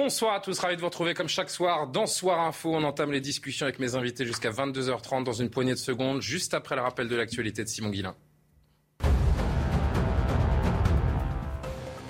[0.00, 2.72] Bonsoir à tous, ravi de vous retrouver comme chaque soir dans Soir Info.
[2.72, 6.54] On entame les discussions avec mes invités jusqu'à 22h30 dans une poignée de secondes, juste
[6.54, 8.14] après le rappel de l'actualité de Simon Guillain.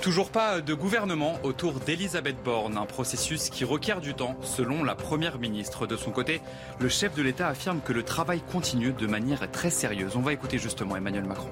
[0.02, 4.94] Toujours pas de gouvernement autour d'Elisabeth Borne, un processus qui requiert du temps, selon la
[4.94, 5.86] Première ministre.
[5.86, 6.42] De son côté,
[6.80, 10.14] le chef de l'État affirme que le travail continue de manière très sérieuse.
[10.14, 11.48] On va écouter justement Emmanuel Macron.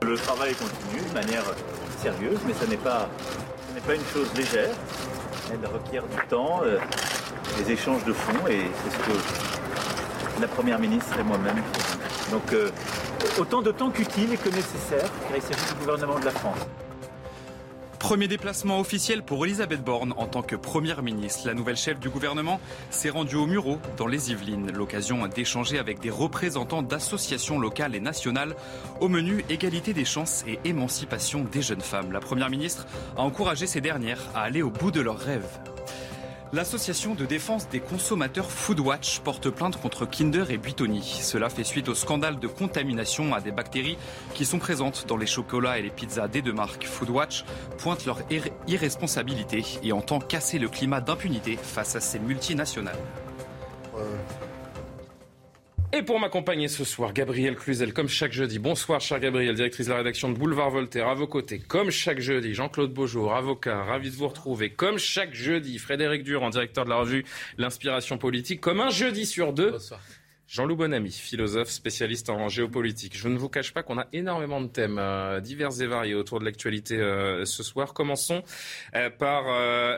[0.00, 1.44] Le travail continue de manière
[1.98, 3.10] sérieuse, mais ce n'est pas,
[3.80, 4.74] n'est pas une chose légère.
[5.52, 6.78] Elle requiert du temps, euh,
[7.58, 11.98] des échanges de fonds, et c'est ce que la Première ministre et moi-même faisons.
[12.30, 12.70] Donc, euh,
[13.38, 16.58] autant de temps qu'utile et que nécessaire, car il s'agit du gouvernement de la France.
[18.00, 21.46] Premier déplacement officiel pour Elisabeth Borne en tant que Première ministre.
[21.46, 24.72] La nouvelle chef du gouvernement s'est rendue au Murau, dans les Yvelines.
[24.72, 28.56] L'occasion d'échanger avec des représentants d'associations locales et nationales
[29.00, 32.10] au menu égalité des chances et émancipation des jeunes femmes.
[32.10, 32.86] La Première ministre
[33.18, 35.60] a encouragé ces dernières à aller au bout de leurs rêves.
[36.52, 41.00] L'association de défense des consommateurs Foodwatch porte plainte contre Kinder et Buitoni.
[41.00, 43.96] Cela fait suite au scandale de contamination à des bactéries
[44.34, 46.86] qui sont présentes dans les chocolats et les pizzas des deux marques.
[46.86, 47.44] Foodwatch
[47.78, 52.98] pointe leur ir- irresponsabilité et entend casser le climat d'impunité face à ces multinationales.
[55.92, 58.60] Et pour m'accompagner ce soir, Gabriel Cluzel, comme chaque jeudi.
[58.60, 61.08] Bonsoir, cher Gabriel, directrice de la rédaction de Boulevard Voltaire.
[61.08, 64.70] À vos côtés, comme chaque jeudi, Jean-Claude Beaujour, avocat, ravi de vous retrouver.
[64.70, 67.24] Comme chaque jeudi, Frédéric Durand, directeur de la revue
[67.58, 68.60] L'Inspiration Politique.
[68.60, 69.74] Comme un jeudi sur deux,
[70.50, 73.16] Jean-Loup Bonamy, philosophe spécialiste en géopolitique.
[73.16, 76.40] Je ne vous cache pas qu'on a énormément de thèmes euh, divers et variés autour
[76.40, 77.94] de l'actualité euh, ce soir.
[77.94, 78.42] Commençons
[78.96, 79.44] euh, par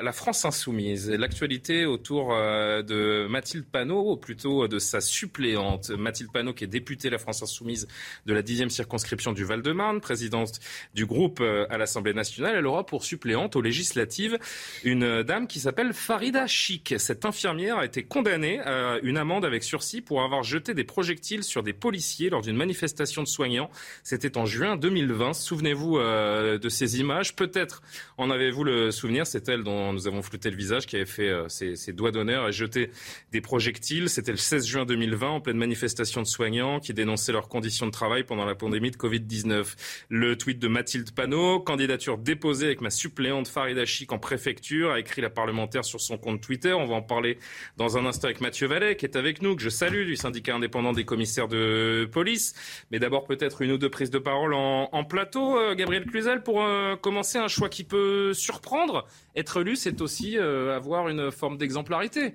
[0.03, 1.11] la France insoumise.
[1.11, 5.89] L'actualité autour de Mathilde Panot, ou plutôt de sa suppléante.
[5.89, 7.89] Mathilde Panot, qui est députée de la France insoumise
[8.27, 10.61] de la 10e circonscription du Val-de-Marne, présidente
[10.93, 12.57] du groupe à l'Assemblée nationale.
[12.57, 14.39] Elle aura pour suppléante aux législatives
[14.85, 16.95] une dame qui s'appelle Farida Chic.
[16.99, 21.43] Cette infirmière a été condamnée à une amende avec sursis pour avoir jeté des projectiles
[21.43, 23.71] sur des policiers lors d'une manifestation de soignants.
[24.03, 25.33] C'était en juin 2020.
[25.33, 27.37] Souvenez-vous euh, de ces images.
[27.37, 27.83] Peut-être
[28.19, 29.27] en avez-vous le souvenir.
[29.27, 32.49] C'est elle dont nous avons flouté le visage qui avait fait euh, ses, doigts d'honneur
[32.49, 32.91] et jeté
[33.33, 34.09] des projectiles.
[34.09, 37.93] C'était le 16 juin 2020 en pleine manifestation de soignants qui dénonçaient leurs conditions de
[37.93, 39.75] travail pendant la pandémie de Covid-19.
[40.09, 45.01] Le tweet de Mathilde Panot, candidature déposée avec ma suppléante Farida Chic en préfecture, a
[45.01, 46.73] écrit la parlementaire sur son compte Twitter.
[46.73, 47.39] On va en parler
[47.77, 50.55] dans un instant avec Mathieu Vallet qui est avec nous, que je salue, du syndicat
[50.55, 52.55] indépendant des commissaires de police.
[52.91, 55.59] Mais d'abord peut-être une ou deux prises de parole en, plateau.
[55.59, 59.07] Euh, Gabriel Cluzel, pour euh, commencer, un choix qui peut surprendre.
[59.37, 62.35] Être élu, c'est aussi euh, avoir une forme d'exemplarité.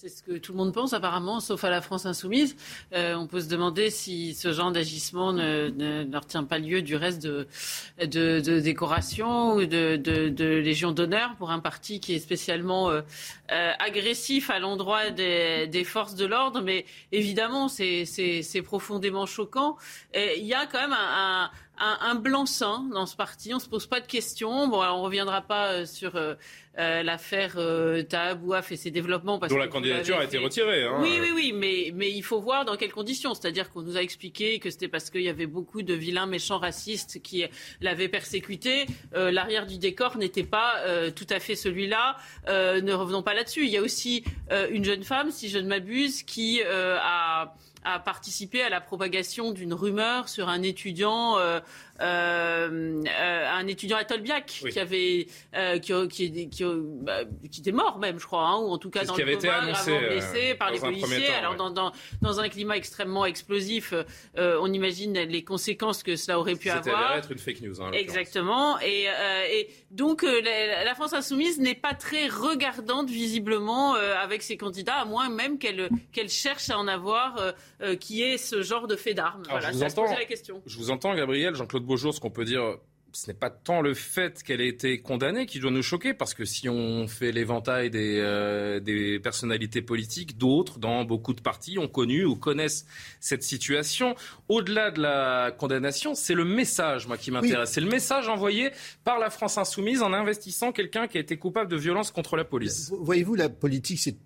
[0.00, 2.56] C'est ce que tout le monde pense apparemment, sauf à la France insoumise.
[2.94, 6.80] Euh, on peut se demander si ce genre d'agissement ne, ne, ne retient pas lieu
[6.80, 7.46] du reste de,
[7.98, 13.02] de, de décoration ou de, de, Légion d'honneur pour un parti qui est spécialement euh,
[13.52, 16.62] euh, agressif à l'endroit des, des forces de l'ordre.
[16.62, 19.76] Mais évidemment, c'est profondément choquant.
[20.14, 23.52] Il y a quand même un, un un, un blanc-seing dans ce parti.
[23.54, 24.68] On se pose pas de questions.
[24.68, 26.34] Bon, alors on reviendra pas euh, sur euh,
[26.78, 29.38] euh, l'affaire euh, Taha Bouaf et ses développements.
[29.38, 30.84] Parce Dont que la candidature a été retirée.
[30.84, 30.98] hein.
[31.00, 33.34] Oui, oui, oui, mais, mais il faut voir dans quelles conditions.
[33.34, 36.58] C'est-à-dire qu'on nous a expliqué que c'était parce qu'il y avait beaucoup de vilains méchants
[36.58, 37.44] racistes qui
[37.80, 38.86] l'avaient persécuté.
[39.14, 42.16] Euh, L'arrière du décor n'était pas euh, tout à fait celui-là.
[42.48, 43.64] Euh, ne revenons pas là-dessus.
[43.64, 47.54] Il y a aussi euh, une jeune femme, si je ne m'abuse, qui euh, a
[47.84, 51.60] a participé à la propagation d'une rumeur sur un étudiant, euh,
[52.00, 54.72] euh, euh, un étudiant à Tolbiac Oui.
[54.72, 56.64] qui avait, euh, qui, qui, qui,
[57.02, 57.20] bah,
[57.50, 59.48] qui était mort même, je crois, hein, ou en tout cas dans le avait été
[59.48, 61.26] annoncé, gravement euh, blessé par les policiers.
[61.26, 61.58] temps, Alors ouais.
[61.58, 61.92] dans, dans,
[62.22, 63.92] dans un climat extrêmement explosif,
[64.36, 67.16] on imagine les conséquences que cela aurait pu avoir.
[67.16, 67.80] être une fake news.
[67.82, 67.90] hein.
[67.92, 68.78] Exactement.
[68.80, 69.06] Et,
[69.52, 75.04] et donc la, la France insoumise n'est pas très regardante visiblement avec ses candidats, à
[75.04, 77.36] moins même qu'elle qu'elle cherche à en avoir
[78.00, 79.42] qui est ce genre de fait d'armes.
[79.48, 80.02] Voilà, je vous ça entends.
[80.04, 80.62] posait la question.
[80.66, 82.78] Je vous entends, Gabriel, Jean-Claude Beaujour, ce qu'on peut dire
[83.12, 86.34] ce n'est pas tant le fait qu'elle ait été condamnée qui doit nous choquer, parce
[86.34, 91.78] que si on fait l'éventail des, euh, des personnalités politiques, d'autres, dans beaucoup de partis,
[91.78, 92.86] ont connu ou connaissent
[93.20, 94.14] cette situation.
[94.48, 97.70] Au-delà de la condamnation, c'est le message, moi, qui m'intéresse.
[97.72, 98.70] C'est le message envoyé
[99.04, 102.44] par la France insoumise en investissant quelqu'un qui a été coupable de violence contre la
[102.44, 102.92] police.
[103.00, 104.16] Voyez-vous, la politique, c'est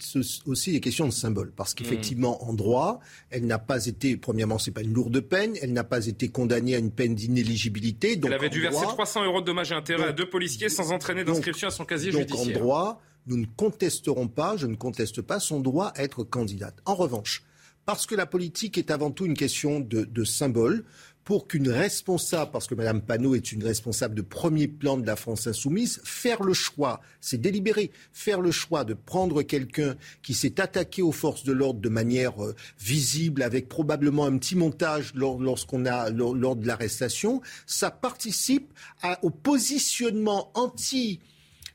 [0.46, 3.00] aussi des questions de symboles, parce qu'effectivement, en droit,
[3.30, 6.74] elle n'a pas été, premièrement, c'est pas une lourde peine, elle n'a pas été condamnée
[6.74, 8.18] à une peine d'inéligibilité.
[8.24, 11.24] Elle avait dû verser 300 euros de dommages et intérêts à deux policiers sans entraîner
[11.24, 12.56] d'inscription à son casier donc judiciaire.
[12.56, 16.76] En droit, nous ne contesterons pas, je ne conteste pas son droit à être candidate.
[16.84, 17.42] En revanche,
[17.86, 20.84] parce que la politique est avant tout une question de, de symbole,
[21.24, 25.16] pour qu'une responsable, parce que Mme Panot est une responsable de premier plan de la
[25.16, 30.60] France insoumise, faire le choix, c'est délibéré, faire le choix de prendre quelqu'un qui s'est
[30.60, 35.86] attaqué aux forces de l'ordre de manière euh, visible, avec probablement un petit montage lorsqu'on
[35.86, 38.72] a lors, de l'arrestation, ça participe
[39.22, 41.20] au positionnement anti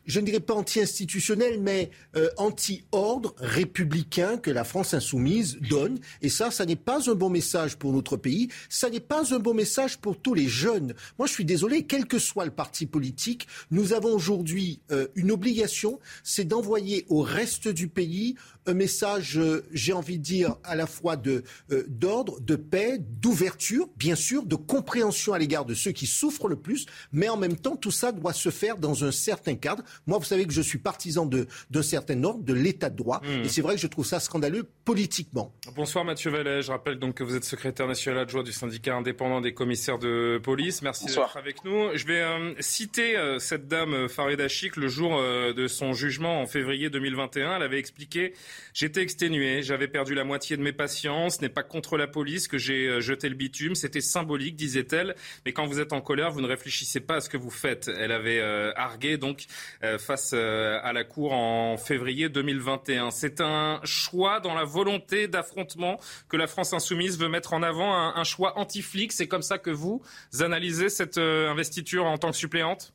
[0.10, 6.00] je ne dirais pas anti-institutionnel, mais euh, anti-ordre républicain que la France insoumise donne.
[6.24, 8.50] Et ça, ça n'est pas un bon message pour notre pays.
[8.70, 10.96] Ça n'est pas un bon message pour tous les jeunes.
[11.20, 15.30] Moi, je suis désolé, quel que soit le parti politique, nous avons aujourd'hui euh, une
[15.30, 18.36] obligation, c'est d'envoyer au reste du pays
[18.70, 21.44] un message, euh, j'ai envie de dire, à la fois de
[21.88, 26.56] d'ordre, de paix, d'ouverture, bien sûr, de compréhension à l'égard de ceux qui souffrent le
[26.56, 29.84] plus, mais en même temps, tout ça doit se faire dans un certain cadre.
[30.08, 33.22] Moi, vous savez que je suis partisan d'un certain ordre, de l'état de droit.
[33.24, 33.44] Hmm.
[33.44, 35.54] Et c'est vrai que je trouve ça scandaleux politiquement.
[35.76, 36.62] Bonsoir Mathieu Vallet.
[36.62, 40.40] Je rappelle donc que vous êtes secrétaire national adjoint du syndicat indépendant des commissaires de
[40.44, 40.82] police.
[40.82, 41.96] Merci d'être avec nous.
[41.96, 46.42] Je vais euh, citer euh, cette dame euh, Farida Chic le jour de son jugement
[46.42, 47.58] en février 2021.
[47.58, 48.34] Elle avait expliqué
[48.74, 51.30] J'étais exténué, j'avais perdu la moitié de mes patients.
[51.30, 53.76] Ce n'est pas contre la police que j'ai jeté le bitume.
[53.76, 55.16] C'était symbolique, disait-elle.
[55.46, 57.90] Mais quand vous êtes en colère, vous ne réfléchissez pas à ce que vous faites.
[58.00, 58.40] Elle avait
[58.76, 59.46] argué donc
[59.84, 63.12] euh, face euh, à la Cour en février 2021.
[63.12, 67.94] C'est un choix dans la volonté d'affrontement que la France insoumise veut mettre en avant,
[67.94, 69.12] un, choix anti-flic.
[69.12, 70.02] C'est comme ça que vous
[70.40, 72.94] analysez cette euh, investiture en tant que suppléante?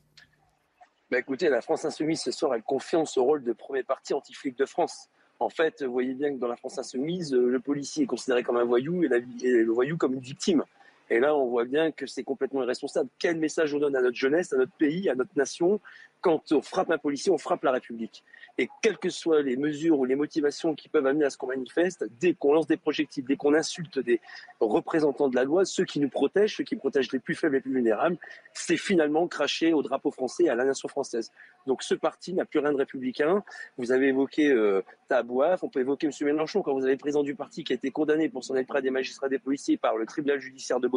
[1.11, 4.57] Bah écoutez, la France insoumise ce soir, elle confirme ce rôle de premier parti anti-flic
[4.57, 5.09] de France.
[5.39, 8.57] En fait, vous voyez bien que dans la France insoumise, le policier est considéré comme
[8.57, 9.09] un voyou et,
[9.43, 10.63] et le voyou comme une victime.
[11.09, 13.09] Et là, on voit bien que c'est complètement irresponsable.
[13.19, 15.79] Quel message on donne à notre jeunesse, à notre pays, à notre nation
[16.21, 18.23] quand on frappe un policier, on frappe la République?
[18.57, 21.47] Et quelles que soient les mesures ou les motivations qui peuvent amener à ce qu'on
[21.47, 24.21] manifeste, dès qu'on lance des projectiles, dès qu'on insulte des
[24.59, 27.57] représentants de la loi, ceux qui nous protègent, ceux qui protègent les plus faibles et
[27.57, 28.17] les plus vulnérables,
[28.53, 31.31] c'est finalement cracher au drapeau français et à la nation française.
[31.67, 33.43] Donc ce parti n'a plus rien de républicain.
[33.77, 36.13] Vous avez évoqué euh, Tabouaf, on peut évoquer M.
[36.21, 38.67] Mélenchon, quand vous avez le président du parti qui a été condamné pour son être
[38.67, 40.87] près des magistrats des policiers par le tribunal judiciaire de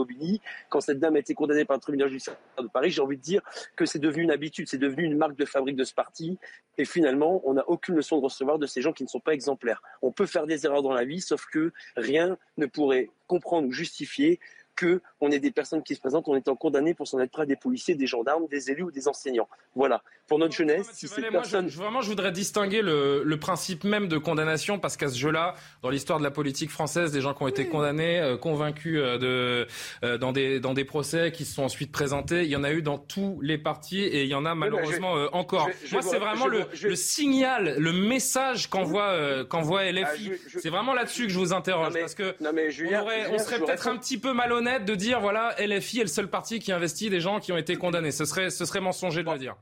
[0.69, 3.23] Quand cette dame a été condamnée par le tribunal judiciaire de Paris, j'ai envie de
[3.23, 3.43] dire
[3.77, 6.39] que c'est devenu une habitude, c'est devenu une marque de fabrique de ce parti.
[6.77, 9.35] Et finalement, on n'a aucune leçon de recevoir de ces gens qui ne sont pas
[9.35, 9.83] exemplaires.
[10.03, 13.73] On peut faire des erreurs dans la vie, sauf que rien ne pourrait comprendre ou
[13.73, 14.41] justifier
[14.79, 17.57] qu'on ait des personnes qui se présentent en étant condamnées pour s'en être près des
[17.57, 19.49] policiers, des gendarmes, des élus ou des enseignants.
[19.75, 20.03] Voilà.
[20.27, 21.69] Pour notre jeunesse, si cette personne...
[21.69, 25.91] je, vraiment, je voudrais distinguer le, principe même de condamnation parce qu'à ce jeu-là, dans
[25.91, 29.67] l'histoire de la politique française, des gens qui ont été condamnés, euh, convaincus euh, de,
[30.05, 32.73] euh, dans, des, dans des procès qui se sont ensuite présentés, il y en a
[32.73, 35.71] eu dans tous les partis et il y en a malheureusement encore.
[35.93, 40.33] Moi, c'est vraiment le, le, signal, le message qu'envoie qu'envoie LFI.
[40.33, 43.97] Ah, c'est vraiment là-dessus que je vous interroge parce que on, on serait peut-être un
[43.97, 47.41] petit peu malhonnête de dire voilà, LFI est le seul parti qui investit des gens
[47.41, 48.11] qui ont été condamnés.
[48.11, 49.57] Ce serait, ce serait mensonger de le dire.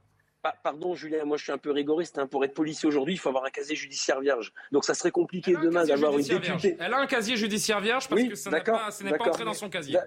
[0.63, 2.19] Pardon Julien, moi je suis un peu rigoriste.
[2.19, 2.27] Hein.
[2.27, 4.53] Pour être policier aujourd'hui, il faut avoir un casier judiciaire vierge.
[4.71, 6.77] Donc ça serait compliqué demain d'avoir une députée.
[6.79, 9.69] Elle a un casier judiciaire vierge parce que ça n'est pas, pas entré dans son
[9.69, 9.99] casier.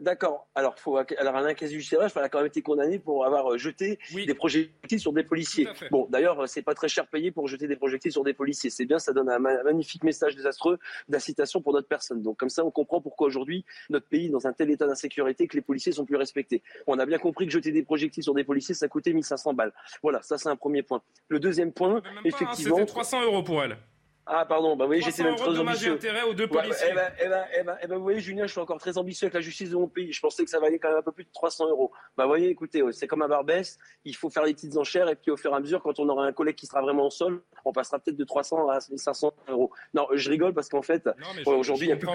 [0.00, 0.48] D'accord.
[0.54, 3.98] Alors, faut, alors, casier judiciaire, elle a quand même été condamné pour avoir euh, jeté
[4.12, 5.68] des projectiles sur des policiers.
[5.90, 8.70] Bon, d'ailleurs, euh, c'est pas très cher payé pour jeter des projectiles sur des policiers.
[8.70, 12.22] C'est bien, ça donne un, magnifique message désastreux d'incitation pour notre personne.
[12.22, 15.46] Donc, comme ça, on comprend pourquoi aujourd'hui notre pays est dans un tel état d'insécurité
[15.46, 16.62] que les policiers sont plus respectés.
[16.86, 19.72] On a bien compris que jeter des projectiles sur des policiers, ça coûtait 1500 balles.
[20.02, 21.02] Voilà, ça c'est un premier point.
[21.28, 23.76] Le deuxième point, effectivement, c'était 300 euros pour elle.
[24.26, 25.92] Ah pardon, bah vous voyez, j'étais même très ambitieux.
[25.92, 26.88] intérêt aux deux policiers.
[26.90, 28.96] eh, ben, eh, ben, eh, ben, eh ben, vous voyez, Julien, je suis encore très
[28.96, 30.12] ambitieux avec la justice de mon pays.
[30.12, 31.92] Je pensais que ça valait quand même un peu plus de 300 euros.
[32.16, 35.16] Bah vous voyez, écoutez, c'est comme à Barbès, il faut faire des petites enchères et
[35.16, 37.10] puis au fur et à mesure, quand on aura un collègue qui sera vraiment au
[37.10, 39.70] sol, on passera peut-être de 300 à 500 euros.
[39.92, 41.06] Non, je rigole parce qu'en fait,
[41.46, 42.08] aujourd'hui, il n'y a plus,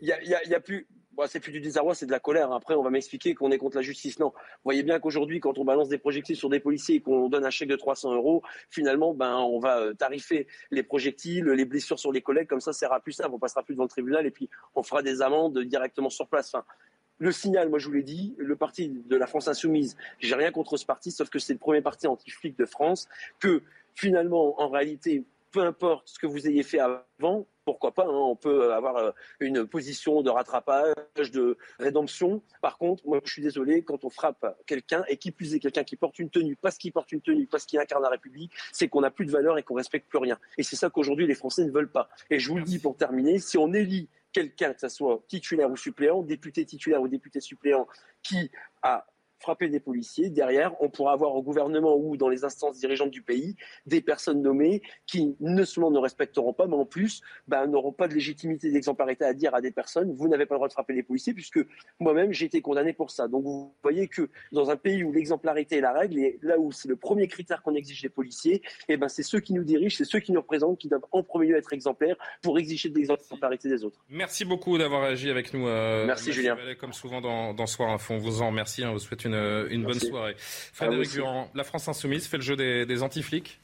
[0.00, 0.86] il y a, y, a, y a plus
[1.26, 2.52] c'est plus du désarroi, c'est de la colère.
[2.52, 4.18] Après, on va m'expliquer qu'on est contre la justice.
[4.18, 4.28] Non.
[4.28, 7.44] Vous voyez bien qu'aujourd'hui, quand on balance des projectiles sur des policiers et qu'on donne
[7.44, 11.98] un chèque de 300 euros, finalement, ben, on va euh, tarifer les projectiles, les blessures
[11.98, 12.48] sur les collègues.
[12.48, 13.30] Comme ça, ça sera plus simple.
[13.32, 16.52] On passera plus devant le tribunal et puis on fera des amendes directement sur place.
[17.18, 20.50] Le signal, moi je vous l'ai dit, le parti de la France insoumise, j'ai rien
[20.50, 23.62] contre ce parti, sauf que c'est le premier parti anti-flic de France, que
[23.94, 28.36] finalement, en réalité, peu importe ce que vous ayez fait avant, pourquoi pas, hein, on
[28.36, 30.94] peut avoir euh, une position de rattrapage,
[31.32, 32.42] de rédemption.
[32.60, 35.84] Par contre, moi je suis désolé, quand on frappe quelqu'un, et qui plus est quelqu'un
[35.84, 38.88] qui porte une tenue, parce qu'il porte une tenue, parce qu'il incarne la République, c'est
[38.88, 40.38] qu'on n'a plus de valeur et qu'on respecte plus rien.
[40.58, 42.08] Et c'est ça qu'aujourd'hui les Français ne veulent pas.
[42.30, 45.70] Et je vous le dis pour terminer, si on élit quelqu'un, que ce soit titulaire
[45.70, 47.86] ou suppléant, député titulaire ou député suppléant,
[48.22, 48.50] qui
[48.82, 49.06] a
[49.38, 50.30] frapper des policiers.
[50.30, 54.42] Derrière, on pourra avoir au gouvernement ou dans les instances dirigeantes du pays des personnes
[54.42, 58.70] nommées qui non seulement ne respecteront pas, mais en plus ben, n'auront pas de légitimité
[58.70, 61.34] d'exemplarité à dire à des personnes vous n'avez pas le droit de frapper les policiers,
[61.34, 61.60] puisque
[62.00, 63.28] moi-même j'ai été condamné pour ça.
[63.28, 66.72] Donc vous voyez que dans un pays où l'exemplarité est la règle, et là où
[66.72, 69.64] c'est le premier critère qu'on exige des policiers, et eh ben c'est ceux qui nous
[69.64, 72.88] dirigent, c'est ceux qui nous représentent qui doivent en premier lieu être exemplaires pour exiger
[72.88, 74.04] de l'exemplarité des autres.
[74.08, 75.66] Merci beaucoup d'avoir agi avec nous.
[75.66, 76.56] Euh, Merci Julien.
[76.78, 79.33] comme souvent dans, dans Soir Info, on vous en remercie, on vous souhaite une
[79.70, 80.36] une, bonne soirée.
[80.38, 83.60] Frédéric Durand, la France Insoumise fait le jeu des, des anti-flics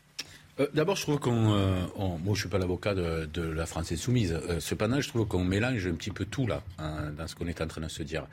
[0.61, 1.55] euh, D'abord, je trouve qu'on.
[1.55, 4.33] Euh, moi, je suis pas l'avocat de, la France insoumise.
[4.33, 7.47] Euh, cependant, je trouve qu'on mélange un petit peu tout là, hein, dans ce qu'on
[7.47, 8.27] est en train de se dire.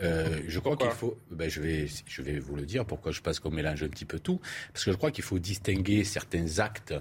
[0.00, 1.18] je crois qu'il faut.
[1.30, 4.04] Ben, je vais, je vais vous le dire pourquoi je pense qu'on mélange un petit
[4.04, 4.40] peu tout,
[4.72, 6.94] parce que je crois qu'il faut distinguer certains actes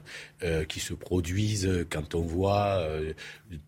[0.67, 2.85] qui se produisent quand on voit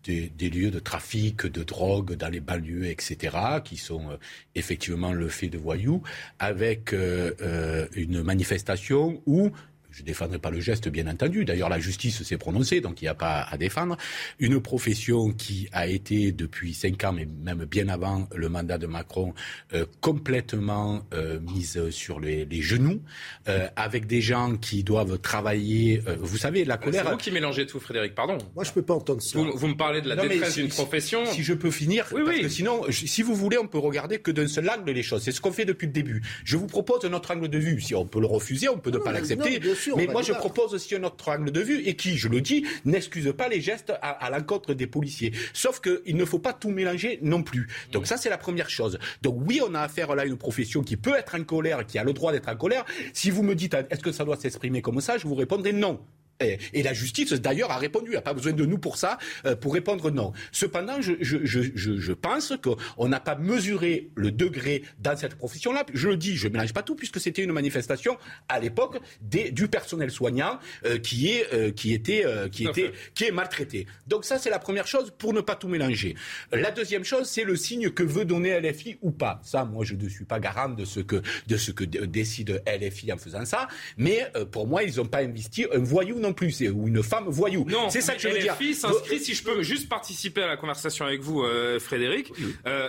[0.04, 4.18] des, des, lieux de trafic de drogue dans les banlieues, etc., qui sont
[4.54, 6.02] effectivement le fait de voyous,
[6.38, 9.50] avec une manifestation où
[9.98, 11.44] je ne défendrai pas le geste, bien entendu.
[11.44, 13.96] D'ailleurs, la justice s'est prononcée, donc il n'y a pas à défendre.
[14.38, 18.86] Une profession qui a été depuis cinq ans, mais même bien avant le mandat de
[18.86, 19.34] Macron,
[19.74, 23.00] euh, complètement euh, mise sur les, genoux,
[23.48, 26.00] euh, avec des gens qui doivent travailler.
[26.20, 27.02] vous savez, la colère.
[27.04, 28.14] C'est vous qui mélangez tout, Frédéric.
[28.14, 28.38] Pardon.
[28.54, 29.36] Moi, je peux pas entendre ça.
[29.36, 31.26] Vous, me parlez de la détresse d'une profession.
[31.26, 34.30] Si je peux finir, oui, parce que sinon, si vous voulez, on peut regarder que
[34.30, 35.22] d'un seul angle les choses.
[35.22, 36.22] C'est ce qu'on fait depuis le début.
[36.44, 37.80] Je vous propose notre angle de vue.
[37.80, 39.58] Si on peut le refuser, on peut ne pas l'accepter.
[39.96, 42.66] Mais moi, je propose aussi un autre angle de vue et qui, je le dis,
[42.84, 45.32] n'excuse pas les gestes à, l'encontre des policiers.
[45.52, 47.68] Sauf qu'il ne faut pas tout mélanger non plus.
[47.92, 48.98] Donc ça, c'est la première chose.
[49.22, 51.98] Donc oui, on a affaire là à une profession qui peut être en colère, qui
[51.98, 52.84] a le droit d'être en colère.
[53.12, 56.00] Si vous me dites, est-ce que ça doit s'exprimer comme ça, je vous répondrai non.
[56.40, 58.06] Et, la justice, d'ailleurs, a répondu.
[58.08, 60.32] Il n'y a pas besoin de nous pour ça, euh, pour répondre non.
[60.52, 65.84] Cependant, je, je, je, je pense qu'on n'a pas mesuré le degré dans cette profession-là.
[65.92, 68.16] Je le dis, je ne mélange pas tout, puisque c'était une manifestation
[68.48, 73.32] à l'époque du personnel soignant euh, qui, est, euh, qui, était, qui, était, qui est
[73.32, 73.88] maltraité.
[74.06, 76.14] Donc ça, c'est la première chose pour ne pas tout mélanger.
[76.52, 79.40] La deuxième chose, c'est le signe que veut donner LFI ou pas.
[79.42, 83.12] Ça, moi, je ne suis pas garant de ce que, de ce que décide LFI
[83.12, 83.66] en faisant ça.
[83.96, 87.64] Mais pour moi, ils n'ont pas investi un voyou non plus, ou une femme voyou.
[87.68, 88.54] Non, c'est ça que je veux dire.
[88.54, 92.32] LFI s'inscrit, si je peux juste participer à la conversation avec vous, euh, Frédéric.
[92.66, 92.88] Euh,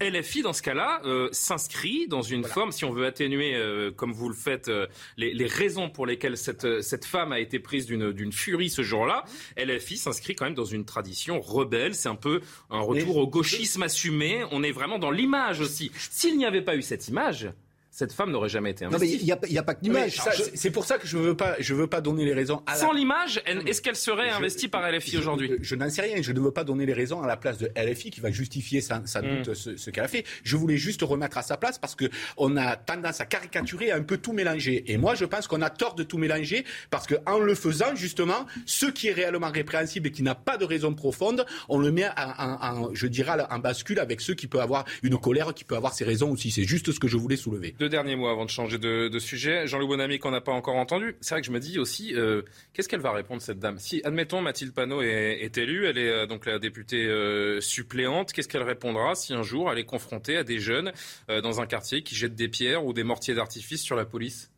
[0.00, 3.56] LFI, dans ce cas-là, euh, s'inscrit dans une forme, si on veut atténuer,
[3.96, 4.70] comme vous le faites,
[5.16, 9.24] les, les, raisons pour lesquelles cette, cette femme a été prise d'une furie ce jour-là.
[9.56, 11.94] LFI s'inscrit quand même dans une tradition rebelle.
[11.94, 14.44] C'est un peu un retour au gauchisme assumé.
[14.52, 15.90] On est vraiment dans l'image aussi.
[16.10, 17.50] S'il n'y avait pas eu cette image,
[17.90, 19.04] cette femme n'aurait jamais été investie.
[19.04, 20.20] Non, mais il n'y a, pas que l'image.
[20.54, 22.62] C'est pour ça que je ne veux, pas, je veux pas donner les raisons.
[22.66, 26.22] À Sans l'image, est-ce qu'elle serait investie par LFI aujourd'hui Je, n'en sais rien.
[26.22, 28.80] Je ne veux pas donner les raisons à la place de LFI qui va justifier
[28.80, 29.42] sans, hmm.
[29.42, 30.24] doute ce, qu'elle a fait.
[30.44, 34.02] Je voulais juste remettre à sa place parce qu'on a tendance à caricaturer, à un
[34.02, 34.84] peu tout mélanger.
[34.86, 38.46] Et moi, je pense qu'on a tort de tout mélanger parce qu'en le faisant, justement,
[38.66, 42.08] ce qui est réellement répréhensible et qui n'a pas de raison profonde, on le met
[42.16, 45.92] en, je dirais, en bascule avec ceux qui peuvent avoir une colère, qui peut avoir
[45.92, 46.52] ses raisons aussi.
[46.52, 49.66] C'est juste ce que je voulais soulever derniers mots avant de changer de, sujet.
[49.66, 51.16] Jean-Loup Bonamy qu'on n'a pas encore entendu.
[51.20, 53.78] C'est vrai que je me dis aussi, euh, qu'est-ce qu'elle va répondre cette dame?
[53.78, 58.48] Si, admettons, Mathilde Panot est, élue, elle est euh, donc la députée euh, suppléante, qu'est-ce
[58.48, 60.92] qu'elle répondra si un jour elle est confrontée à des jeunes
[61.28, 64.50] dans un quartier qui jettent des pierres ou des mortiers d'artifice sur la police?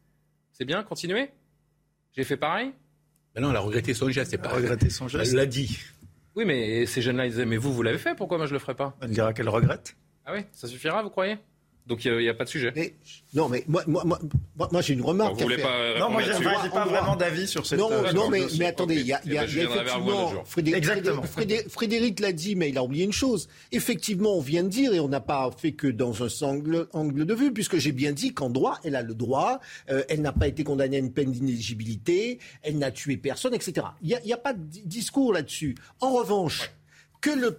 [0.52, 1.30] C'est bien, continuez?
[2.16, 2.72] J'ai fait pareil?
[3.34, 5.30] Ben non, elle a regretté son geste, c'est pas regretté son geste.
[5.30, 5.78] Elle l'a dit.
[6.34, 8.58] Oui, mais ces jeunes-là, ils disaient, mais vous, vous l'avez fait, pourquoi moi je le
[8.58, 8.96] ferai pas?
[9.00, 9.96] Elle dira qu'elle regrette.
[10.24, 11.38] Ah oui, ça suffira, vous croyez?
[11.86, 12.94] Donc il n'y a, pas de sujet.
[13.34, 15.34] non, mais moi, moi, moi, moi j'ai une remarque.
[15.34, 17.78] vous voulez pas non, moi, j'ai pas vraiment d'avis sur cette.
[17.78, 20.44] Non, non, mais, mais attendez, il y a, y a, y a effectivement.
[20.44, 20.86] Frédéric,
[21.68, 23.48] Frédéric, l'a dit, mais il a oublié une chose.
[23.72, 27.24] Effectivement, on vient de dire, et on n'a pas fait que dans un angle, angle
[27.24, 29.60] de vue, puisque j'ai bien dit qu'en droit, elle a le droit,
[29.90, 33.86] euh, elle n'a pas été condamnée à une peine d'inéligibilité, elle n'a tué personne, etc.
[34.02, 35.74] Il n'y a, pas de discours là-dessus.
[36.00, 36.70] En revanche,
[37.20, 37.58] que le,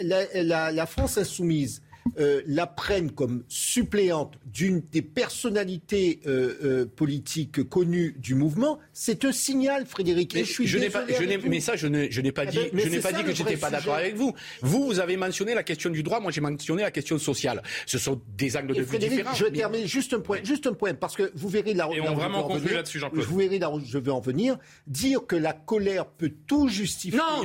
[0.00, 1.82] la, la, la France insoumise
[2.18, 9.24] euh, la prenne comme suppléante d'une des personnalités euh, euh, politiques connues du mouvement, c'est
[9.24, 10.34] un signal, Frédéric.
[10.34, 11.04] Mais, je, pas,
[11.48, 14.16] mais ça, je n'ai, pas dit, je n'ai pas dit que j'étais pas d'accord avec
[14.16, 14.34] vous.
[14.60, 17.62] Vous, vous avez mentionné la question du droit, moi j'ai mentionné la question sociale.
[17.86, 19.34] Ce sont des angles de vue différents.
[19.34, 21.88] Je vais terminer juste un point, juste un point, parce que vous verrez là.
[21.94, 23.24] Et on vraiment conclu là-dessus, Jean-Claude.
[23.24, 24.58] Vous verrez là où je veux en venir.
[24.86, 27.18] Dire que la colère peut tout justifier.
[27.18, 27.44] Non,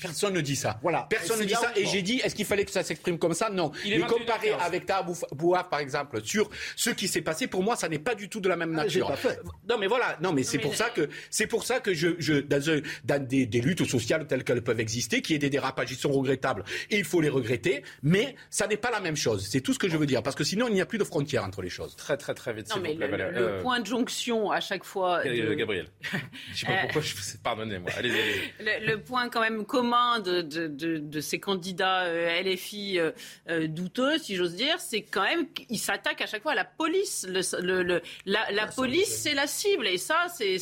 [0.00, 0.78] personne ne dit ça.
[0.82, 1.06] Voilà.
[1.08, 1.72] Personne ne dit ça.
[1.76, 3.50] Et j'ai dit, est-ce qu'il fallait que ça s'exprime comme ça?
[3.50, 3.72] Non.
[3.84, 7.76] Il mais comparé avec Ta Bouaf, par exemple, sur ce qui s'est passé, pour moi,
[7.76, 9.08] ça n'est pas du tout de la même ah, nature.
[9.08, 9.40] Pas fait.
[9.68, 10.16] Non, mais voilà.
[10.20, 12.34] Non, mais c'est pour ça que c'est pour ça que je, je
[13.04, 15.96] dans, des, des, luttes sociales telles qu'elles peuvent exister, qui y ait des dérapages, ils
[15.96, 17.82] sont regrettables et il faut les regretter.
[18.02, 19.46] Mais ça n'est pas la même chose.
[19.50, 21.04] C'est tout ce que je veux dire, parce que sinon il n'y a plus de
[21.04, 21.96] frontières entre les choses.
[21.96, 22.68] Très très très vite.
[22.74, 25.20] Non, mais le, le euh, point de jonction à chaque fois.
[25.26, 25.86] Euh, Gabriel.
[26.52, 27.90] je sais pas pourquoi je vous pardonnez-moi.
[27.96, 28.86] Allez, allez.
[28.86, 32.98] Le, point quand même commun de, de, de, de ces candidats euh, LFI
[33.82, 37.26] douteux, si j'ose dire, c'est quand même qu'ils s'attaquent à chaque fois à la police.
[37.28, 40.58] Le, la, la police, c'est la cible, et ça, c'est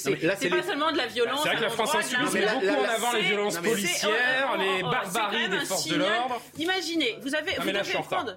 [0.50, 1.40] pas seulement de la violence.
[1.42, 5.48] C'est vrai que la France Insoumise met beaucoup en avant les violences policières, les barbaries
[5.48, 6.40] des forces de l'ordre.
[6.58, 8.36] Imaginez, vous avez, vous devez prendre,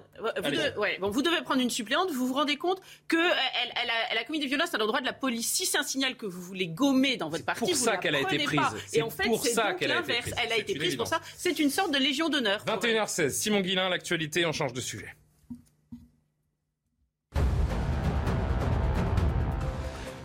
[1.12, 2.10] vous devez prendre une suppléante.
[2.12, 5.00] Vous vous rendez compte que elle, elle, a, elle a commis des violences à l'endroit
[5.00, 5.50] de la police.
[5.50, 8.20] Si c'est un signal que vous voulez gommer dans votre parti, pour ça qu'elle a
[8.20, 8.60] été prise.
[8.92, 10.30] Et en fait, c'est l'inverse.
[10.42, 11.20] Elle a été prise pour ça.
[11.36, 12.64] C'est une sorte de légion d'honneur.
[12.66, 13.30] 21h16.
[13.30, 14.72] Simon Guillain, l'actualité, on change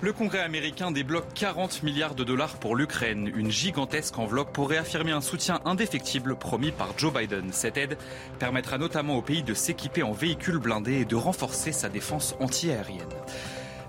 [0.01, 5.11] Le Congrès américain débloque 40 milliards de dollars pour l'Ukraine, une gigantesque enveloppe pour réaffirmer
[5.11, 7.51] un soutien indéfectible promis par Joe Biden.
[7.51, 7.97] Cette aide
[8.39, 13.09] permettra notamment au pays de s'équiper en véhicules blindés et de renforcer sa défense antiaérienne.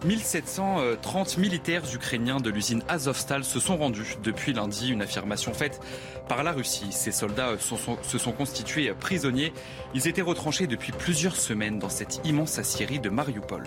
[0.04, 5.78] 1730 militaires ukrainiens de l'usine Azovstal se sont rendus depuis lundi, une affirmation faite
[6.26, 6.90] par la Russie.
[6.90, 9.52] Ces soldats se sont constitués prisonniers.
[9.94, 13.64] Ils étaient retranchés depuis plusieurs semaines dans cette immense aciérie de Mariupol.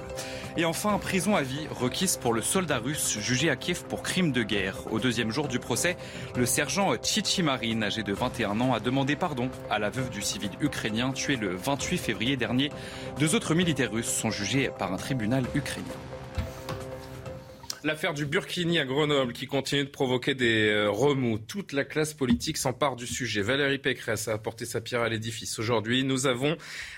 [0.58, 4.32] Et enfin, prison à vie requise pour le soldat russe jugé à Kiev pour crime
[4.32, 4.92] de guerre.
[4.92, 5.98] Au deuxième jour du procès,
[6.36, 10.50] le sergent Chichimarin, âgé de 21 ans, a demandé pardon à la veuve du civil
[10.62, 12.72] ukrainien tué le 28 février dernier.
[13.20, 15.94] Deux autres militaires russes sont jugés par un tribunal ukrainien.
[17.86, 21.38] L'affaire du Burkini à Grenoble qui continue de provoquer des euh, remous.
[21.38, 23.42] Toute la classe politique s'empare du sujet.
[23.42, 25.60] Valérie Pécresse a apporté sa pierre à l'édifice.
[25.60, 26.56] Aujourd'hui, nous avons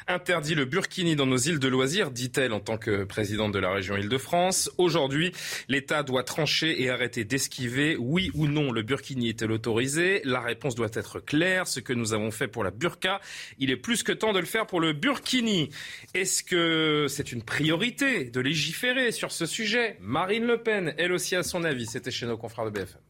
[0.08, 3.72] interdit le Burkini dans nos îles de loisirs, dit-elle en tant que présidente de la
[3.72, 4.70] région Île-de-France.
[4.78, 5.32] Aujourd'hui,
[5.70, 7.98] l'État doit trancher et arrêter d'esquiver.
[7.98, 11.66] Oui ou non, le Burkini est-elle autorisé La réponse doit être claire.
[11.66, 13.22] Ce que nous avons fait pour la burqa,
[13.58, 15.72] il est plus que temps de le faire pour le Burkini.
[16.14, 19.98] Est-ce que c'est une priorité de légiférer sur ce sujet?
[20.00, 21.86] Marine Le Pen elle aussi, a son avis.
[21.86, 23.02] C'était chez nos confrères de BFM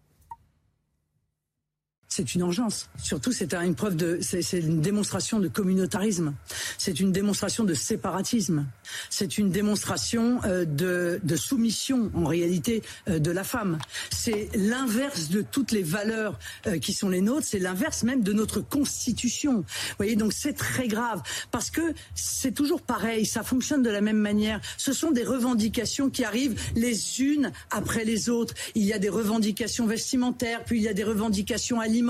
[2.16, 2.88] c'est une urgence.
[3.04, 6.34] Surtout, c'est une preuve de, c'est une démonstration de communautarisme.
[6.78, 8.66] C'est une démonstration de séparatisme.
[9.10, 13.80] C'est une démonstration euh, de, soumission, en réalité, euh, de la femme.
[14.12, 17.48] C'est l'inverse de toutes les valeurs euh, qui sont les nôtres.
[17.48, 19.58] C'est l'inverse même de notre constitution.
[19.58, 21.82] Vous voyez, donc c'est très grave parce que
[22.14, 23.26] c'est toujours pareil.
[23.26, 24.62] Ça fonctionne de la même manière.
[24.78, 28.54] Ce sont des revendications qui arrivent les unes après les autres.
[28.74, 32.05] Il y a des revendications vestimentaires, puis il y a des revendications alimentaires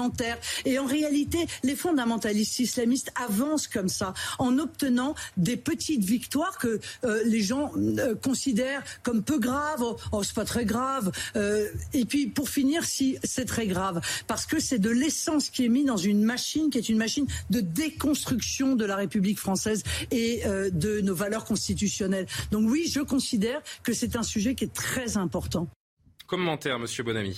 [0.65, 6.79] et en réalité, les fondamentalistes islamistes avancent comme ça, en obtenant des petites victoires que
[7.03, 9.83] euh, les gens euh, considèrent comme peu graves.
[10.11, 11.11] Oh, c'est pas très grave.
[11.35, 15.65] Euh, et puis, pour finir, si c'est très grave, parce que c'est de l'essence qui
[15.65, 19.83] est mise dans une machine qui est une machine de déconstruction de la République française
[20.11, 22.27] et de nos valeurs constitutionnelles.
[22.51, 25.67] Donc oui, je considère que c'est un sujet qui est très important.
[26.27, 27.37] Commentaire, Monsieur Bonamy.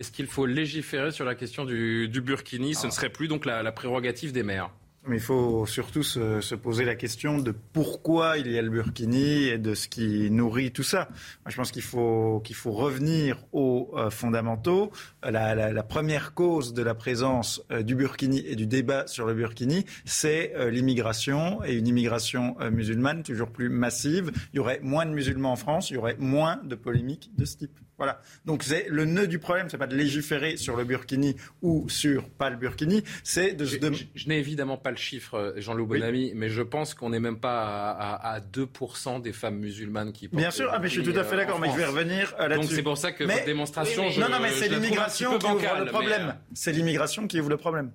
[0.00, 2.74] Est-ce qu'il faut légiférer sur la question du, Burkini?
[2.74, 4.70] Ce ne serait plus donc la prérogative des maires
[5.06, 9.48] mais il faut surtout se, poser la question de pourquoi il y a le Burkini
[9.48, 11.08] et de ce qui nourrit tout ça.
[11.44, 14.92] Moi, je pense qu'il faut, qu'il faut revenir aux euh, fondamentaux.
[15.24, 19.84] La, première cause de la présence euh, du Burkini et du débat sur le Burkini,
[20.04, 24.30] c'est euh, l'immigration et une immigration musulmane toujours plus massive.
[24.52, 27.44] Il y aurait moins de musulmans en France, il y aurait moins de polémiques de
[27.44, 27.78] ce type.
[27.98, 28.20] Voilà.
[28.46, 32.28] Donc c'est le nœud du problème, c'est pas de légiférer sur le Burkini ou sur
[32.30, 33.78] pas le Burkini, c'est de Je,
[34.14, 37.38] je n'ai évidemment pas le chiffre, euh, Jean-Loup Bonamy, mais je pense qu'on n'est même
[37.38, 41.18] pas à, 2% des femmes musulmanes qui portent Bien sûr, ah, mais je suis tout
[41.18, 42.68] à fait d'accord, mais je vais revenir euh, là-dessus.
[42.68, 45.78] Donc c'est pour ça que votre démonstration, je, Non, non, mais c'est l'immigration qui ouvre
[45.78, 46.28] le problème.
[46.28, 47.92] Euh, c'est l'immigration qui ouvre le problème.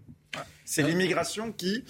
[0.63, 1.83] C'est l'immigration qui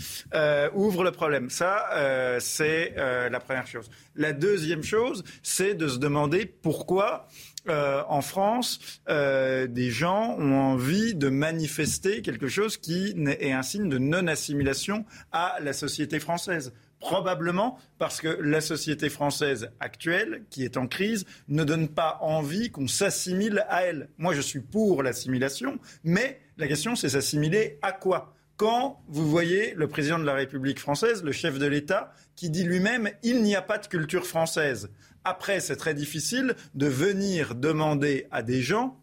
[0.73, 1.49] ouvre le problème.
[1.49, 3.89] Ça, c'est la première chose.
[4.15, 7.27] La deuxième chose, c'est de se demander pourquoi
[7.69, 13.63] euh, en France, euh, des gens ont envie de manifester quelque chose qui est un
[13.63, 16.73] signe de non-assimilation à la société française.
[16.99, 22.71] Probablement parce que la société française actuelle, qui est en crise, ne donne pas envie
[22.71, 24.09] qu'on s'assimile à elle.
[24.17, 28.33] Moi, je suis pour l'assimilation, mais la question, c'est s'assimiler à quoi?
[28.55, 32.63] Quand vous voyez le président de la République française, le chef de l'État, qui dit
[32.63, 34.89] lui-même il n'y a pas de culture française.
[35.27, 38.97] Après, c'est très difficile de venir demander à des gens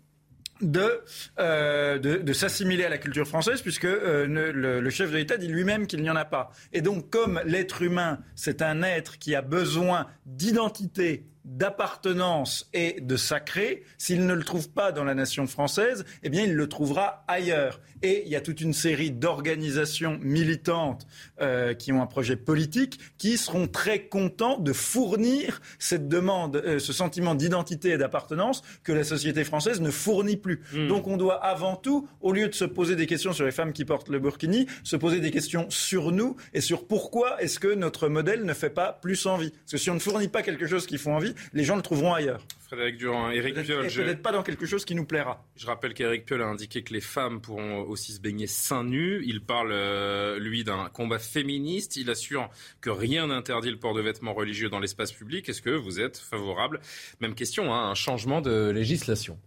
[0.63, 5.49] euh, de, de, s'assimiler à la culture française, puisque euh, le, chef de l'État dit
[5.49, 6.51] lui-même qu'il n'y en a pas.
[6.73, 13.17] Et donc, comme l'être humain, c'est un être qui a besoin d'identité d'appartenance et de
[13.17, 17.25] sacré, s'il ne le trouve pas dans la nation française, eh bien, il le trouvera
[17.29, 17.81] ailleurs.
[18.03, 21.07] Et il y a toute une série d'organisations militantes
[21.41, 26.79] euh, qui ont un projet politique qui seront très contents de fournir cette demande, euh,
[26.79, 30.63] ce sentiment d'identité et d'appartenance que la société française ne fournit plus.
[30.73, 30.89] Hmm.
[30.89, 33.73] Donc, on doit avant tout, au lieu de se poser des questions sur les femmes
[33.73, 37.75] qui portent le burkini, se poser des questions sur nous et sur pourquoi est-ce que
[37.75, 39.51] notre modèle ne fait pas plus envie.
[39.51, 41.83] Parce que si on ne fournit pas quelque chose qui fait envie, les gens le
[41.83, 42.41] trouveront ailleurs.
[42.75, 43.87] Frédéric Durand, Éric Piolle.
[43.87, 45.45] Peut-être pas dans quelque chose qui nous plaira.
[45.57, 49.23] Je rappelle qu'Éric Piolle a indiqué que les femmes pourront aussi se baigner seins nus.
[49.27, 51.97] Il parle, euh, lui, d'un combat féministe.
[51.97, 55.49] Il assure que rien n'interdit le port de vêtements religieux dans l'espace public.
[55.49, 56.81] Est-ce que vous êtes favorable?
[57.21, 59.39] Même question, hein, un changement de législation.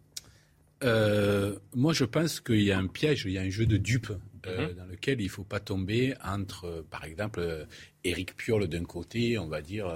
[0.84, 3.78] Euh, moi, je pense qu'il y a un piège, il y a un jeu de
[3.78, 4.14] dupes
[4.46, 4.76] euh, mhm.
[4.76, 7.66] dans lequel il ne faut pas tomber entre, par exemple,
[8.04, 9.92] Éric Piolle d'un côté, on va dire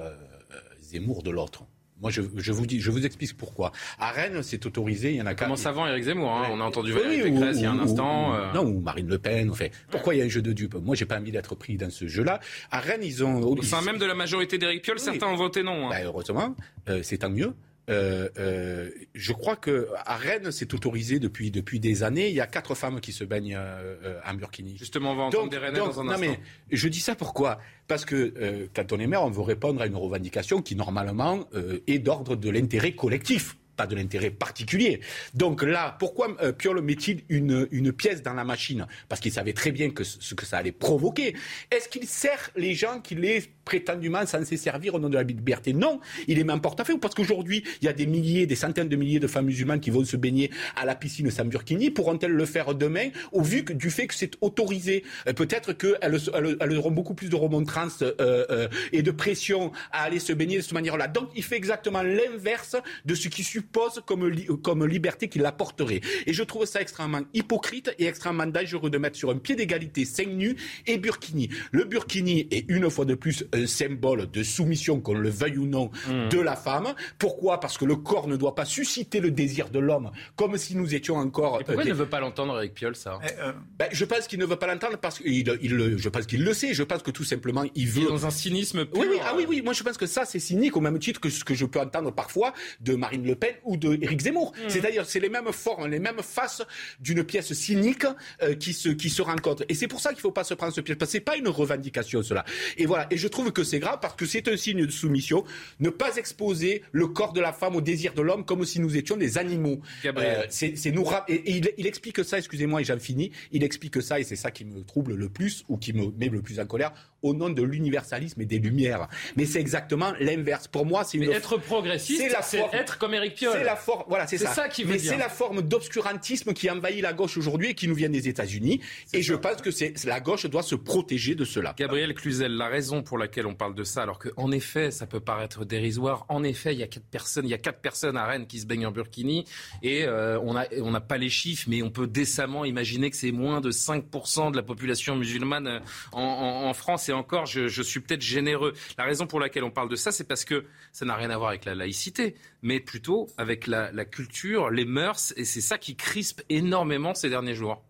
[0.82, 1.66] Zemmour de l'autre.
[2.02, 3.72] Moi, je, vous dis, je vous explique pourquoi.
[4.00, 5.12] À Rennes, c'est autorisé.
[5.12, 5.36] Il y en a.
[5.36, 8.34] Comment avant Éric Zemmour hein On a entendu Valérie Pécresse il y a un instant.
[8.34, 8.54] Euh.
[8.54, 9.50] Non, ou Marine Le Pen.
[9.52, 10.76] Enfin, pourquoi il y a un jeu de dupes?
[10.76, 12.40] Moi, j'ai pas envie d'être pris dans ce jeu-là.
[12.72, 13.42] À Rennes, ils ont.
[13.42, 15.88] Au sein même de la majorité d'Éric Piolle, certains ont voté non.
[15.88, 15.90] Hein.
[15.92, 16.56] Ben, heureusement,
[16.90, 17.54] euh, c'est tant mieux.
[17.90, 22.30] Euh, euh, je crois que à Rennes, c'est autorisé depuis depuis des années.
[22.30, 24.78] Il y a quatre femmes qui se baignent euh, en burkini.
[24.78, 26.40] Justement, on va entendre des Rennais dans un non Mais
[26.72, 27.60] je dis ça pourquoi?
[27.88, 31.46] Parce que quand on est maire, on veut répondre à une revendication qui normalement
[31.88, 35.02] est d'ordre de l'intérêt collectif pas de l'intérêt particulier.
[35.34, 38.88] Donc là, pourquoi euh, Piolle met-il une, pièce dans la machine?
[39.10, 41.36] Parce qu'il savait très bien que ce que ça allait provoquer.
[41.72, 45.74] Est-ce qu'il sert les gens qui les prétendument censés servir au nom de la liberté?
[45.74, 48.96] Non, il est même porte-à-faux parce qu'aujourd'hui, il y a des milliers, des centaines de
[48.96, 51.90] milliers de femmes musulmanes qui vont se baigner à la piscine sans burkini.
[51.90, 53.10] Pourront-elles le faire demain?
[53.32, 56.20] Au vu du fait que c'est autorisé euh, Peut-être qu'elles
[56.60, 60.58] elles, auront beaucoup plus de remontrances euh, euh, et de pression à aller se baigner
[60.58, 61.08] de cette manière-là.
[61.08, 66.02] Donc, il fait exactement l'inverse de ce qu'il suppose comme, comme liberté qu'il apporterait.
[66.26, 70.06] Et je trouve ça extrêmement hypocrite et extrêmement dangereux de mettre sur un pied d'égalité
[70.06, 70.56] seins nus
[70.88, 71.50] et burkini.
[71.72, 75.68] Le burkini est une fois de plus un symbole de soumission, qu'on le veuille ou
[75.68, 76.30] non, hmm.
[76.30, 76.94] de la femme.
[77.20, 77.60] Pourquoi?
[77.60, 80.96] Parce que le corps ne doit pas susciter le désir de l'homme, comme si nous
[80.96, 81.62] étions encore.
[81.62, 83.20] Et pourquoi il ne veut pas l'entendre avec Piolle, ça?
[83.24, 86.26] Eh, euh, ben, Je pense qu'il ne veut pas l'entendre parce qu'il il, je pense
[86.26, 86.74] qu'il le sait.
[86.74, 88.08] Je pense que tout simplement, il veut.
[88.08, 89.02] dans un cynisme pur.
[89.02, 89.62] Oui, oui, ah oui, oui.
[89.62, 91.80] Moi, je pense que ça, c'est cynique au même titre que ce que je peux
[91.80, 94.54] entendre parfois de Marine Le Pen ou de Éric Zemmour.
[94.56, 94.70] Hmm.
[94.70, 96.64] C'est-à-dire, c'est les mêmes formes, les mêmes faces
[97.00, 98.06] d'une pièce cynique
[98.42, 99.64] euh, qui se qui se rencontrent.
[99.70, 100.98] Et c'est pour ça qu'il ne faut pas se prendre ce piège.
[100.98, 102.46] Parce que c'est pas une revendication, cela.
[102.78, 103.08] Et voilà.
[103.12, 105.44] Et je trouve que c'est grave parce que c'est un signe de soumission.
[105.80, 108.96] Ne pas exposer le corps de la femme au désir de l'homme comme si nous
[108.98, 109.82] étions des animaux.
[110.06, 114.24] Euh, c'est nous et, il, explique ça, excusez-moi et j'en finis, il explique ça et
[114.24, 116.94] c'est ça qui me trouble le plus ou qui me met le plus en colère
[117.22, 119.08] au nom de l'universalisme et des lumières.
[119.36, 120.68] Mais c'est exactement l'inverse.
[120.68, 123.58] Pour moi, c'est une être progressiste, c'est être comme Eric Piolle.
[123.58, 124.70] C'est la forme, voilà, c'est ça.
[124.70, 127.96] qui veut Mais c'est la forme d'obscurantisme qui envahit la gauche aujourd'hui et qui nous
[127.96, 128.82] vient des États-Unis.
[129.14, 131.74] Et je pense que c'est la gauche doit se protéger de cela.
[131.78, 135.20] Gabriel Cluzel, la raison pour laquelle on parle de ça, alors qu'en effet, ça peut
[135.20, 136.26] paraître dérisoire.
[136.30, 138.60] En effet, il y a quatre personnes, il y a quatre personnes à Rennes qui
[138.60, 139.46] se baignent en burkini
[139.84, 143.18] et euh, on a on n'a pas les chiffres, mais on peut décemment imaginer que
[143.18, 145.80] c'est moins de 5% de la population musulmane euh,
[146.12, 148.74] en, en, en France et encore, je, suis peut-être généreux.
[148.98, 151.38] La raison pour laquelle on parle de ça, c'est parce que ça n'a rien à
[151.38, 155.78] voir avec la laïcité, mais plutôt avec la, la culture, les mœurs, et c'est ça
[155.78, 157.84] qui crispe énormément ces derniers jours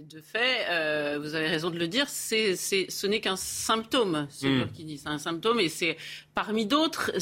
[0.00, 4.46] de fait, euh, vous avez raison de le dire, c'est, ce n'est qu'un symptôme, ce
[4.46, 4.66] mm.
[4.78, 4.98] dit.
[4.98, 5.96] C'est un symptôme et c'est
[6.34, 7.12] parmi d'autres,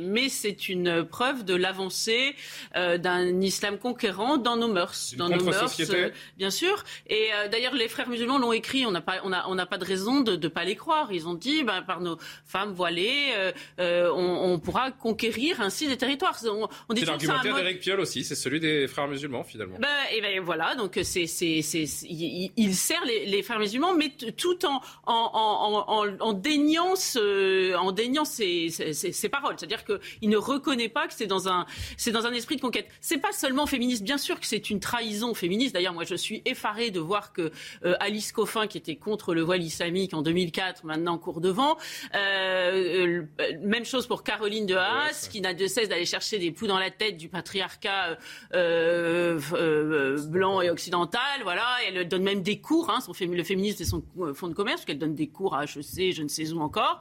[0.00, 2.36] mais c'est une preuve de l'avancée
[2.76, 5.14] euh, d'un islam conquérant dans nos mœurs.
[5.16, 6.84] dans nos mœurs, euh, bien sûr.
[7.08, 9.78] Et d'ailleurs, les frères musulmans l'ont écrit, on n'a pas, on a, on n'a pas
[9.78, 11.12] de raison de ne pas les croire.
[11.12, 13.32] Ils ont dit, ben, par nos femmes voilées,
[13.78, 16.38] on, pourra conquérir ainsi des territoires.
[16.46, 19.78] On, c'est l'argumentaire d'Éric Piolle aussi, c'est celui des frères musulmans finalement.
[19.80, 21.62] Ben, et ben voilà, donc c'est, c'est,
[22.12, 27.92] il, sert les, les, frères musulmans, mais tout en, en, en, en déniant, ce, en
[27.92, 29.54] déniant ses, ses, paroles.
[29.58, 31.66] C'est-à-dire qu'il ne reconnaît pas que c'est dans, un,
[32.12, 32.88] dans un esprit de conquête.
[33.00, 35.74] C'est pas seulement féministe, bien sûr que c'est une trahison féministe.
[35.74, 37.50] D'ailleurs, moi, je suis effarée de voir que
[37.84, 41.76] euh, Alice Coffin, qui était contre le voile islamique en 2004, maintenant court devant.
[42.14, 46.50] Euh, euh, même chose pour Caroline de Haas, qui n'a de cesse d'aller chercher des
[46.50, 48.18] poux dans la tête du patriarcat
[48.52, 51.40] blanc et occidental.
[51.42, 52.90] Voilà, elle donne même des cours.
[52.90, 54.02] Hein, son, le féminisme, c'est son
[54.34, 57.00] fonds de commerce, qu'elle donne des cours à HEC, je ne sais où encore.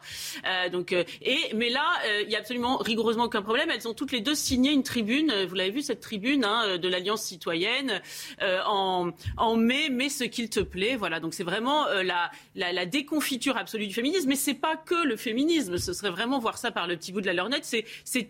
[0.72, 1.86] donc, et, mais là,
[2.22, 3.70] il n'y a absolument rigoureusement aucun problème.
[3.70, 5.32] Elles ont toutes les deux signé une tribune.
[5.48, 8.02] Vous l'avez vu, cette tribune hein, de l'Alliance citoyenne
[8.42, 10.96] en, en mai, mais ce qu'il te plaît.
[10.96, 14.30] Voilà, donc c'est vraiment la, la, déconfiture absolue du féminisme.
[14.30, 15.78] Mais c'est pas que le féminisme.
[15.78, 17.66] Ce serait vraiment voir ça par le petit bout de la lorgnette.
[17.66, 17.86] C'est,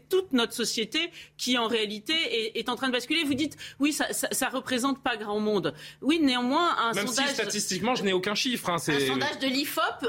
[0.09, 3.23] toute notre société qui, en réalité, est, est, en train de basculer.
[3.23, 5.73] Vous dites, oui, ça, ça, ça, représente pas grand monde.
[6.01, 7.27] Oui, néanmoins, un Même sondage.
[7.27, 8.69] Si statistiquement, je n'ai aucun chiffre.
[8.69, 10.07] Hein, un sondage de l'IFOP euh,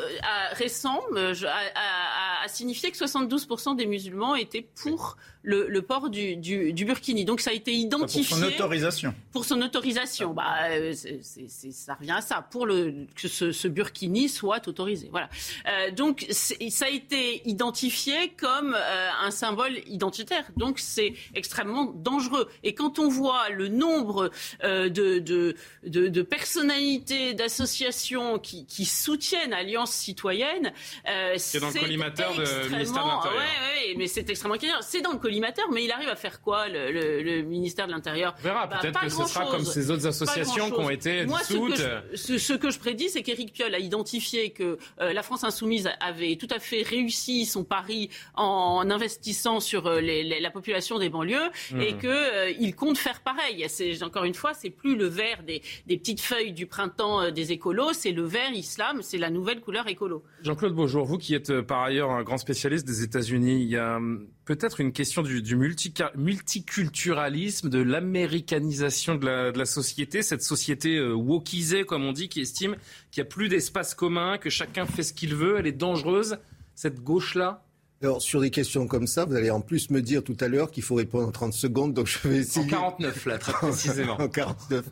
[0.52, 6.36] récent a, a, a, signifié que 72% des musulmans étaient pour le, le, port du,
[6.36, 7.24] du, du, burkini.
[7.24, 8.28] Donc ça a été identifié.
[8.28, 9.14] Pour son autorisation.
[9.32, 10.34] Pour son autorisation.
[10.34, 12.46] Bah, euh, c'est, c'est, ça revient à ça.
[12.50, 15.08] Pour le, que ce, ce burkini soit autorisé.
[15.10, 15.28] Voilà.
[15.68, 20.44] Euh, donc ça a été identifié comme euh, un symbole identitaire.
[20.56, 22.48] Donc c'est extrêmement dangereux.
[22.62, 24.30] Et quand on voit le nombre
[24.64, 30.72] euh, de, de, de, de, personnalités, d'associations qui, qui, soutiennent Alliance citoyenne,
[31.08, 33.32] euh, c'est dans le collimateur du ministère de l'Intérieur.
[33.32, 34.78] Ouais, ouais, mais c'est extrêmement clair.
[34.82, 37.92] C'est dans le collimateur, mais il arrive à faire quoi le, le, le ministère de
[37.92, 38.66] l'Intérieur On verra.
[38.66, 41.76] Bah, Peut-être que ce sera comme ces autres associations qui ont été Moi, dissoutes.
[41.76, 45.22] Ce que je, ce, que je prédis, c'est qu'Éric Piolle a identifié que euh, la
[45.22, 50.40] France insoumise avait tout à fait réussi son pari en investissant sur euh, les, les,
[50.40, 51.80] la population des banlieues mmh.
[51.80, 53.66] et qu'il euh, compte faire pareil.
[54.02, 57.52] Encore une fois, c'est plus le vert des, des petites feuilles du printemps euh, des
[57.52, 60.22] écolos, c'est le vert islam, c'est la nouvelle couleur écolo.
[60.42, 63.96] Jean-Claude Beaujour, vous qui êtes par ailleurs un grand spécialiste des États-Unis, il y a
[63.96, 70.22] hum, peut-être une question du, du multi, multiculturalisme, de l'américanisation de la, de la, société,
[70.22, 72.76] cette société euh, wokisée, comme on dit, qui estime
[73.10, 75.56] qu'il n'y a plus d'espace commun, que chacun fait ce qu'il veut.
[75.58, 76.38] Elle est dangereuse,
[76.74, 77.64] cette gauche-là?
[78.02, 80.72] Alors, sur des questions comme ça, vous allez en plus me dire tout à l'heure
[80.72, 82.66] qu'il faut répondre en 30 secondes, donc je vais essayer.
[82.66, 84.14] En 49, là, très précisément.
[84.20, 84.84] en 49.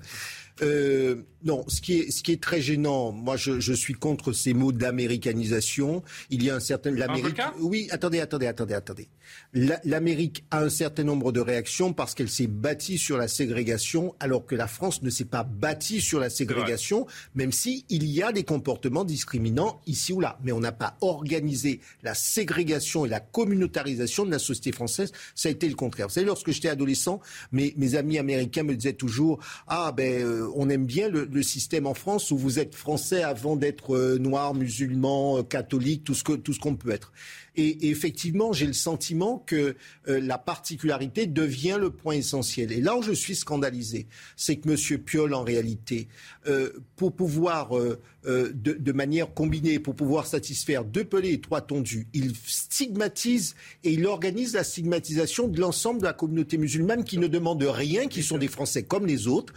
[0.62, 4.32] Euh, non, ce qui est ce qui est très gênant, moi je, je suis contre
[4.32, 6.02] ces mots d'américanisation.
[6.28, 7.40] Il y a un certain l'Amérique.
[7.60, 9.08] Oui, attendez, attendez, attendez, attendez.
[9.52, 14.44] L'Amérique a un certain nombre de réactions parce qu'elle s'est bâtie sur la ségrégation, alors
[14.44, 18.32] que la France ne s'est pas bâtie sur la ségrégation, même si il y a
[18.32, 20.38] des comportements discriminants ici ou là.
[20.42, 25.12] Mais on n'a pas organisé la ségrégation et la communautarisation de la société française.
[25.34, 26.08] Ça a été le contraire.
[26.08, 27.20] Vous savez, lorsque j'étais adolescent,
[27.52, 31.86] mes, mes amis américains me disaient toujours ah ben euh, on aime bien le, système
[31.86, 36.24] en France où vous êtes français avant d'être euh, noir, musulman, euh, catholique, tout ce
[36.24, 37.12] que tout ce qu'on peut être.
[37.60, 39.76] Et, et effectivement, j'ai le sentiment que
[40.08, 42.72] euh, la particularité devient le point essentiel.
[42.72, 44.98] Et là où je suis scandalisé, c'est que M.
[44.98, 46.08] Piolle, en réalité,
[46.46, 51.60] euh, pour pouvoir, euh, de, de, manière combinée, pour pouvoir satisfaire deux pelés et trois
[51.60, 57.18] tondus, il stigmatise et il organise la stigmatisation de l'ensemble de la communauté musulmane qui
[57.18, 59.52] ne demande rien, qui sont des Français comme les autres,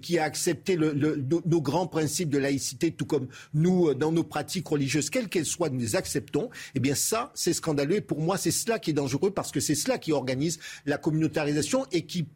[0.00, 4.10] qui a accepté le, le, nos, nos grands principes de laïcité, tout comme nous, dans
[4.10, 6.50] nos pratiques religieuses, quelles qu'elles soient, nous les acceptons.
[6.74, 7.96] Eh bien, ça, c'est scandaleux.
[7.96, 10.96] Et pour moi, c'est cela qui est dangereux parce que c'est cela qui organise la
[10.96, 12.26] communautarisation et qui,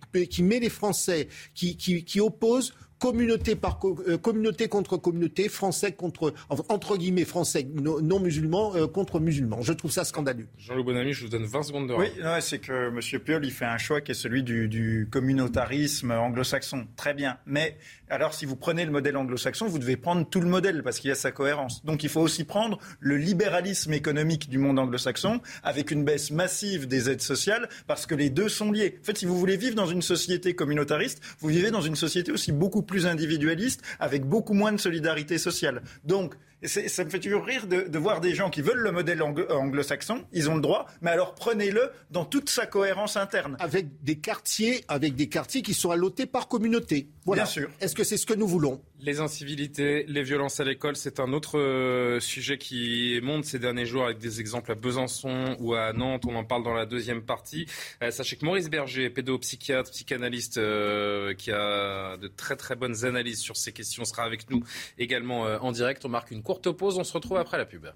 [0.43, 6.35] met les Français, qui, qui, qui oppose communauté par euh, communauté contre communauté, français contre
[6.49, 9.63] entre guillemets français non musulmans euh, contre musulmans.
[9.63, 10.47] Je trouve ça scandaleux.
[10.59, 12.09] Jean-Loup Bonamy, je vous donne 20 secondes de Oui,
[12.41, 13.21] c'est que M.
[13.21, 16.87] Piolle, il fait un choix qui est celui du, du communautarisme anglo-saxon.
[16.97, 17.39] Très bien.
[17.47, 17.77] Mais
[18.09, 21.09] alors, si vous prenez le modèle anglo-saxon, vous devez prendre tout le modèle parce qu'il
[21.09, 21.85] y a sa cohérence.
[21.85, 26.87] Donc, il faut aussi prendre le libéralisme économique du monde anglo-saxon avec une baisse massive
[26.87, 28.99] des aides sociales parce que les deux sont liés.
[29.03, 32.31] En fait, si vous voulez vivre dans une société communautariste, vous vivez dans une société
[32.31, 35.83] aussi beaucoup plus individualiste, avec beaucoup moins de solidarité sociale.
[36.05, 39.23] Donc, ça me fait toujours rire de, de, voir des gens qui veulent le modèle
[39.23, 43.57] anglo-saxon, ils ont le droit, mais alors prenez-le dans toute sa cohérence interne.
[43.61, 47.09] Avec des quartiers, avec des quartiers qui sont allotés par communauté.
[47.27, 47.43] Voilà.
[47.43, 47.71] Bien sûr.
[47.81, 48.81] Est-ce que c'est ce que nous voulons?
[49.01, 53.85] Les incivilités, les violences à l'école, c'est un autre euh, sujet qui monte ces derniers
[53.85, 56.25] jours avec des exemples à Besançon ou à Nantes.
[56.27, 57.67] On en parle dans la deuxième partie.
[58.03, 63.41] Euh, sachez que Maurice Berger, pédopsychiatre, psychanalyste, euh, qui a de très très bonnes analyses
[63.41, 64.63] sur ces questions, sera avec nous
[64.99, 66.05] également en direct.
[66.05, 67.87] On marque une courte pause, on se retrouve après la pub.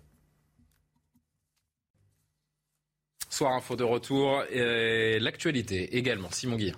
[3.28, 6.30] Soir info de retour et l'actualité également.
[6.32, 6.76] Simon Guillaume.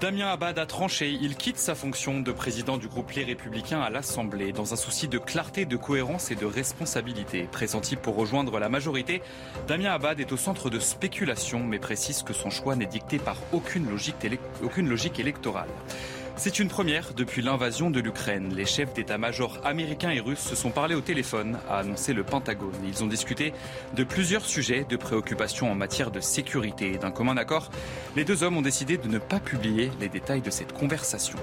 [0.00, 1.10] Damien Abad a tranché.
[1.10, 5.08] Il quitte sa fonction de président du groupe Les Républicains à l'Assemblée dans un souci
[5.08, 7.48] de clarté, de cohérence et de responsabilité.
[7.50, 9.22] Pressenti pour rejoindre la majorité,
[9.68, 13.36] Damien Abad est au centre de spéculation mais précise que son choix n'est dicté par
[13.52, 15.68] aucune logique électorale.
[16.38, 18.52] C'est une première depuis l'invasion de l'Ukraine.
[18.54, 22.74] Les chefs d'état-major américains et russes se sont parlé au téléphone, a annoncé le Pentagone.
[22.86, 23.54] Ils ont discuté
[23.94, 26.98] de plusieurs sujets de préoccupation en matière de sécurité.
[26.98, 27.70] D'un commun accord,
[28.16, 31.38] les deux hommes ont décidé de ne pas publier les détails de cette conversation.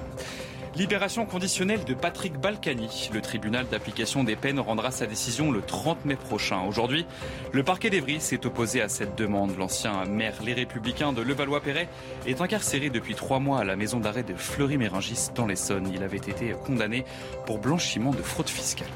[0.75, 3.11] Libération conditionnelle de Patrick Balkany.
[3.13, 6.61] Le tribunal d'application des peines rendra sa décision le 30 mai prochain.
[6.67, 7.05] Aujourd'hui,
[7.51, 9.55] le parquet d'Evry s'est opposé à cette demande.
[9.55, 11.89] L'ancien maire Les Républicains de Levallois-Perret
[12.25, 15.91] est incarcéré depuis trois mois à la maison d'arrêt de Fleury-Méringis dans l'Essonne.
[15.93, 17.05] Il avait été condamné
[17.45, 18.89] pour blanchiment de fraude fiscale.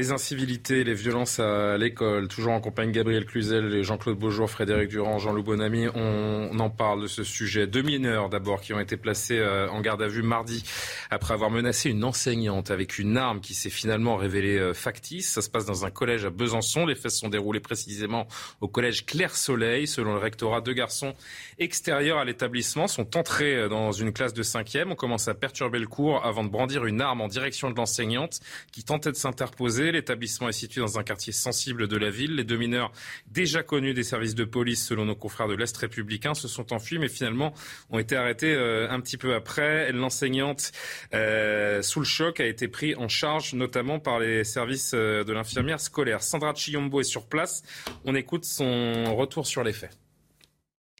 [0.00, 4.88] Les incivilités, les violences à l'école, toujours en compagnie de Gabriel Cluzel, Jean-Claude Beaujour, Frédéric
[4.88, 5.88] Durand, Jean-Loup Bonamy.
[5.94, 7.66] On, en parle de ce sujet.
[7.66, 10.64] Deux mineurs d'abord qui ont été placés euh, en garde à vue mardi
[11.10, 15.32] après avoir menacé une enseignante avec une arme qui s'est finalement révélée euh, factice.
[15.32, 16.86] Ça se passe dans un collège à Besançon.
[16.86, 18.26] Les faits sont déroulés précisément
[18.62, 19.86] au collège Claire Soleil.
[19.86, 21.12] Selon le rectorat, deux garçons
[21.58, 24.92] extérieurs à l'établissement sont entrés euh, dans une classe de cinquième.
[24.92, 28.40] On commence à perturber le cours avant de brandir une arme en direction de l'enseignante
[28.72, 29.89] qui tentait de s'interposer.
[29.92, 32.36] L'établissement est situé dans un quartier sensible de la ville.
[32.36, 32.92] Les deux mineurs,
[33.26, 36.98] déjà connus des services de police selon nos confrères de l'Est républicain, se sont enfuis,
[36.98, 37.52] mais finalement
[37.90, 39.92] ont été arrêtés euh, un petit peu après.
[39.92, 40.72] L'enseignante,
[41.14, 45.32] euh, sous le choc, a été prise en charge, notamment par les services euh, de
[45.32, 46.22] l'infirmière scolaire.
[46.22, 47.62] Sandra Chiyombo est sur place.
[48.04, 49.96] On écoute son retour sur les faits.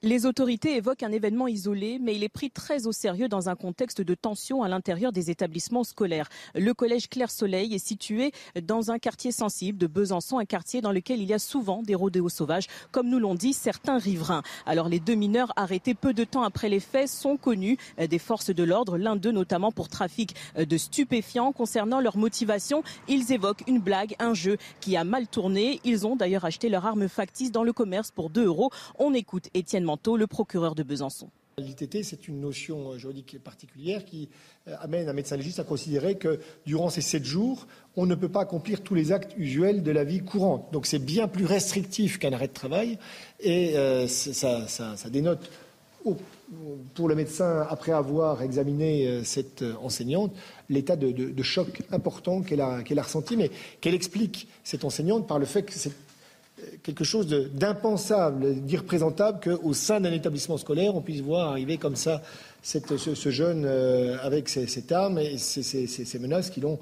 [0.02, 3.54] Les autorités évoquent un événement isolé, mais il est pris très au sérieux dans un
[3.54, 6.30] contexte de tension à l'intérieur des établissements scolaires.
[6.54, 8.32] Le collège Claire Soleil est situé
[8.62, 11.94] dans un quartier sensible de Besançon, un quartier dans lequel il y a souvent des
[11.94, 14.42] rodéos sauvages, comme nous l'ont dit certains riverains.
[14.64, 18.54] Alors les deux mineurs arrêtés peu de temps après les faits sont connus des forces
[18.54, 21.52] de l'ordre, l'un d'eux notamment pour trafic de stupéfiants.
[21.52, 25.78] Concernant leur motivation, ils évoquent une blague, un jeu qui a mal tourné.
[25.84, 28.70] Ils ont d'ailleurs acheté leur arme factice dans le commerce pour 2 euros.
[28.98, 31.29] On écoute Étienne le procureur de Besançon.
[31.59, 34.29] L'ITT, c'est une notion juridique particulière qui
[34.66, 38.29] euh, amène un médecin légiste à considérer que durant ces sept jours, on ne peut
[38.29, 40.68] pas accomplir tous les actes usuels de la vie courante.
[40.72, 42.98] Donc c'est bien plus restrictif qu'un arrêt de travail
[43.40, 44.66] et euh, ça,
[45.11, 45.50] dénote
[46.94, 50.33] pour le médecin, après avoir examiné euh, cette enseignante,
[50.70, 53.50] l'état de, choc important qu'elle a, a ressenti, mais
[53.83, 55.92] qu'elle explique, cette enseignante, par le fait que c'est
[56.83, 62.23] quelque chose d'impensable, d'irreprésentable qu'au sein d'un établissement scolaire, on puisse voir arriver comme ça
[62.62, 66.79] ce, jeune euh, avec cette arme et ces, menaces qui l'ont,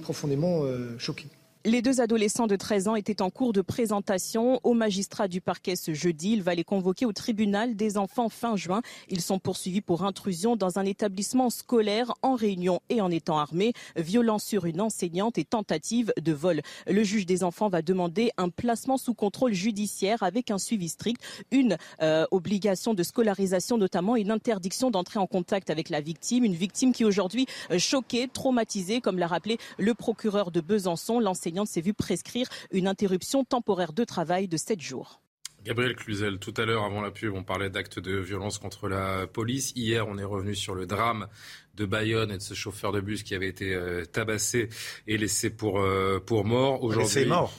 [0.00, 1.26] profondément euh, choqué.
[1.68, 5.76] Les deux adolescents de 13 ans étaient en cours de présentation au magistrat du parquet
[5.76, 6.32] ce jeudi.
[6.32, 8.80] Il va les convoquer au tribunal des enfants fin juin.
[9.10, 13.74] Ils sont poursuivis pour intrusion dans un établissement scolaire en réunion et en étant armés,
[13.96, 16.62] violence sur une enseignante et tentative de vol.
[16.86, 21.20] Le juge des enfants va demander un placement sous contrôle judiciaire avec un suivi strict,
[21.50, 26.54] une euh, obligation de scolarisation notamment, une interdiction d'entrer en contact avec la victime, une
[26.54, 31.20] victime qui aujourd'hui euh, choquée, traumatisée, comme l'a rappelé le procureur de Besançon.
[31.64, 35.20] S'est vue prescrire une interruption temporaire de travail de 7 jours.
[35.64, 39.26] Gabriel Cluzel, tout à l'heure, avant la pub, on parlait d'actes de violence contre la
[39.26, 39.72] police.
[39.74, 41.26] Hier, on est revenu sur le drame
[41.74, 44.68] de Bayonne et de ce chauffeur de bus qui avait été euh, tabassé
[45.06, 46.82] et laissé pour, euh, pour mort.
[46.82, 47.52] Aujourd'hui, laissé mort.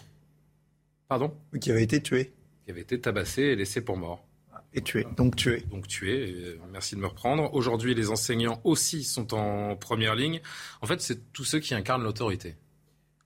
[1.08, 1.34] Pardon?
[1.60, 2.32] Qui avait été tué.
[2.66, 4.26] Qui avait été tabassé et laissé pour mort.
[4.74, 5.64] Et tué, donc tué.
[5.72, 7.54] Donc tué, euh, merci de me reprendre.
[7.54, 10.42] Aujourd'hui, les enseignants aussi sont en première ligne.
[10.82, 12.56] En fait, c'est tous ceux qui incarnent l'autorité.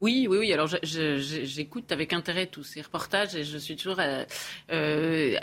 [0.03, 0.51] Oui, oui, oui.
[0.51, 4.25] Alors j'écoute avec intérêt tous ces reportages et je suis toujours, euh,
[4.69, 5.37] euh,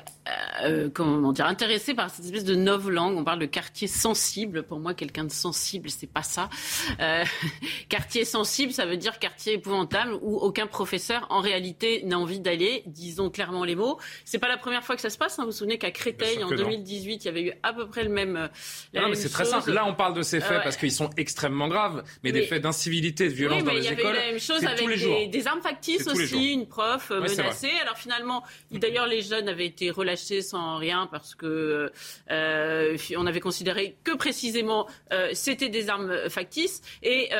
[0.62, 2.55] euh, comment dire, intéressée par cette espèce de
[2.90, 3.16] langue.
[3.16, 4.62] On parle de quartier sensible.
[4.62, 6.51] Pour moi, quelqu'un de sensible, c'est pas ça.
[7.88, 12.83] quartier sensible, ça veut dire quartier épouvantable où aucun professeur, en réalité, n'a envie d'aller.
[12.85, 13.99] Disons clairement les mots.
[14.27, 15.38] C'est pas la première fois que ça se passe.
[15.38, 15.44] Hein.
[15.44, 18.11] Vous vous souvenez qu'à Créteil, en 2018, il y avait eu à peu près le
[18.11, 18.51] même.
[18.92, 19.73] non, mais c'est très simple.
[19.73, 23.27] Là, on parle de ces faits parce qu'ils sont extrêmement graves, mais des faits d'incivilité,
[23.27, 24.18] de violence dans les écoles
[24.55, 27.71] avec des, armes factices aussi, une prof euh, menacée.
[27.83, 31.93] Alors finalement, d'ailleurs, les jeunes avaient été relâchés sans rien parce que
[32.31, 36.83] euh, on avait considéré que précisément euh, c'était des armes factices.
[37.03, 37.31] Et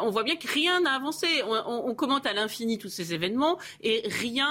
[0.00, 1.26] on voit bien que rien n'a avancé.
[1.46, 4.48] On, commente à l'infini tous ces événements et rien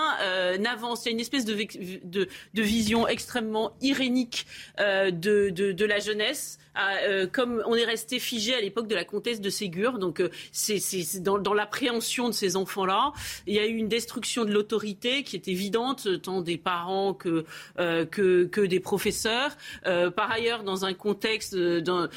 [0.57, 1.05] n'avance.
[1.05, 1.55] Il y a une espèce de,
[2.03, 4.45] de, de vision extrêmement irénique
[4.77, 5.11] de,
[5.49, 6.59] de, de la jeunesse.
[7.31, 9.99] Comme on est resté figé à l'époque de la comtesse de Ségur.
[9.99, 10.79] Donc c'est
[11.21, 13.11] dans, l'appréhension de ces enfants-là.
[13.47, 17.45] Il y a eu une destruction de l'autorité qui est évidente, tant des parents que,
[17.79, 19.51] euh, que, des professeurs.
[19.85, 22.09] Euh, par ailleurs, dans un contexte de,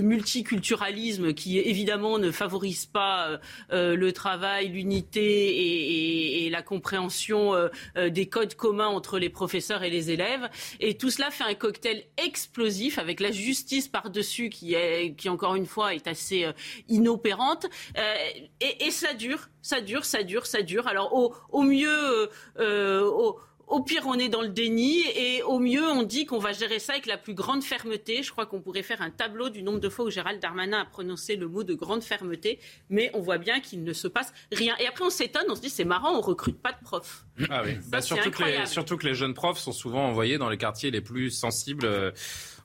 [0.00, 7.52] multiculturalisme qui évidemment ne favorise pas le travail, l'unité et, et, la compréhension
[7.96, 10.48] des codes communs entre les professeurs et les élèves.
[10.80, 15.54] Et tout cela fait un cocktail explosif avec la justice par-dessus qui, est, qui, encore
[15.54, 16.52] une fois, est assez euh,
[16.90, 17.64] inopérante.
[17.96, 18.14] Euh,
[18.60, 20.86] et, ça dure, ça dure, ça dure, ça dure.
[20.88, 25.58] Alors, au, au mieux, euh, au, au pire, on est dans le déni et au
[25.58, 28.22] mieux, on dit qu'on va gérer ça avec la plus grande fermeté.
[28.22, 30.84] Je crois qu'on pourrait faire un tableau du nombre de fois où Gérald Darmanin a
[30.84, 32.58] prononcé le mot de grande fermeté,
[32.90, 34.74] mais on voit bien qu'il ne se passe rien.
[34.80, 37.24] Et après, on s'étonne, on se dit c'est marrant, on recrute pas de profs.
[37.50, 40.48] Ah oui, bah, surtout, que les, surtout, que les, jeunes profs sont souvent envoyés dans
[40.48, 41.84] les quartiers les plus sensibles.
[41.84, 42.10] Euh,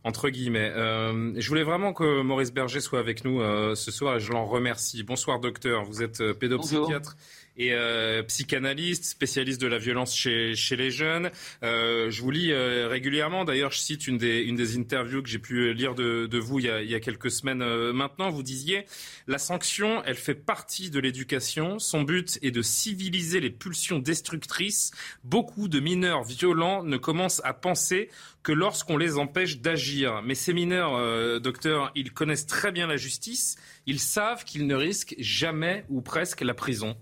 [0.06, 0.72] entre guillemets.
[0.74, 4.32] Euh, je voulais vraiment que Maurice Berger soit avec nous euh, ce soir et je
[4.32, 5.04] l'en remercie.
[5.04, 7.18] Bonsoir docteur, vous êtes pédopsychiatre
[7.60, 11.30] et euh, psychanalyste, spécialiste de la violence chez, chez les jeunes.
[11.62, 15.30] Euh, je vous lis euh, régulièrement, d'ailleurs je cite une des, une des interviews que
[15.30, 17.92] j'ai pu lire de, de vous il y, a, il y, a, quelques semaines euh,
[17.92, 18.30] maintenant.
[18.30, 18.86] Vous disiez,
[19.28, 21.80] la sanction, elle fait partie de l'éducation.
[21.80, 24.92] Son but est de civiliser les pulsions destructrices.
[25.24, 28.10] Beaucoup de mineurs violents ne commencent à penser
[28.42, 30.22] que lorsqu'on les empêche d'agir.
[30.24, 33.58] Mais ces mineurs, euh, docteur, ils connaissent très bien la justice.
[33.86, 36.96] Ils savent qu'ils ne risquent jamais ou presque la prison.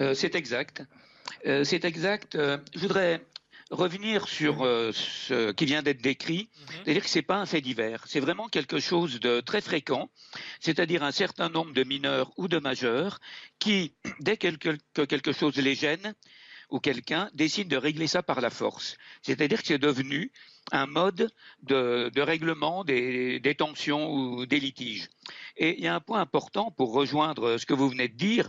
[0.00, 0.82] Euh, c'est exact.
[1.46, 2.34] Euh, c'est exact.
[2.34, 3.24] Euh, je voudrais
[3.70, 4.58] revenir sur
[4.92, 6.66] ce qui vient d'être décrit, mhm.
[6.84, 10.10] c'est-à-dire que ce n'est pas un fait divers, c'est vraiment quelque chose de très fréquent,
[10.60, 13.20] c'est-à-dire un certain nombre de mineurs ou de majeurs
[13.58, 14.48] qui, dès que
[15.06, 16.14] quelque chose les gêne,
[16.70, 18.96] ou quelqu'un décide de régler ça par la force.
[19.22, 20.32] C'est-à-dire que c'est devenu
[20.72, 21.30] un mode
[21.62, 25.08] de, règlement des, des, tensions ou des litiges.
[25.56, 28.48] Et il y a un point important pour rejoindre ce que vous venez de dire,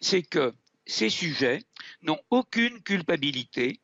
[0.00, 0.54] c'est que
[0.86, 1.62] ces sujets
[2.02, 3.80] n'ont aucune culpabilité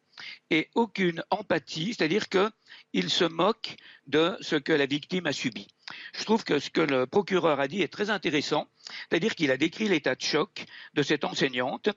[0.51, 3.77] et aucune empathie, c'est-à-dire qu'ils se moquent
[4.07, 5.69] de ce que la victime a subi.
[6.15, 8.69] Je trouve que ce que le procureur a dit est très intéressant,
[9.09, 11.89] c'est-à-dire qu'il a décrit l'état de choc de cette enseignante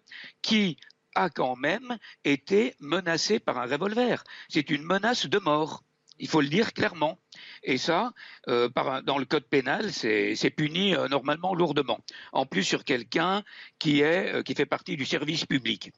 [0.41, 0.77] qui
[1.15, 4.23] a quand même été menacée par un revolver.
[4.49, 5.83] C'est une menace de mort.
[6.21, 7.19] Il faut le dire clairement.
[7.63, 8.13] Et ça,
[8.47, 8.69] euh,
[9.03, 11.99] dans le code pénal, c'est puni euh, normalement lourdement.
[12.31, 13.43] En plus sur quelqu'un
[13.79, 15.91] qui, euh, qui fait partie du service public.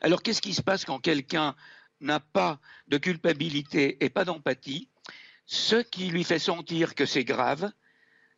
[0.00, 1.56] Alors qu'est-ce qui se passe quand quelqu'un
[2.00, 4.88] n'a pas de culpabilité et pas d'empathie?
[5.46, 7.72] Ce qui lui fait sentir que c'est grave,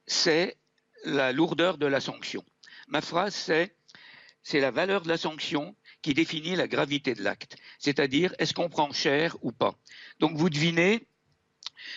[0.06, 0.56] c'est
[1.04, 2.42] la lourdeur de la sanction.
[2.88, 3.76] Ma phrase, c'est
[4.42, 8.68] c'est la valeur de la sanction qui définit la gravité de l'acte, c'est-à-dire est-ce qu'on
[8.68, 9.74] prend cher ou pas.
[10.18, 11.06] Donc vous devinez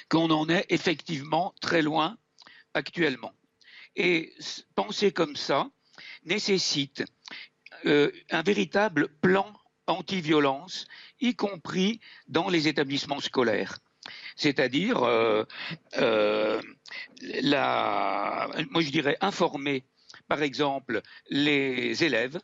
[0.10, 2.18] qu'on en est effectivement très loin
[2.74, 3.34] actuellement.
[3.95, 4.34] Et
[4.76, 5.70] penser comme ça
[6.26, 7.04] nécessite
[7.86, 9.54] euh, un véritable plan
[9.88, 10.88] anti-violence,
[11.20, 13.78] y compris dans les établissements scolaires.
[14.36, 15.43] C'est-à-dire, euh,
[15.97, 16.62] euh,
[18.72, 19.86] moi je dirais informer,
[20.28, 22.39] par exemple, les élèves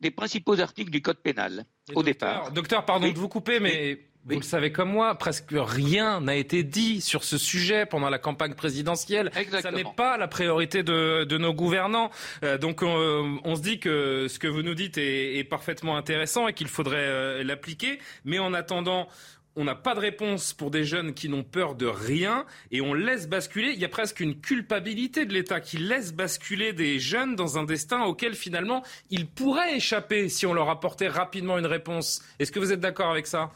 [0.00, 1.64] des principaux articles du Code pénal
[1.94, 2.52] au départ.
[2.52, 6.62] Docteur, pardon de vous couper, mais vous le savez comme moi, presque rien n'a été
[6.62, 9.30] dit sur ce sujet pendant la campagne présidentielle.
[9.36, 9.76] Exactement.
[9.76, 12.10] Ça n'est pas la priorité de, de nos gouvernants.
[12.42, 15.96] Euh, donc on, on, se dit que ce que vous nous dites est, est parfaitement
[15.96, 17.98] intéressant et qu'il faudrait euh, l'appliquer.
[18.24, 19.08] Mais en attendant,
[19.56, 22.94] on n'a pas de réponse pour des jeunes qui n'ont peur de rien et on
[22.94, 23.70] laisse basculer.
[23.72, 27.64] Il y a presque une culpabilité de l'État qui laisse basculer des jeunes dans un
[27.64, 32.22] destin auquel finalement ils pourraient échapper si on leur apportait rapidement une réponse.
[32.38, 33.52] Est-ce que vous êtes d'accord avec ça?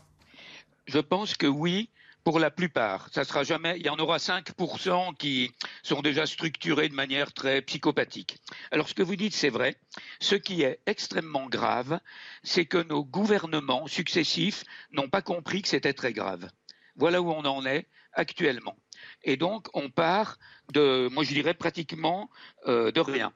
[0.86, 1.90] Je pense que oui,
[2.28, 3.08] pour la plupart.
[3.10, 5.50] Ça sera jamais, il y en aura 5% qui
[5.82, 8.36] sont déjà structurés de manière très psychopathique.
[8.70, 9.76] Alors ce que vous dites, c'est vrai.
[10.20, 12.00] Ce qui est extrêmement grave,
[12.42, 16.50] c'est que nos gouvernements successifs n'ont pas compris que c'était très grave.
[16.96, 18.76] Voilà où on en est actuellement.
[19.22, 20.36] Et donc, on part
[20.74, 22.28] de, moi je dirais pratiquement
[22.66, 23.32] euh, de rien.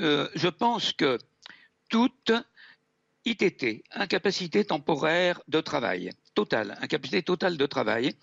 [0.00, 1.18] Euh, je pense que
[1.88, 2.32] toute
[3.26, 8.14] ITT, incapacité temporaire de travail, totale, incapacité totale de travail,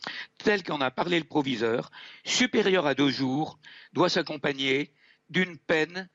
[0.43, 1.91] telle qu'en a parlé le proviseur,
[2.23, 3.59] supérieure à deux jours,
[3.93, 4.93] doit s'accompagner
[5.29, 6.09] d'une peine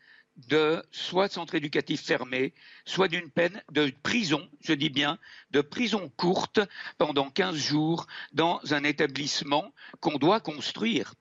[0.49, 2.53] de soit centre éducatif fermé,
[2.85, 5.19] soit d'une peine de prison, je dis bien,
[5.51, 6.61] de prison courte
[6.99, 11.15] pendant 15 jours dans un établissement qu'on doit construire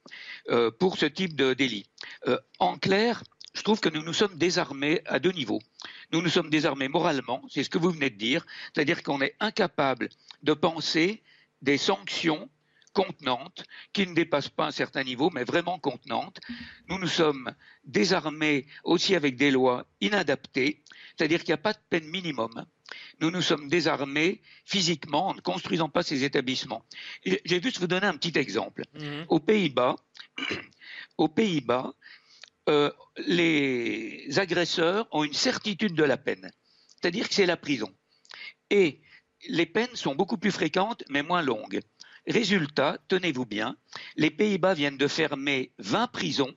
[0.50, 1.86] euh, pour ce type de délit.
[2.28, 3.24] Euh, en clair,
[3.56, 5.62] je trouve que nous nous sommes désarmés à deux niveaux.
[6.12, 9.36] Nous nous sommes désarmés moralement, c'est ce que vous venez de dire, c'est-à-dire qu'on est
[9.40, 10.10] incapable
[10.44, 11.24] de penser
[11.62, 12.50] des sanctions
[12.96, 16.40] contenante, qui ne dépasse pas un certain niveau, mais vraiment contenante.
[16.88, 17.54] Nous nous sommes
[17.84, 20.82] désarmés aussi avec des lois inadaptées,
[21.16, 22.66] c'est-à-dire qu'il n'y a pas de peine minimum.
[23.20, 26.86] Nous nous sommes désarmés physiquement en ne construisant pas ces établissements.
[27.26, 28.84] Je vais juste vous donner un petit exemple.
[28.94, 29.26] Mhm.
[29.28, 29.98] Aux Pays-Bas,
[31.18, 31.94] aux Pays-Bas,
[32.70, 32.92] euh,
[33.28, 36.52] les agresseurs ont une certitude de la peine,
[36.88, 37.94] c'est-à-dire que c'est la prison.
[38.70, 39.02] Et
[39.48, 41.82] les peines sont beaucoup plus fréquentes, mais moins longues.
[42.28, 43.78] Résultat, tenez-vous bien,
[44.16, 46.56] les Pays-Bas viennent de fermer 20 prisons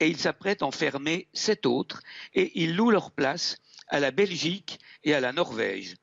[0.00, 2.02] et ils s'apprêtent à en fermer 7 autres
[2.34, 3.56] et ils louent leur place
[3.88, 5.96] à la Belgique et à la Norvège.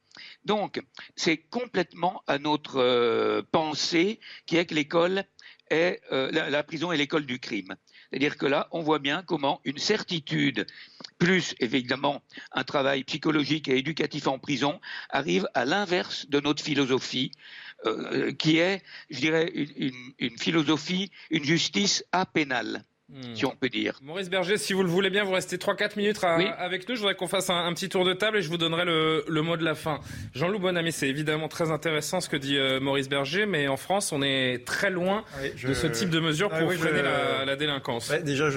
[0.43, 0.81] Donc,
[1.15, 5.23] c'est complètement à notre euh, pensée qui est que l'école
[5.69, 7.75] est euh, la, prison est l'école du crime.
[8.09, 10.65] C'est-à-dire que là, on voit bien comment une certitude,
[11.17, 14.79] plus évidemment un travail psychologique et éducatif en prison,
[15.09, 17.31] arrive à l'inverse de notre philosophie,
[17.85, 19.51] euh, qui est, je dirais,
[20.19, 22.83] une, philosophie, une justice apénale.
[23.13, 23.35] Hmm.
[23.35, 23.99] si on peut dire.
[24.01, 26.95] Maurice Berger, si vous le voulez bien, vous restez 3-4 minutes avec nous.
[26.95, 29.57] Je voudrais qu'on fasse un, petit tour de table et je vous donnerai le, mot
[29.57, 29.99] de la fin.
[30.33, 34.11] Jean-Loup Bonamy, c'est évidemment très intéressant ce que dit euh, Maurice Berger, mais en France,
[34.11, 35.23] on est très loin
[35.63, 38.11] de ce type de mesures pour freiner la, délinquance.
[38.23, 38.49] déjà,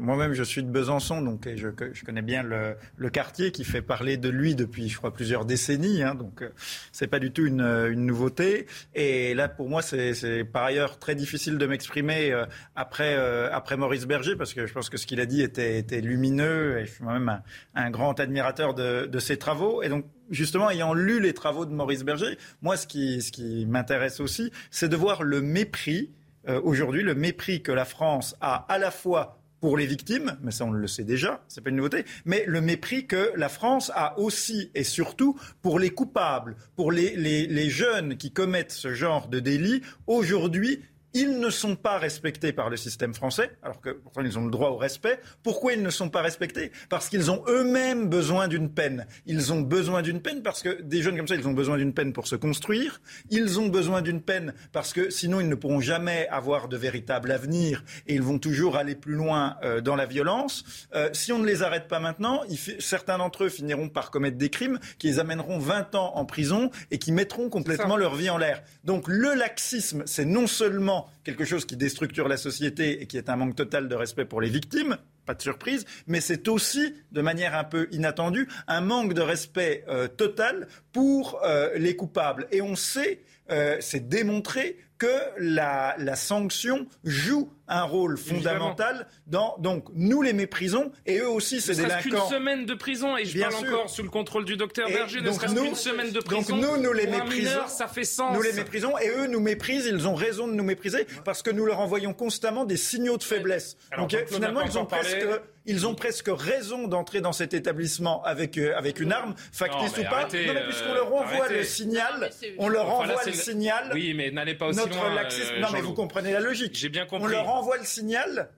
[0.00, 4.16] moi-même, je suis de Besançon, donc je, je connais bien le, quartier qui fait parler
[4.16, 6.04] de lui depuis, je crois, plusieurs décennies.
[6.04, 6.50] Hein, donc, euh,
[6.92, 8.66] c'est pas du tout une, une, nouveauté.
[8.94, 12.44] Et là, pour moi, c'est par ailleurs très difficile de m'exprimer euh,
[12.76, 13.16] après,
[13.50, 16.84] après Maurice Berger, parce que je pense que ce qu'il a dit était, lumineux, et
[16.84, 17.40] je suis moi-même
[17.74, 19.82] un, grand admirateur de, ses travaux.
[19.82, 24.52] Et donc, justement, ayant lu les travaux de Maurice Berger, moi, ce qui, m'intéresse aussi,
[24.70, 26.10] c'est de voir le mépris,
[26.50, 30.50] euh, aujourd'hui, le mépris que la France a à la fois pour les victimes, mais
[30.50, 33.90] ça on le sait déjà, c'est pas une nouveauté, mais le mépris que la France
[33.94, 39.28] a aussi et surtout pour les coupables, pour les, les jeunes qui commettent ce genre
[39.28, 40.82] de délit, aujourd'hui
[41.14, 44.50] ils ne sont pas respectés par le système français, alors que pourtant ils ont le
[44.50, 45.20] droit au respect.
[45.42, 46.70] Pourquoi ils ne sont pas respectés?
[46.88, 49.06] Parce qu'ils ont eux-mêmes besoin d'une peine.
[49.26, 51.94] Ils ont besoin d'une peine parce que des jeunes comme ça, ils ont besoin d'une
[51.94, 53.00] peine pour se construire.
[53.30, 57.30] Ils ont besoin d'une peine parce que sinon ils ne pourront jamais avoir de véritable
[57.30, 60.64] avenir et ils vont toujours aller plus loin euh, dans la violence.
[60.94, 62.42] Euh, si on ne les arrête pas maintenant,
[62.78, 66.70] certains d'entre eux finiront par commettre des crimes qui les amèneront 20 ans en prison
[66.90, 68.62] et qui mettront complètement leur vie en l'air.
[68.84, 73.28] Donc le laxisme, c'est non seulement quelque chose qui déstructure la société et qui est
[73.28, 74.96] un manque total de respect pour les victimes,
[75.26, 79.84] pas de surprise, mais c'est aussi, de manière un peu inattendue, un manque de respect
[79.88, 82.46] euh, total pour euh, les coupables.
[82.50, 83.20] Et on sait,
[83.50, 85.06] euh, c'est démontré, que
[85.38, 89.56] la, la sanction joue un rôle fondamental dans.
[89.58, 92.00] Donc, nous les méprisons et eux aussi, c'est délinquants.
[92.02, 95.20] qu'une semaine de prison et je parle encore sous le contrôle du docteur Berger.
[95.20, 96.56] Ne serait-ce qu'une semaine de prison.
[96.56, 97.66] Donc, nous, nous les méprisons.
[97.68, 98.34] ça fait sens.
[98.34, 99.86] Nous les méprisons et eux nous méprisent.
[99.86, 103.22] Ils ont raison de nous mépriser parce que nous leur envoyons constamment des signaux de
[103.22, 103.76] faiblesse.
[103.96, 105.26] Donc, finalement, ils ont presque.
[105.68, 110.02] Ils ont presque raison d'entrer dans cet établissement avec, euh, avec une arme, factice ou
[110.04, 110.22] pas.
[110.22, 113.90] non, mais puisqu'on leur envoie le signal, on leur envoie le signal.
[113.92, 115.14] Oui, mais n'allez pas aussi loin.
[115.14, 116.74] Euh, non, mais vous comprenez la logique.
[116.74, 117.26] J'ai bien compris.
[117.26, 118.48] On leur envoie le signal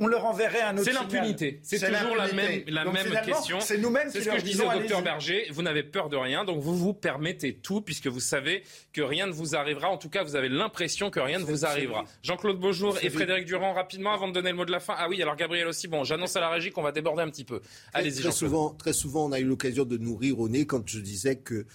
[0.00, 1.60] on leur enverrait un autre C'est l'impunité.
[1.62, 3.60] C'est toujours la même, la même question.
[3.60, 5.46] C'est nous-mêmes C'est ce que je disais au docteur Berger.
[5.50, 9.26] Vous n'avez peur de rien, donc vous vous permettez tout, puisque vous savez que rien
[9.26, 9.88] ne vous arrivera.
[9.88, 12.04] En tout cas, vous avez l'impression que rien ne vous arrivera.
[12.22, 14.94] Jean-Claude Beaujour et Frédéric Durand, rapidement, avant de donner le mot de la fin.
[14.96, 15.88] Ah oui, alors Gabriel aussi.
[15.88, 17.60] Bon, j'annonce à la régie qu'on va déborder un petit peu.
[17.92, 20.86] Allez-y, très souvent, très souvent, on a eu l'occasion de nous rire au nez quand
[20.86, 21.66] je disais que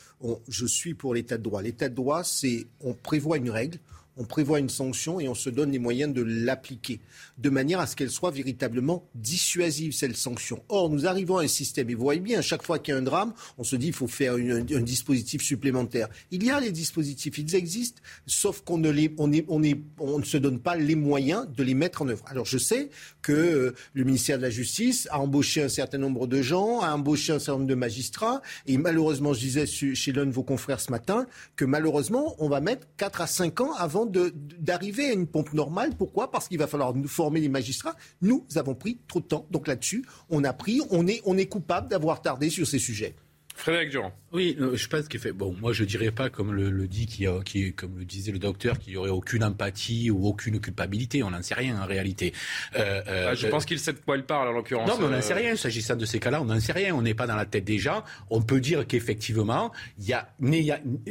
[0.47, 1.61] je suis pour l'état de droit.
[1.61, 3.79] L'état de droit, c'est on prévoit une règle
[4.17, 6.99] on prévoit une sanction et on se donne les moyens de l'appliquer,
[7.37, 10.63] de manière à ce qu'elle soit véritablement dissuasive, cette sanction.
[10.69, 12.95] Or, nous arrivons à un système, et vous voyez bien, à chaque fois qu'il y
[12.95, 16.09] a un drame, on se dit qu'il faut faire un dispositif supplémentaire.
[16.31, 20.59] Il y a les dispositifs, ils existent, sauf qu'on ne, les, on, ne se donne
[20.59, 22.23] pas les moyens de les mettre en œuvre.
[22.27, 22.89] Alors, je sais
[23.21, 26.93] que euh, le ministère de la Justice a embauché un certain nombre de gens, a
[26.93, 30.79] embauché un certain nombre de magistrats, et malheureusement, je disais chez l'un de vos confrères
[30.79, 35.27] ce matin, que malheureusement, on va mettre 4 à 5 ans avant d'arriver à une
[35.27, 35.95] pompe normale.
[35.97, 36.31] Pourquoi?
[36.31, 37.95] Parce qu'il va falloir nous former les magistrats.
[38.21, 39.47] Nous avons pris trop de temps.
[39.51, 43.15] Donc là-dessus, on a pris, on est, on est coupable d'avoir tardé sur ces sujets.
[43.55, 44.13] Frédéric Durand.
[44.31, 45.31] Oui, euh, je pense qu'il fait.
[45.31, 48.79] Bon, moi, je dirais pas, comme le, dit, qui, qui, comme le disait le docteur,
[48.79, 51.21] qu'il y aurait aucune empathie ou aucune culpabilité.
[51.21, 52.33] On n'en sait rien en réalité.
[52.75, 54.89] Euh, euh, ah, je pense qu'il sait de quoi il parle, en l'occurrence.
[54.89, 55.55] Non, mais on n'en sait rien.
[55.55, 56.95] S'agissant de ces cas-là, on n'en sait rien.
[56.95, 58.03] On n'est pas dans la tête des gens.
[58.29, 60.29] On peut dire qu'effectivement, il y a,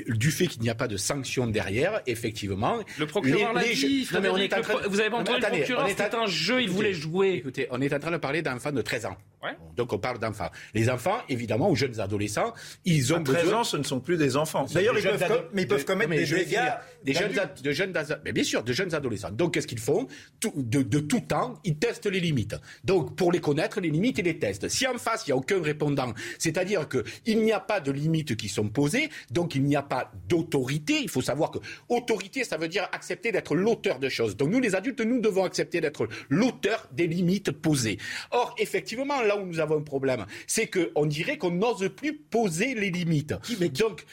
[0.09, 2.79] du fait qu'il n'y a pas de sanction derrière, effectivement.
[2.99, 4.05] Le procureur l'a dit.
[4.05, 6.63] Vous avez pas entendu le procureur C'était un jeu.
[6.63, 7.35] Il voulait jouer.
[7.35, 9.17] Écoutez, on est en train de parler d'un d'enfants de 13 ans.
[9.77, 10.51] Donc on parle d'enfants.
[10.75, 12.32] Les enfants, évidemment, ou jeunes adolescents,
[12.85, 14.67] ils ont à 13 ans, ce ne sont plus des enfants.
[14.73, 16.61] D'ailleurs, ils, peuvent, mais ils peuvent commettre des dégâts.
[17.05, 17.93] Des jeunes, de jeunes,
[18.25, 19.31] mais bien sûr, de jeunes adolescents.
[19.33, 20.07] Donc qu'est-ce qu'ils font
[20.57, 22.55] de, de, tout temps, ils testent les limites.
[22.85, 24.69] Donc pour les connaître, les limites, ils les testent.
[24.69, 28.37] Si en face, il n'y a aucun répondant, c'est-à-dire qu'il n'y a pas de limites
[28.37, 31.01] qui sont posées, donc il n'y a pas d'autorité.
[31.03, 31.59] Il faut savoir que
[31.89, 34.37] autorité, ça veut dire accepter d'être l'auteur de choses.
[34.37, 37.99] Donc nous, les adultes, nous devons accepter d'être l'auteur des limites posées.
[38.31, 42.75] Or, effectivement, là où nous avons un problème, c'est qu'on dirait qu'on n'ose plus poser
[42.75, 43.35] les limites.
[43.43, 44.05] Qui, mais Donc,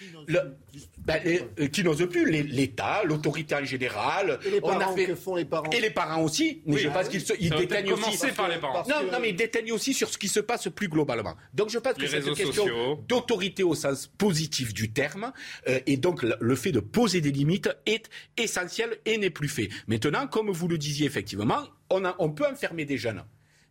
[0.99, 4.37] ben, euh, qui n'ose plus l'État, l'autorité en général.
[4.45, 6.61] Et les parents, que font les parents Et les parents aussi.
[6.65, 8.27] Mais je pense qu'ils ils déteignent aussi.
[8.35, 8.83] par les parents.
[8.87, 11.35] Non, non, mais ils déteignent aussi sur ce qui se passe plus globalement.
[11.53, 15.31] Donc je pense que c'est une question d'autorité au sens positif du terme.
[15.67, 19.69] Euh, et donc le fait de poser des limites est essentiel et n'est plus fait.
[19.87, 23.23] Maintenant, comme vous le disiez effectivement, on, a, on peut enfermer des jeunes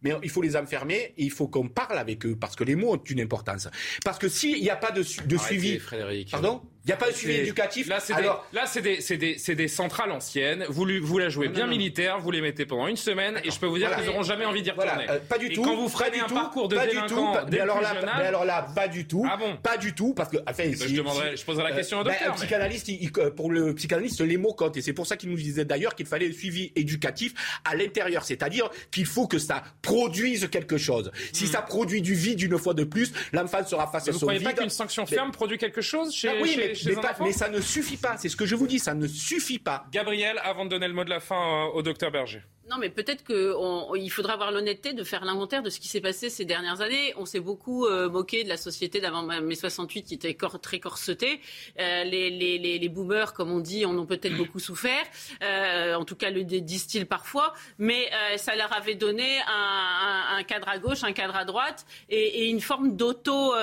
[0.03, 2.77] mais il faut les enfermer et il faut qu'on parle avec eux parce que les
[2.77, 3.69] mots ont une importance.
[4.05, 6.31] Parce que s'il n'y a pas de, de suivi, Frédéric.
[6.31, 7.87] pardon, il n'y a pas de suivi éducatif.
[7.87, 8.47] Là, c'est Alors...
[8.75, 10.65] des, des, des, des, centrales anciennes.
[10.71, 13.67] Vous, vous la jouez bien militaire, vous les mettez pendant une semaine, et je peux
[13.67, 15.05] vous dire qu'ils n'auront jamais envie d'y retourner.
[15.05, 15.13] Voilà.
[15.13, 15.61] Euh, pas du tout.
[15.63, 18.47] quand vous ferez un parcours de pas délinquant du tout, mais alors, là, mais alors
[18.47, 19.27] là, pas du tout.
[19.31, 21.73] Ah bon Pas du tout, parce que enfin, eh ben, je, demanderai, je poserai la
[21.73, 22.33] question au ben, docteur.
[22.33, 25.37] un psychanalyste, il, pour le psychanalyste, les mots comptent, et c'est pour ça qu'il nous
[25.37, 27.35] disait d'ailleurs qu'il fallait le suivi éducatif
[27.67, 31.13] à l'intérieur, c'est-à-dire qu'il faut que ça produise quelque chose.
[31.35, 31.49] Si hmm.
[31.49, 34.21] ça produit du vide une fois de plus, l'enfant sera face à son vide.
[34.21, 36.73] Vous ne croyez pas qu'une sanction ferme produit quelque chose chez, ah oui, mais,
[37.21, 38.17] mais ça ne suffit pas.
[38.17, 39.87] C'est ce que je vous dis, ça ne suffit pas.
[39.93, 42.43] Gabriel, avant de donner le mot de la fin euh, au docteur Berger.
[42.71, 46.29] Non, mais peut-être qu'il faudra avoir l'honnêteté de faire l'inventaire de ce qui s'est passé
[46.29, 47.15] ces dernières années.
[47.17, 51.41] On s'est beaucoup euh, moqué de la société d'avant mai 68 qui était très corsetée.
[51.79, 55.03] Euh, les, les, les, boomers, comme on dit, en ont peut-être beaucoup souffert.
[55.43, 57.55] Euh, en tout cas, le disent-ils parfois.
[57.79, 62.43] Mais ça leur avait donné un, un, cadre à gauche, un cadre à droite et,
[62.43, 63.55] et une forme d'auto,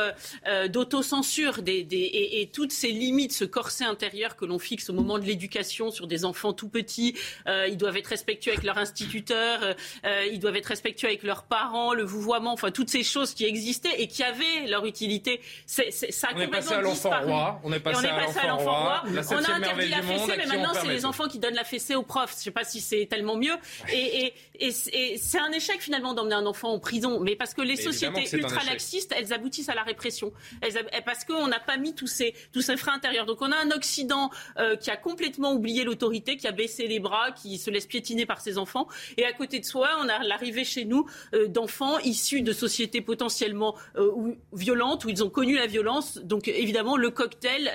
[0.69, 4.93] d'auto-censure des, des, et, et, toutes ces limites, ce corset intérieur que l'on fixe au
[4.93, 7.15] moment de l'éducation sur des enfants tout petits.
[7.47, 9.73] ils doivent être respectueux avec leur instituteurs, euh,
[10.05, 13.45] euh, ils doivent être respectueux avec leurs parents, le vouvoiement, enfin toutes ces choses qui
[13.45, 15.41] existaient et qui avaient leur utilité.
[15.65, 17.59] C'est, ça a on est passé à l'enfant roi.
[17.63, 19.03] On est passé, à l'enfant roi.
[19.05, 22.03] on a interdit la fessée, mais maintenant c'est les enfants qui donnent la fessée aux
[22.03, 22.31] profs.
[22.31, 23.55] Je ne sais pas si c'est tellement mieux.
[23.91, 27.61] Et, et, et, c'est un échec finalement d'emmener un enfant en prison, mais parce que
[27.61, 30.31] les sociétés ultra-laxistes, elles aboutissent à la répression.
[30.61, 33.25] Elles, parce qu'on n'a pas mis tous ces, tous ces freins intérieurs.
[33.25, 36.99] Donc on a un Occident euh, qui a complètement oublié l'autorité, qui a baissé les
[36.99, 38.84] bras, qui se laisse piétiner par ses enfants.
[39.17, 43.01] Et à côté de soi, on a l'arrivée chez nous euh, d'enfants issus de sociétés
[43.01, 46.17] potentiellement euh, violentes, où ils ont connu la violence.
[46.17, 47.71] Donc évidemment, le cocktail,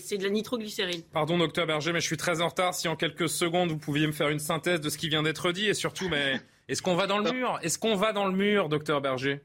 [0.00, 1.02] c'est de la nitroglycérine.
[1.12, 2.74] Pardon, docteur Berger, mais je suis très en retard.
[2.74, 5.52] Si en quelques secondes, vous pouviez me faire une synthèse de ce qui vient d'être
[5.52, 7.58] dit, et surtout, mais est-ce qu'on va dans le mur?
[7.62, 9.40] Est-ce qu'on va dans le mur, docteur Berger?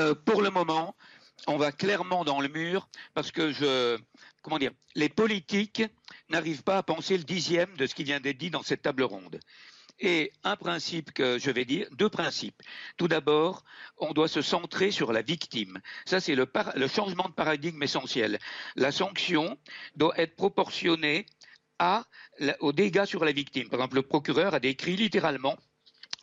[0.00, 0.96] Euh, Pour le moment,
[1.46, 3.98] on va clairement dans le mur, parce que je,
[4.42, 5.82] comment dire, les politiques
[6.30, 9.02] n'arrivent pas à penser le dixième de ce qui vient d'être dit dans cette table
[9.02, 9.40] ronde.
[10.00, 12.60] Et un principe que je vais dire, deux principes.
[12.96, 13.64] Tout d'abord,
[13.98, 15.80] on doit se centrer sur la victime.
[16.04, 16.48] Ça, c'est le,
[16.88, 18.38] changement de paradigme essentiel.
[18.74, 19.56] La sanction
[19.94, 21.26] doit être proportionnée
[21.78, 22.04] à,
[22.60, 23.68] aux dégâts sur la victime.
[23.68, 25.56] Par exemple, le procureur a décrit littéralement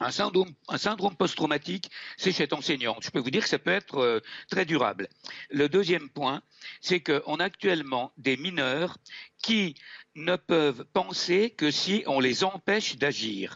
[0.01, 3.03] un syndrome, post-traumatique, c'est cette enseignante.
[3.03, 4.19] Je peux vous dire que ça peut être euh,
[4.49, 5.07] très durable.
[5.51, 6.41] Le deuxième point,
[6.81, 8.97] c'est qu'on a actuellement des mineurs
[9.43, 9.75] qui
[10.15, 13.55] ne peuvent penser que si on les empêche d'agir.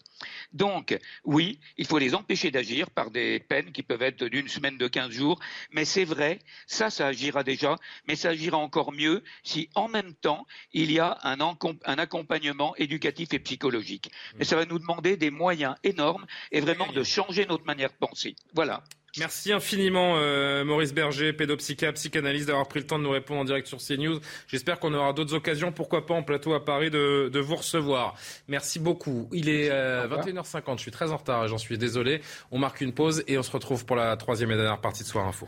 [0.54, 4.78] Donc, oui, il faut les empêcher d'agir par des peines qui peuvent être d'une semaine,
[4.78, 5.40] de quinze jours,
[5.72, 7.76] mais c'est vrai, ça, ça agira déjà,
[8.08, 12.76] mais ça agira encore mieux si en même temps, il y a un, un accompagnement
[12.78, 14.12] éducatif et psychologique.
[14.38, 17.98] Mais ça va nous demander des moyens énormes et vraiment de changer notre manière de
[17.98, 18.36] penser.
[18.54, 18.84] Voilà.
[19.18, 23.46] Merci infiniment euh, Maurice Berger, pédopsychiatre, psychanalyste, d'avoir pris le temps de nous répondre en
[23.46, 24.20] direct sur CNews.
[24.48, 28.16] J'espère qu'on aura d'autres occasions, pourquoi pas en plateau à Paris, de, vous recevoir.
[28.48, 29.30] Merci beaucoup.
[29.32, 32.22] Il est 21h50, euh, je suis très en retard, j'en suis désolé.
[32.52, 35.08] On marque une pause et on se retrouve pour la troisième et dernière partie de
[35.08, 35.48] Soir Info.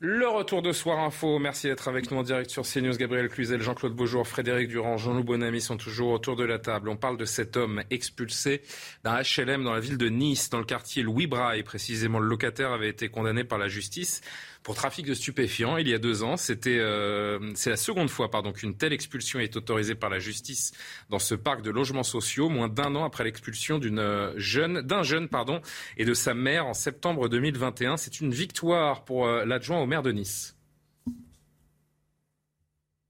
[0.00, 1.40] Le retour de Soir Info.
[1.40, 2.96] Merci d'être avec nous en direct sur CNews.
[2.96, 6.88] Gabriel Cluzel, Jean-Claude Beaujour, Frédéric Durand, Jean-Loup Bonamy sont toujours autour de la table.
[6.88, 8.62] On parle de cet homme expulsé
[9.02, 11.64] d'un HLM dans la ville de Nice, dans le quartier Louis Braille.
[11.64, 14.20] Précisément, le locataire avait été condamné par la justice
[14.68, 16.36] pour trafic de stupéfiants il y a deux ans.
[16.36, 20.72] C'était, euh, c'est la seconde fois pardon, qu'une telle expulsion est autorisée par la justice
[21.08, 25.02] dans ce parc de logements sociaux, moins d'un an après l'expulsion d'une euh, jeune, d'un
[25.02, 25.62] jeune pardon,
[25.96, 27.96] et de sa mère en septembre 2021.
[27.96, 30.57] C'est une victoire pour euh, l'adjoint au maire de Nice.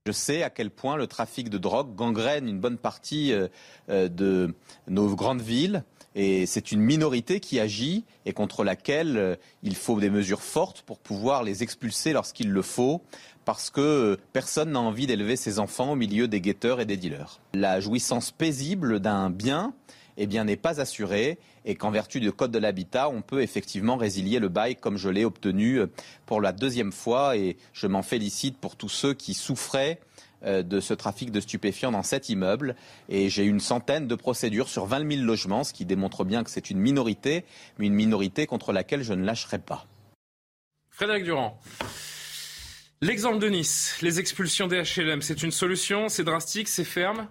[0.07, 3.33] Je sais à quel point le trafic de drogue gangrène une bonne partie
[3.89, 4.55] de
[4.87, 5.85] nos grandes villes
[6.15, 10.83] Et c'est une minorité qui agit et contre laquelle euh, il faut des mesures fortes
[10.83, 13.03] pour pouvoir les expulser lorsqu'il le faut,
[13.45, 16.97] parce que euh, personne n'a envie d'élever ses enfants au milieu des guetteurs et des
[16.97, 17.41] dealers.
[17.55, 19.75] La jouissance paisible d'un bien
[20.19, 23.97] eh bien, n'est pas assurée et qu'en vertu du code de l'habitat, on peut effectivement
[23.97, 25.87] résilier le bail comme je l'ai obtenu euh,
[26.27, 30.01] pour la deuxième fois et je m'en félicite pour tous ceux qui souffraient
[30.45, 32.75] euh, de ce trafic de stupéfiants dans cet immeuble.
[33.09, 36.51] Et j'ai une centaine de procédures sur 20 000 logements, ce qui démontre bien que
[36.51, 37.45] c'est une minorité,
[37.79, 39.87] mais une minorité contre laquelle je ne lâcherai pas.
[40.91, 41.61] Frédéric Durand.
[43.01, 47.29] L'exemple de Nice, les expulsions des HLM, c'est une solution, c'est drastique, c'est ferme?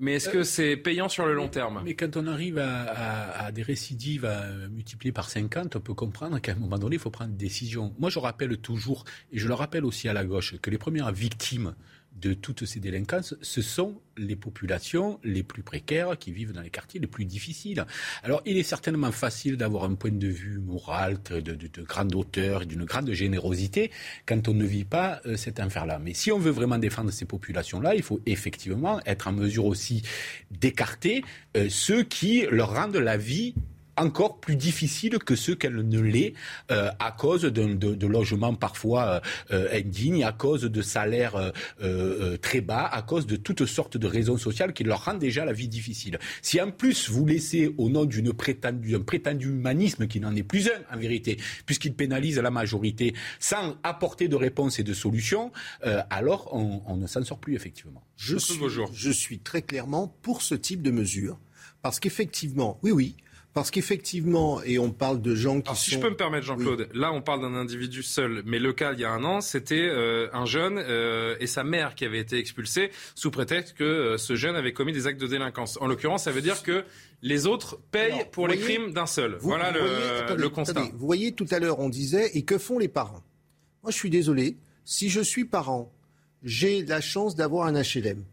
[0.00, 1.82] Mais est-ce que c'est payant sur le long terme?
[1.84, 6.52] Mais quand on arrive à, des récidives à multiplier par 50, on peut comprendre qu'à
[6.52, 7.94] un moment donné, il faut prendre une décision.
[7.98, 11.12] Moi, je rappelle toujours, et je le rappelle aussi à la gauche, que les premières
[11.12, 11.74] victimes
[12.16, 16.70] de toutes ces délinquances, ce sont les populations les plus précaires qui vivent dans les
[16.70, 17.84] quartiers les plus difficiles.
[18.22, 22.62] Alors, il est certainement facile d'avoir un point de vue moral de, de, grande hauteur
[22.62, 23.90] et d'une grande générosité
[24.26, 25.98] quand on ne vit pas euh, cet enfer-là.
[25.98, 30.02] Mais si on veut vraiment défendre ces populations-là, il faut effectivement être en mesure aussi
[30.50, 31.24] d'écarter
[31.56, 33.54] euh, ceux qui leur rendent la vie
[34.00, 36.32] encore plus difficile que ceux qu'elle ne l'est
[36.70, 39.20] euh, à cause de, de, logements parfois
[39.50, 44.06] euh, indignes, à cause de salaires euh, très bas, à cause de toutes sortes de
[44.06, 46.18] raisons sociales qui leur rendent déjà la vie difficile.
[46.42, 50.42] Si en plus vous laissez au nom d'une prétendue, d'un prétendu humanisme qui n'en est
[50.42, 55.52] plus un en vérité, puisqu'il pénalise la majorité sans apporter de réponses et de solutions,
[56.08, 58.02] alors on, on, ne s'en sort plus effectivement.
[58.16, 58.58] Je suis,
[58.92, 61.38] je suis très clairement pour ce type de mesure.
[61.82, 63.16] Parce qu'effectivement, oui, oui,
[63.52, 65.84] parce qu'effectivement, et on parle de gens qui Alors, sont...
[65.84, 68.92] Si je peux me permettre, Jean-Claude, là on parle d'un individu seul, mais le cas
[68.92, 72.20] il y a un an, c'était euh, un jeune euh, et sa mère qui avaient
[72.20, 75.78] été expulsés sous prétexte que euh, ce jeune avait commis des actes de délinquance.
[75.80, 76.84] En l'occurrence, ça veut dire que
[77.22, 79.36] les autres payent pour les crimes d'un seul.
[79.40, 80.82] voilà le, constat.
[80.92, 83.22] vous voyez, tout à l'heure on disait, et que font les parents?
[83.82, 85.92] Moi je suis désolé, si je suis parent,
[86.44, 88.24] j'ai la chance d'avoir un HLM.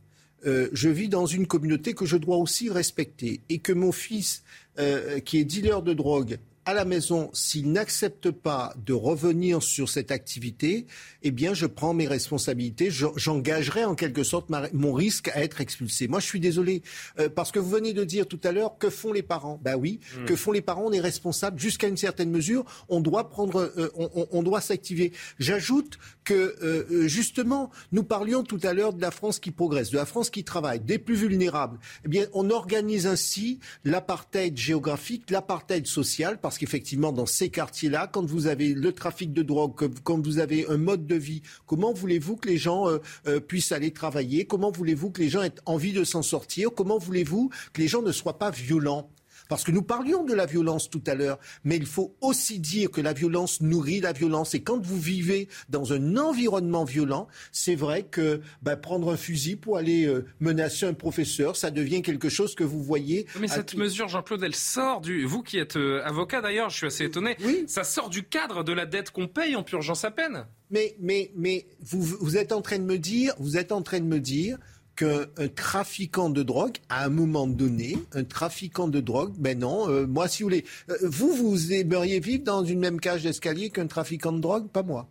[0.44, 4.44] je vis dans une communauté que je dois aussi respecter et que mon fils
[4.80, 9.88] euh, qui est dealer de drogue à la maison, s'il n'accepte pas de revenir sur
[9.88, 10.86] cette activité,
[11.24, 12.90] eh bien, je prends mes responsabilités.
[12.92, 16.10] J'engagerai en quelque sorte mon risque à être expulsé.
[16.10, 16.84] Moi, je suis désolé
[17.20, 19.62] euh, parce que vous venez de dire tout à l'heure que font les parents?
[19.64, 20.26] Ben oui, hmm.
[20.26, 20.84] que font les parents?
[20.88, 22.66] On est responsable jusqu'à une certaine mesure.
[22.90, 25.14] On doit prendre, euh, on, on, doit s'activer.
[25.40, 29.98] J'ajoute que euh, justement, nous parlions tout à l'heure de la France qui progresse, de
[29.98, 31.80] la France qui travaille, des plus vulnérables.
[32.04, 38.10] Eh bien, on organise ainsi l'apartheid géographique, l'apartheid social, parce parce qu'effectivement, dans ces quartiers-là,
[38.12, 41.94] quand vous avez le trafic de drogue, quand vous avez un mode de vie, comment
[41.94, 42.98] voulez-vous que les gens euh,
[43.28, 44.46] euh, puissent aller travailler?
[44.46, 46.72] Comment voulez-vous que les gens aient envie de s'en sortir?
[46.76, 49.08] Comment voulez-vous que les gens ne soient pas violents?
[49.50, 52.92] Parce que nous parlions de la violence tout à l'heure, mais il faut aussi dire
[52.92, 54.54] que la violence nourrit la violence.
[54.54, 59.56] Et quand vous vivez dans un environnement violent, c'est vrai que bah, prendre un fusil
[59.56, 63.28] pour aller euh, menacer un professeur, ça devient quelque chose que vous voyez.
[63.40, 65.26] Mais cette mesure, Jean-Claude, elle sort du.
[65.26, 67.38] Vous qui êtes euh, avocat d'ailleurs, je suis assez étonné.
[67.44, 67.64] Oui.
[67.68, 70.46] Ça sort du cadre de la dette qu'on paye en purgeant sa peine.
[70.70, 74.00] Mais, mais, mais vous, vous êtes en train de me dire, vous êtes en train
[74.00, 74.58] de me dire
[74.98, 80.08] qu'un trafiquant de drogue, à un moment donné, un trafiquant de drogue, ben non, euh,
[80.08, 83.88] moi, si vous voulez, euh, vous, vous aimeriez vivre dans une même cage d'escalier qu'un
[83.88, 84.68] trafiquant de drogue?
[84.70, 85.08] Pas moi.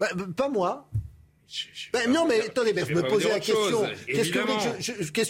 [0.00, 0.90] Ben, ben, pas moi.
[1.92, 3.84] Ben, non, mais attendez, ben, vous me posez la question.
[4.06, 4.30] Qu'est-ce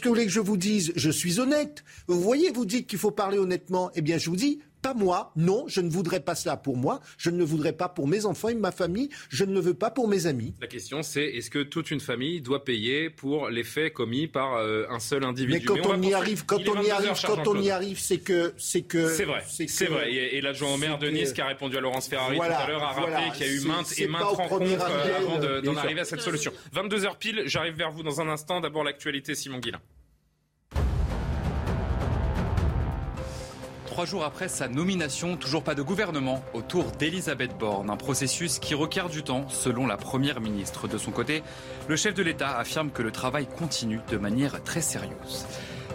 [0.00, 0.92] que, vous voulez que je vous dise?
[0.96, 1.84] Je suis honnête.
[2.06, 3.90] Vous voyez, vous dites qu'il faut parler honnêtement.
[3.94, 5.32] Eh bien, je vous dis, pas moi.
[5.36, 7.00] Non, je ne voudrais pas cela pour moi.
[7.16, 9.08] Je ne le voudrais pas pour mes enfants et ma famille.
[9.28, 10.54] Je ne le veux pas pour mes amis.
[10.60, 14.54] La question, c'est est-ce que toute une famille doit payer pour les faits commis par
[14.56, 15.52] euh, un seul individu?
[15.58, 18.54] Mais quand on, y arrive, quand on y arrive, quand on y arrive, c'est que,
[18.56, 19.08] c'est que.
[19.08, 19.42] C'est vrai.
[19.46, 20.12] C'est vrai.
[20.12, 22.82] Et, l'adjoint au maire de Nice qui a répondu à Laurence Ferrari tout à l'heure
[22.82, 26.04] a rappelé qu'il y a eu maintes et maintes rencontres euh, avant d'en arriver à
[26.04, 26.52] cette solution.
[26.72, 27.42] 22 h pile.
[27.46, 28.60] J'arrive vers vous dans un instant.
[28.60, 29.80] D'abord l'actualité, Simon Guillain.
[33.98, 37.90] Trois jours après sa nomination, toujours pas de gouvernement autour d'Elisabeth Borne.
[37.90, 40.86] Un processus qui requiert du temps, selon la Première ministre.
[40.86, 41.42] De son côté,
[41.88, 45.46] le chef de l'État affirme que le travail continue de manière très sérieuse.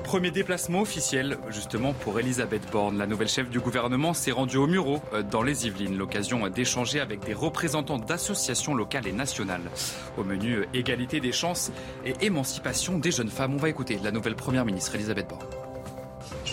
[0.03, 2.97] Premier déplacement officiel, justement, pour Elisabeth Borne.
[2.97, 5.97] La nouvelle chef du gouvernement s'est rendue au Muro, euh, dans les Yvelines.
[5.97, 9.71] L'occasion d'échanger avec des représentants d'associations locales et nationales.
[10.17, 11.71] Au menu, euh, égalité des chances
[12.05, 13.53] et émancipation des jeunes femmes.
[13.53, 15.62] On va écouter la nouvelle première ministre Elisabeth Borne.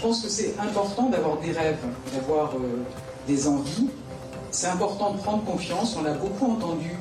[0.00, 1.76] Je pense que c'est important d'avoir des rêves,
[2.14, 2.82] d'avoir euh,
[3.26, 3.88] des envies.
[4.50, 5.94] C'est important de prendre confiance.
[5.94, 6.92] On l'a beaucoup entendu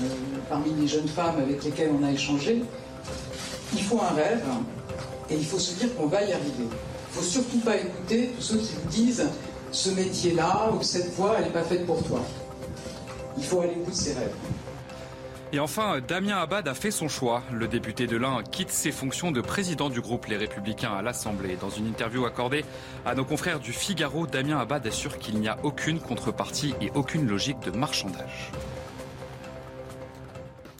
[0.00, 0.04] euh,
[0.48, 2.62] parmi les jeunes femmes avec lesquelles on a échangé.
[3.72, 4.44] Il faut un rêve
[5.28, 6.68] et il faut se dire qu'on va y arriver.
[6.68, 9.26] Il faut surtout pas écouter tous ceux qui vous disent
[9.72, 12.20] ce métier-là ou cette voie, elle n'est pas faite pour toi.
[13.36, 14.34] Il faut aller écouter ses rêves.
[15.50, 17.42] Et enfin, Damien Abad a fait son choix.
[17.50, 21.56] Le député de l'Ain quitte ses fonctions de président du groupe Les Républicains à l'Assemblée.
[21.56, 22.66] Dans une interview accordée
[23.06, 27.26] à nos confrères du Figaro, Damien Abad assure qu'il n'y a aucune contrepartie et aucune
[27.26, 28.52] logique de marchandage.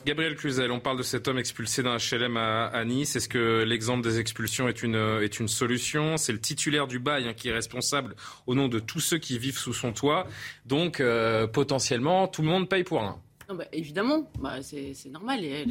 [0.04, 3.16] Gabriel Cluzel, on parle de cet homme expulsé d'un HLM à, Nice.
[3.16, 6.18] Est-ce que l'exemple des expulsions est une, solution?
[6.18, 8.14] C'est le titulaire du bail hein, qui est responsable
[8.46, 10.26] au nom de tous ceux qui vivent sous son toit.
[10.66, 13.18] Donc, euh, potentiellement, tout le monde paye pour un.
[13.54, 15.42] Bah, évidemment, bah, c'est normal.
[15.42, 15.64] Et,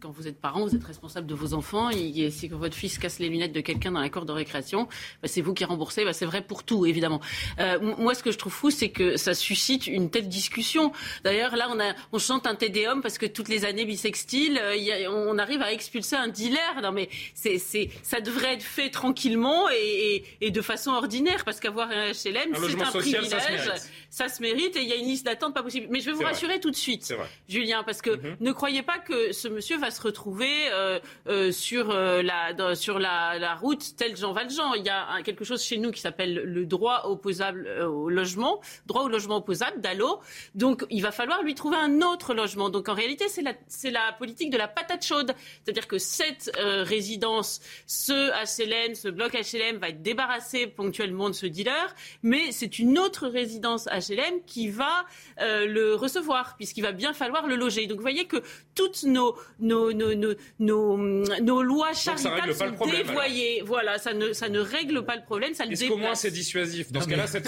[0.00, 1.88] quand vous êtes parent, vous êtes responsable de vos enfants.
[1.90, 4.88] Et, si votre fils casse les lunettes de quelqu'un dans la cour de récréation,
[5.22, 6.04] bah, c'est vous qui remboursez.
[6.12, 7.20] c'est vrai pour tout, évidemment.
[7.60, 10.90] Euh, moi, ce que je trouve fou, c'est que ça suscite une telle discussion.
[11.22, 15.08] D'ailleurs, là, on, a, on chante un tédéum parce que toutes les années bisextiles, euh,
[15.08, 16.82] on arrive à expulser un dealer.
[16.82, 17.58] Non, mais c'est
[18.02, 22.90] ça devrait être fait tranquillement et, de façon ordinaire parce qu'avoir un HLM, c'est un
[22.90, 23.70] privilège.
[24.10, 25.86] Ça se, mérite et il y a une liste d'attente pas possible.
[25.88, 27.14] Mais je vais vous rassurer tout de suite.
[27.48, 28.36] Julien, parce que mhm.
[28.40, 30.98] ne croyez pas que ce monsieur va se retrouver euh,
[31.28, 34.74] euh, sur, euh, la, sur la, route tel Jean Valjean.
[34.76, 39.02] Il y a quelque chose chez nous qui s'appelle le droit opposable au logement, droit
[39.02, 40.20] au logement opposable, DALO.
[40.54, 42.68] Donc il va falloir lui trouver un autre logement.
[42.68, 43.54] Donc en réalité, c'est la,
[43.84, 45.34] la politique de la patate chaude.
[45.64, 51.46] C'est-à-dire que cette résidence, ce HLM, ce bloc HLM va être débarrassé ponctuellement de ce
[51.46, 53.99] dealer, mais c'est une autre résidence HLM
[54.46, 55.04] qui va
[55.38, 57.86] le recevoir, puisqu'il va bien falloir le loger.
[57.86, 58.42] Donc vous voyez que
[58.74, 63.62] toutes nos, nos, nos, nos, nos lois charitables sont dévoyées.
[63.64, 66.30] Voilà, ça ne, ça ne règle pas le problème, ça le Est-ce qu'au moins c'est
[66.30, 67.44] dissuasif Dans ce cas-là, cette,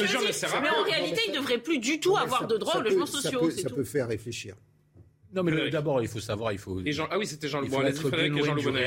[0.00, 0.70] mesure ne sert à rien.
[0.70, 3.50] Mais en réalité, il ne devrait plus du tout avoir de droit aux logements sociaux.
[3.50, 4.54] Ça peut faire réfléchir.
[5.32, 6.80] Non, mais d'abord, il faut savoir, il faut.
[7.10, 7.70] ah oui, c'était Jean-Loup.
[7.70, 8.10] Jean-Loup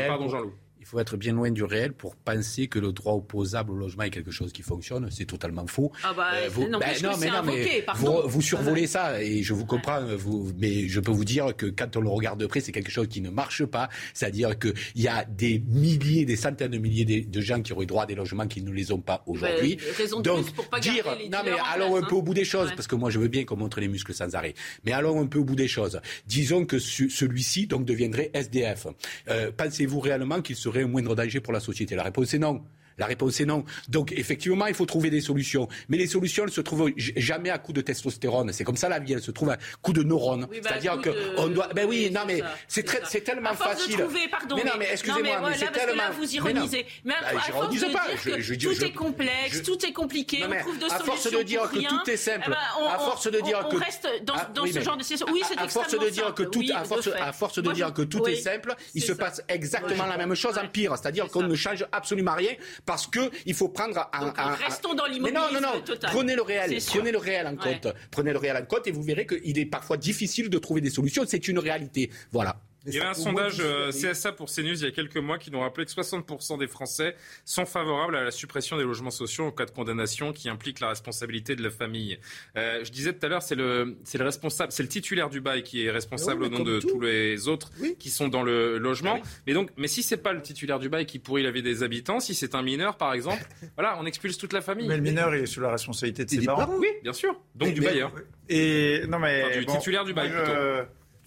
[0.08, 0.54] Pardon, Jean-Loup
[0.84, 4.04] il faut être bien loin du réel pour penser que le droit opposable au logement
[4.04, 5.08] est quelque chose qui fonctionne.
[5.12, 5.94] C'est totalement faux.
[6.04, 9.54] Ah bah, euh, vous, non, non, mais, non, mais vous, vous, survolez ça et je
[9.54, 10.06] vous comprends.
[10.18, 12.92] Vous, mais je peux vous dire que quand on le regarde de près, c'est quelque
[12.92, 13.88] chose qui ne marche pas.
[14.14, 18.04] C'est-à-dire qu'il y a des milliers, des centaines de milliers de, gens qui auraient droit
[18.04, 19.78] à des logements qui ne les ont pas aujourd'hui.
[19.98, 22.88] Ben, Donc, pour pas dire, non mais allons un peu au bout des choses, parce
[22.88, 24.54] que moi je veux bien qu'on montre les muscles sans arrêt.
[24.84, 26.02] Mais allons un peu au bout des choses.
[26.28, 28.88] Disons que celui-ci donc deviendrait SDF.
[29.30, 32.64] Euh, pensez-vous réellement qu'il serait un moindre danger pour la société La réponse est non.
[32.98, 33.64] La réponse est non.
[33.90, 35.68] Donc effectivement, il faut trouver des solutions.
[35.90, 38.52] Mais les solutions ne se trouvent jamais à coup de testostérone.
[38.54, 40.48] C'est comme ça la vie, elle se trouve à coup de neurones.
[40.50, 41.70] Bah, C'est-à-dire que on doit.
[41.74, 43.98] Ben oui, non mais c'est très, tellement facile.
[43.98, 46.04] trouver, pardon, mais non mais excusez-moi, mais, c'est tellement.
[46.04, 46.86] Là, vous ironisez.
[47.04, 47.90] Mais, à, bah, force de dire
[48.24, 51.80] que tout est complexe, tout est compliqué, on trouve de À force de dire que
[51.80, 55.28] tout est simple, à force de dire que on reste dans ce genre de situation.
[55.32, 58.36] Oui, c'est À force de dire que tout, à force de dire que tout est
[58.36, 60.96] simple, il se passe exactement la même chose en pire.
[60.98, 62.54] C'est-à-dire qu'on ne change absolument rien
[62.86, 64.56] parce que il faut prendre un.
[64.56, 65.98] restons dans l'immobilisme non, non, non.
[66.12, 66.78] Prenez le réel.
[66.86, 67.88] Prenez le réel en compte.
[68.12, 70.90] Prenez le réel en compte et vous verrez qu'il est parfois difficile de trouver des
[70.90, 71.24] solutions.
[71.28, 72.10] C'est une réalité.
[72.32, 72.58] Voilà.
[72.86, 75.52] Il y avait un sondage euh, CSA pour CNews il y a quelques mois qui
[75.52, 77.16] nous rappelait que 60% des Français
[77.46, 80.90] sont favorables à la suppression des logements sociaux en cas de condamnation qui implique la
[80.90, 82.20] responsabilité de la famille.
[82.58, 85.40] Euh, je disais tout à l'heure, c'est le, c'est le responsable, c'est le titulaire du
[85.40, 89.20] bail qui est responsable au nom de tous les autres qui sont dans le logement.
[89.24, 91.64] Ah mais donc, mais si c'est pas le titulaire du bail qui pourrit la vie
[91.64, 93.44] des habitants, si c'est un mineur par exemple,
[93.76, 94.88] voilà, on expulse toute la famille.
[94.88, 96.70] Mais le mineur est sous la responsabilité de ses parents.
[96.78, 97.40] Oui, bien sûr.
[97.56, 98.12] Donc du bailleur.
[98.50, 100.32] Et non mais du titulaire du bail.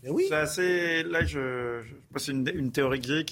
[0.08, 0.26] Oui.
[0.28, 1.02] C'est assez.
[1.02, 1.82] Là, je,
[2.16, 3.24] c'est une, une, théorie que j'ai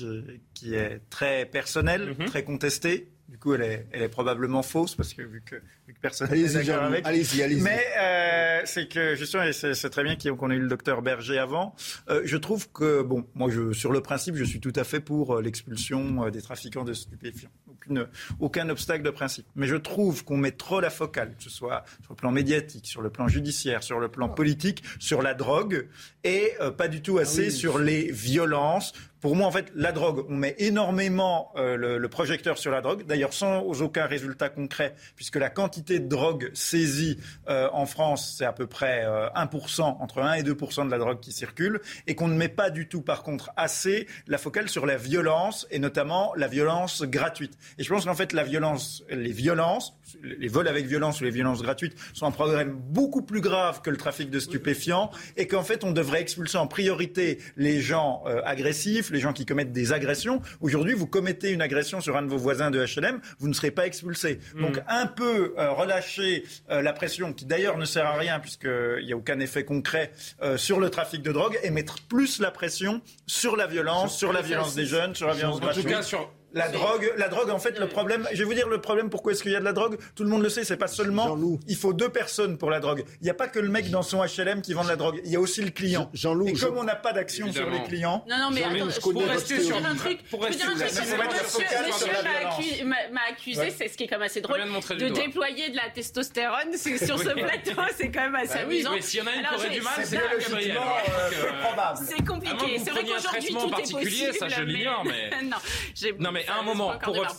[0.54, 2.26] qui, est très personnelle, mhm.
[2.26, 3.08] très contestée.
[3.28, 5.56] Du coup, elle est, elle est probablement fausse parce que vu que,
[5.86, 7.06] vu que personne n'est d'accord avec.
[7.06, 7.62] Allez-y, allez-y.
[7.62, 11.38] Mais euh, c'est que justement, et c'est très bien qu'on ait eu le docteur Berger
[11.38, 11.74] avant.
[12.08, 15.00] Euh, je trouve que bon, moi, je, sur le principe, je suis tout à fait
[15.00, 17.50] pour euh, l'expulsion des trafiquants de stupéfiants.
[17.70, 18.06] Aucune,
[18.40, 19.46] aucun obstacle de principe.
[19.56, 22.86] Mais je trouve qu'on met trop la focale, que ce soit sur le plan médiatique,
[22.86, 25.88] sur le plan judiciaire, sur le plan politique, sur la drogue,
[26.22, 28.92] et euh, pas du tout assez ah sur les violences
[29.24, 33.06] pour moi, en fait, la drogue, on met énormément euh, le, projecteur sur la drogue,
[33.06, 37.18] d'ailleurs sans aucun résultat concret, puisque la quantité de drogue saisie
[37.48, 40.98] euh, en France, c'est à peu près 1%, euh, entre 1 et 2% de la
[40.98, 44.68] drogue qui circule, et qu'on ne met pas du tout, par contre, assez la focale
[44.68, 47.56] sur la violence, et notamment la violence gratuite.
[47.78, 51.30] Et je pense qu'en fait, la violence, les violences, les vols avec violence ou les
[51.30, 55.62] violences gratuites sont un problème beaucoup plus grave que le trafic de stupéfiants, et qu'en
[55.62, 60.40] fait, on devrait expulser en priorité les gens agressifs, les gens qui commettent des agressions.
[60.60, 63.70] Aujourd'hui, vous commettez une agression sur un de vos voisins de HLM, vous ne serez
[63.70, 64.40] pas expulsé.
[64.54, 64.62] Hmm.
[64.62, 69.04] Donc un peu euh, relâcher euh, la pression, qui d'ailleurs ne sert à rien puisqu'il
[69.04, 70.12] n'y a aucun effet concret
[70.42, 74.32] euh, sur le trafic de drogue, et mettre plus la pression sur la violence, sur
[74.32, 77.50] la violence des jeunes, sur la violence En tout cas, sur la drogue, la drogue,
[77.50, 79.60] en fait, le problème, je vais vous dire le problème, pourquoi est-ce qu'il y a
[79.60, 79.98] de la drogue?
[80.14, 81.26] Tout le monde le sait, c'est pas seulement.
[81.26, 81.58] Jean-Loup.
[81.66, 83.04] Il faut deux personnes pour la drogue.
[83.20, 85.20] Il n'y a pas que le mec dans son HLM qui vend de la drogue.
[85.24, 86.10] Il y a aussi le client.
[86.14, 86.48] Jean-Loup.
[86.48, 88.24] Et comme on n'a pas d'action sur les clients.
[88.28, 90.22] Non, non, mais attends, je pour rester sur un truc.
[90.30, 95.70] Pour rester Monsieur m'a accusé, c'est ce qui est quand même assez drôle, de déployer
[95.70, 97.80] de la testostérone sur ce plateau.
[97.96, 98.94] C'est quand même assez bah amusant.
[98.94, 100.78] Mais s'il y en a une qui aurait du mal, c'est Gabriel.
[100.78, 102.76] Euh, c'est compliqué.
[102.76, 103.70] Ah, c'est vrai qu'aujourd'hui, tout est possible.
[103.70, 105.30] particulier, ça je l'ignore, mais.
[106.18, 106.98] Non, mais mais un moment,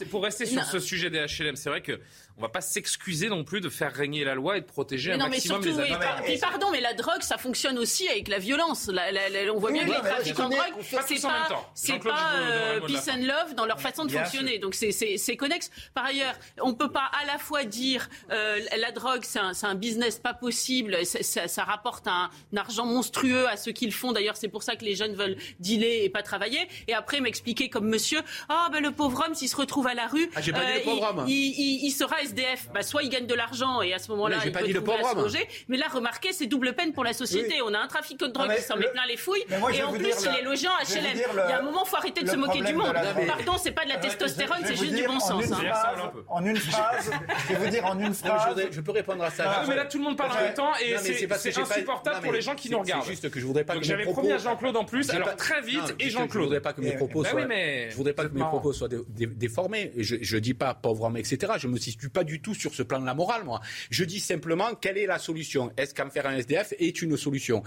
[0.10, 2.00] pour, rester sur ce sujet des HLM, c'est vrai que
[2.38, 5.16] on va pas s'excuser non plus de faire régner la loi et de protéger mais
[5.16, 6.28] un non, maximum mais surtout, les adultes.
[6.28, 8.90] Oui, pardon, mais la drogue, ça fonctionne aussi avec la violence.
[8.90, 13.66] On voit bien que les trafics en drogue, c'est pas, euh, peace and love dans
[13.66, 14.60] leur façon de fonctionner.
[14.60, 15.72] Donc c'est connexe.
[15.94, 20.20] Par ailleurs, on peut pas à la fois dire euh, la drogue, c'est un, business
[20.20, 24.12] pas possible, ça, rapporte un, argent monstrueux à ceux qui le font.
[24.12, 26.68] D'ailleurs, c'est pour ça que les jeunes veulent dealer et pas travailler.
[26.88, 28.20] Et après m'expliquer comme monsieur,
[28.50, 30.42] ah ben le pauvre homme s'il se retrouve à la rue, euh,
[30.86, 31.26] il, homme.
[31.28, 34.52] Il, il sera SDF, bah, soit il gagne de l'argent et à ce moment-là, il
[34.52, 35.48] pas trouver se loger.
[35.68, 37.62] Mais là, remarquez, c'est double peine pour la société.
[37.64, 39.92] On a un trafic de drogue ah, qui s'en met plein les fouilles et en
[39.94, 40.40] plus, il le...
[40.40, 41.18] est logé en HLM.
[41.18, 42.94] Il y a un moment, il faut arrêter de se moquer du monde.
[43.28, 45.52] Pardon, c'est pas de la testostérone, c'est juste du bon sens.
[45.52, 46.12] Hein.
[46.28, 47.12] En une phrase,
[47.48, 48.56] je vais vous dire en une phrase.
[48.72, 49.64] Je peux répondre à ça.
[49.68, 52.56] Mais là, tout le monde parle en même temps et c'est insupportable pour les gens
[52.56, 53.06] qui nous regardent.
[53.06, 55.10] juste que je voudrais pas J'avais promis à Jean-Claude en plus.
[55.10, 56.50] Alors très vite et Jean-Claude.
[56.50, 57.90] Je voudrais.
[57.90, 59.92] Je voudrais pas que mes eh, bah propos soient déformés.
[59.98, 61.54] Je dis pas pauvre homme, etc.
[61.58, 63.60] Je me situe pas du tout sur ce plan de la morale, moi.
[63.92, 65.72] Je dis simplement quelle est la solution?
[65.78, 67.62] Est-ce qu'en faire un SDF est une solution?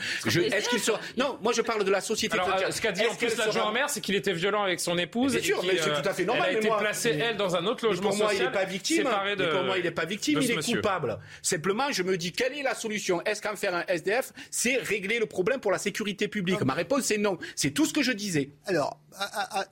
[1.17, 2.35] Non, moi je parle de la société.
[2.35, 4.81] Alors, euh, ce qu'a dit en plus l'adjoint en mer, c'est qu'il était violent avec
[4.81, 5.33] son épouse.
[5.33, 6.47] Bien sûr, et mais euh, c'est tout à fait normal.
[6.51, 8.35] Elle a été placée elle dans un autre logement pour moi.
[8.35, 9.05] Il est pas victime.
[9.05, 10.41] Pour moi, il n'est pas victime.
[10.41, 11.19] Il est coupable.
[11.43, 13.23] Simplement, je me dis quelle est la solution?
[13.25, 16.63] Est-ce qu'en faire un SDF, c'est régler le problème pour la sécurité publique?
[16.63, 17.39] Ma réponse, c'est non.
[17.55, 18.51] C'est tout ce que je disais.
[18.67, 18.99] Alors,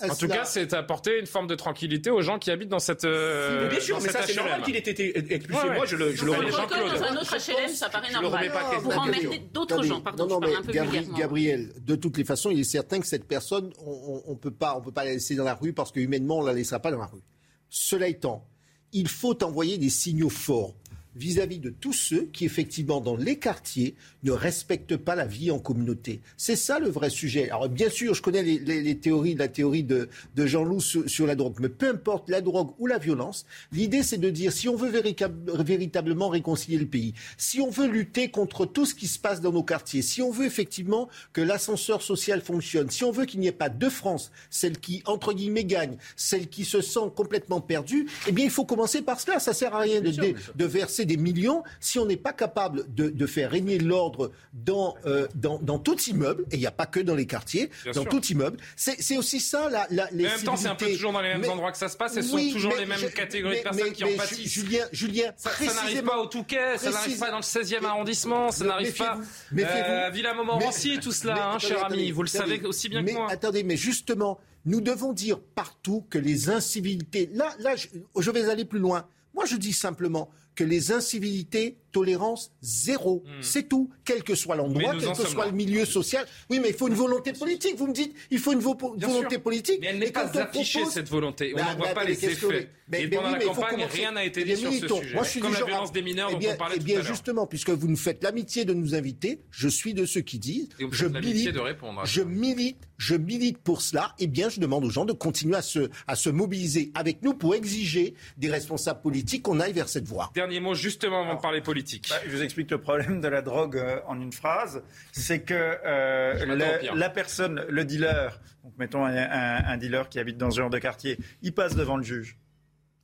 [0.09, 3.05] en tout cas, c'est apporter une forme de tranquillité aux gens qui habitent dans cette.
[3.05, 6.15] Euh, bien sûr, mais ça c'est normal qu'il ait été expulsé, ouais, moi, je le,
[6.15, 8.51] je le remets pas dans un autre HLM, ça paraît normal.
[8.81, 9.07] Vous en
[9.53, 10.27] d'autres gens, pardon.
[10.27, 14.23] Non, non, mais Gabriel, de toutes les façons, il est certain que cette personne, on
[14.29, 16.81] ne peut pas la laisser dans la rue parce que humainement, on ne la laissera
[16.81, 17.23] pas dans la rue.
[17.69, 18.47] Cela étant,
[18.93, 20.75] il faut envoyer des signaux forts
[21.17, 25.59] vis-à-vis de tous ceux qui, effectivement, dans les quartiers, ne respectent pas la vie en
[25.59, 26.21] communauté.
[26.37, 27.51] C'est ça le vrai sujet.
[27.51, 31.35] Alors, bien sûr, je connais les, les, les théories, la théorie de, Jean-Loup sur, la
[31.35, 34.77] drogue, mais peu importe la drogue ou la violence, l'idée, c'est de dire, si on
[34.77, 39.41] veut véritablement réconcilier le pays, si on veut lutter contre tout ce qui se passe
[39.41, 43.41] dans nos quartiers, si on veut effectivement que l'ascenseur social fonctionne, si on veut qu'il
[43.41, 47.61] n'y ait pas deux France, celle qui, entre guillemets, gagne, celle qui se sent complètement
[47.61, 49.41] perdue, eh bien, il faut commencer par cela.
[49.41, 53.51] Ça sert à rien de verser des millions si on n'est pas capable de, faire
[53.51, 57.15] régner l'ordre dans, euh, dans, dans, tout immeuble, et il n'y a pas que dans
[57.15, 58.59] les quartiers, dans tout immeuble.
[58.77, 61.51] C'est aussi ça, la, la, En même temps, c'est un peu toujours dans les mêmes
[61.51, 64.05] endroits que ça se passe, et ce sont toujours les mêmes catégories de personnes qui
[64.05, 64.53] en pâtissent.
[64.53, 68.51] Julien, Julien ça, ça n'arrive pas au Touquet, ça n'arrive pas dans le 16e arrondissement,
[68.51, 72.89] ça n'arrive pas à euh, Villa-Montmorency, tout cela, hein, cher ami, vous le savez aussi
[72.89, 73.31] bien que moi.
[73.31, 77.31] Attendez, mais justement, nous devons dire partout que les incivilités.
[77.33, 79.07] Là, là, je vais aller plus loin.
[79.35, 83.25] Moi, je dis simplement, que les incivilités tolérance zéro.
[83.25, 83.31] Mmh.
[83.41, 83.89] C'est tout.
[84.05, 85.51] Quel que soit l'endroit, quel que soit là.
[85.51, 86.27] le milieu social.
[86.51, 87.75] Oui, mais il faut une volonté politique.
[87.79, 89.43] Vous me dites, il faut une vo Bien volonté sûr.
[89.43, 89.79] politique.
[89.81, 90.95] Mais elle n'est pas affichée, propose...
[90.95, 91.55] cette volonté.
[91.55, 92.69] On bah, ne voit bah, pas les effets.
[92.89, 95.15] Mais, et pendant la campagne, rien n'a été eh dit sur ce sujet.
[95.15, 96.89] Moi, je suis Comme la violence des mineurs eh dont on parlait eh tout à
[96.89, 97.03] l'heure.
[97.03, 100.39] bien, justement, puisque vous nous faites l'amitié de nous inviter, je suis de ceux qui
[100.39, 102.03] disent, je milite, hein.
[102.05, 104.15] je milite, je milite pour cela.
[104.19, 108.15] Eh bien, je demande aux gens de continuer à se mobiliser avec nous pour exiger
[108.37, 110.31] des responsables politiques qu'on aille vers cette voie.
[110.35, 111.86] Dernier mot, justement, avant de parler politique.
[112.11, 114.83] Bah, je vous explique le problème de la drogue euh, en une phrase.
[115.13, 118.41] C'est que euh, la personne, le dealer,
[118.79, 122.37] mettons un, dealer qui habite dans ce genre de quartier, il passe devant le juge.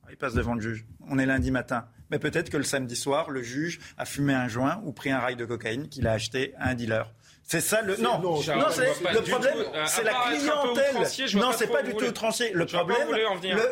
[0.03, 0.85] Ah, il passe devant le juge.
[1.07, 1.87] On est lundi matin.
[2.11, 5.19] Mais peut-être que le samedi soir, le juge a fumé un joint ou pris un
[5.19, 7.11] rail de cocaïne qu'il a acheté à un dealer.
[7.45, 12.05] C'est ça le non non, le problème c'est la clientèle non c'est pas du tout
[12.05, 13.09] outrancier le problème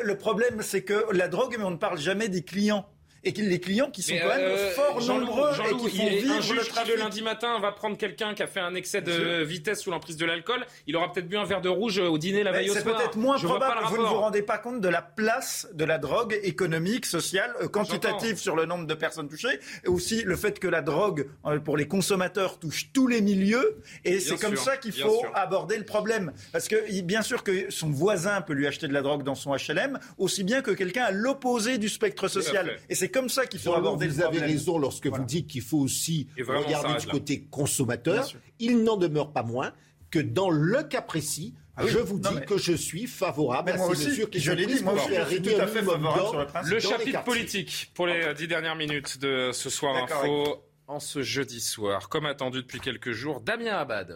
[0.03, 2.85] le, problème c'est que la drogue mais on ne parle jamais des clients
[3.23, 6.41] et les clients qui sont quand même euh, fort nombreux et qui font vivre un
[6.41, 6.91] juge le trafic.
[6.91, 9.91] Qui, le lundi matin va prendre quelqu'un qui a fait un excès de vitesse sous
[9.91, 12.51] l'emprise de l'alcool, il aura peut-être bu un verre de rouge euh, au dîner la
[12.51, 12.83] veille au soir.
[12.85, 13.85] C'est peut-être moins Je probable.
[13.89, 17.67] Vous ne vous rendez pas compte de la place de la drogue économique, sociale, euh,
[17.67, 21.27] quantitative sur le nombre de personnes touchées, et aussi le fait que la drogue
[21.63, 25.85] pour les consommateurs touche tous les milieux, et c'est comme ça qu'il faut aborder le
[25.85, 29.35] problème, parce que bien sûr que son voisin peut lui acheter de la drogue dans
[29.35, 32.77] son HLM, aussi bien que quelqu'un à l'opposé du spectre social,
[33.11, 34.15] c'est comme ça qu'il faut aborder vous.
[34.15, 38.31] Vous avez raison lorsque vous dites qu'il faut aussi regarder du côté consommateur.
[38.59, 39.73] Il n'en demeure pas moins
[40.11, 43.83] que dans le cas précis, ah je vous dis que je suis favorable à ces
[43.83, 46.73] aussi, qui je l'ai dit, moi je suis tout à fait favorable le principe.
[46.73, 51.21] Le chapitre politique pour les euh, dix dernières minutes de ce soir info en ce
[51.21, 52.09] jeudi soir.
[52.09, 54.15] Comme attendu depuis quelques jours, Damien Abad.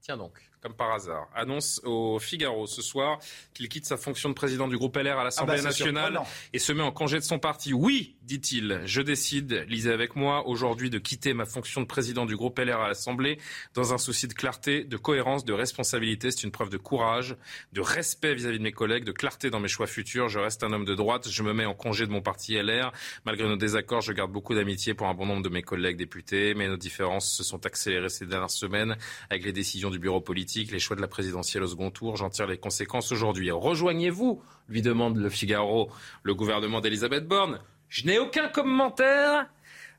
[0.00, 3.18] Tiens donc comme par hasard, annonce au Figaro ce soir
[3.52, 6.20] qu'il quitte sa fonction de président du groupe LR à l'Assemblée ah bah, nationale
[6.52, 7.72] et se met en congé de son parti.
[7.72, 12.36] Oui, dit-il, je décide, lisez avec moi, aujourd'hui de quitter ma fonction de président du
[12.36, 13.38] groupe LR à l'Assemblée
[13.74, 16.30] dans un souci de clarté, de cohérence, de responsabilité.
[16.30, 17.34] C'est une preuve de courage,
[17.72, 20.28] de respect vis-à-vis de mes collègues, de clarté dans mes choix futurs.
[20.28, 22.92] Je reste un homme de droite, je me mets en congé de mon parti LR.
[23.26, 26.54] Malgré nos désaccords, je garde beaucoup d'amitié pour un bon nombre de mes collègues députés,
[26.54, 28.96] mais nos différences se sont accélérées ces dernières semaines
[29.28, 32.16] avec les décisions du bureau politique les choix de la présidentielle au second tour.
[32.16, 33.50] J'en tire les conséquences aujourd'hui.
[33.50, 35.90] Rejoignez-vous, lui demande le Figaro,
[36.22, 37.60] le gouvernement d'Elisabeth Borne.
[37.88, 39.46] Je n'ai aucun commentaire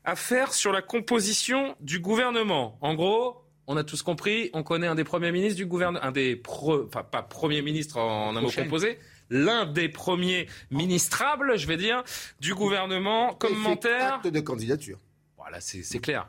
[0.04, 2.78] à faire sur la composition du gouvernement.
[2.80, 6.12] En gros, on a tous compris, on connaît un des premiers ministres du gouvernement, un
[6.12, 8.98] des enfin pas premier ministre en un mot composé,
[9.30, 12.04] l'un des premiers ministrables, je vais dire,
[12.40, 13.34] du gouvernement.
[13.34, 14.14] Commentaire.
[14.14, 14.98] Acte de candidature.
[15.36, 16.28] Voilà, c'est clair.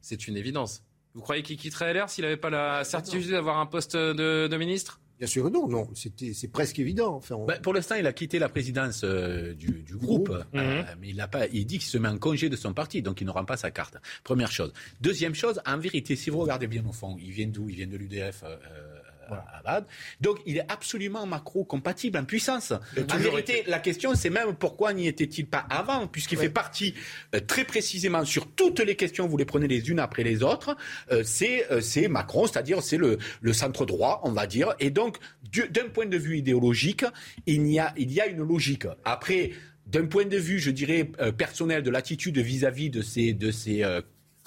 [0.00, 0.82] C'est une évidence.
[1.14, 5.00] Vous croyez qu'il quitterait LR s'il n'avait pas la certitude d'avoir un poste de, ministre?
[5.18, 7.14] Bien sûr non, non, c'est presque évident.
[7.16, 10.86] Enfin, bah, pour l'instant, il a quitté la présidence euh, du, groupe, euh, mhm.
[10.98, 13.20] mais il, a pas, il dit qu'il se met en congé de son parti, donc
[13.20, 13.98] il ne rend pas sa carte.
[14.24, 14.72] Première chose.
[15.02, 17.68] Deuxième chose, en vérité, si vous regardez bien au fond, il vient d'où?
[17.68, 18.44] Il vient de l'UDF.
[18.44, 18.56] Euh,
[20.20, 22.72] donc il est absolument macro-compatible en puissance.
[22.72, 26.94] En vérité, la question c'est même pourquoi n'y était-il pas avant, puisqu'il fait partie
[27.34, 30.76] euh, très précisément sur toutes les questions, vous les prenez les unes après les autres,
[31.12, 34.74] euh, euh, c'est Macron, c'est-à-dire c'est le, le centre droit, on va dire.
[34.78, 35.18] Et donc,
[35.70, 37.04] d'un point de vue idéologique,
[37.46, 38.86] il y a, il y a une logique.
[39.04, 39.50] Après,
[39.86, 43.84] d'un point de vue, je dirais, personnel, de l'attitude vis-à-vis de ces, de ces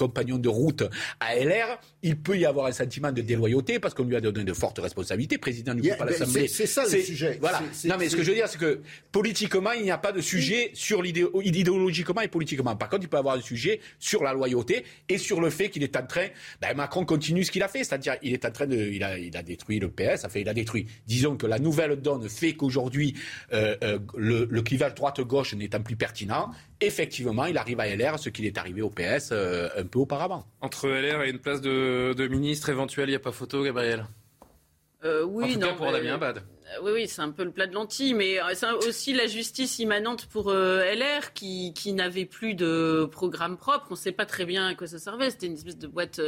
[0.08, 0.84] compagnon de route
[1.20, 4.44] à LR, il peut y avoir un sentiment de déloyauté parce qu'on lui a donné
[4.44, 6.48] de fortes responsabilités, président du groupe à l'Assemblée.
[6.48, 7.38] C'est ça le sujet.
[7.40, 7.62] Voilà.
[7.86, 8.82] non, mais ce que je veux dire, c'est que
[9.12, 12.76] politiquement, il n'y a pas de sujet sur l'idéologiquement idéologiquement et politiquement.
[12.76, 15.70] Par contre, il peut y avoir un sujet sur la loyauté et sur le fait
[15.70, 16.28] qu'il est en train.
[16.62, 19.18] Ben, Macron continue ce qu'il a fait, c'est-à-dire il est en train de, il a,
[19.18, 20.88] il a détruit le PS, enfin il a détruit.
[21.08, 23.16] Disons que la nouvelle donne fait qu'aujourd'hui
[23.54, 26.52] euh, euh, le, le clivage droite-gauche n'étant plus pertinent,
[26.82, 30.44] effectivement, il arrive à LR ce qu'il est arrivé au PS euh, un peu auparavant.
[30.62, 34.06] Entre LR et une place de, ministre éventuelle, il n'y a pas photo, Gabriel?
[35.06, 35.68] Euh, Oui, en tout non.
[35.68, 36.44] Cas pour Damien Bad.
[36.74, 39.28] Euh, oui, oui, c'est un peu le plat de lentilles, mais euh, c'est aussi la
[39.28, 43.88] justice immanente pour euh, LR qui, qui n'avait plus de programme propre.
[43.90, 45.30] On ne sait pas très bien à quoi ça servait.
[45.30, 46.22] C'était une espèce de boîte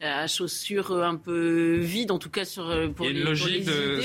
[0.00, 2.64] à chaussures un peu vide, en tout cas sur
[2.94, 4.00] pour Il y a une logique de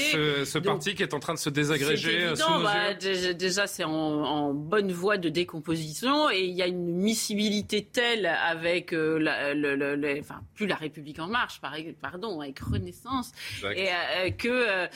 [0.45, 2.29] ce, parti qui est en train de se désagréger.
[2.37, 8.25] Bah, déjà, c'est en, bonne voie de décomposition et il y a une miscibilité telle
[8.25, 11.61] avec la, le, enfin, plus la République en marche,
[12.01, 13.31] pardon, avec Renaissance,
[13.75, 14.87] et que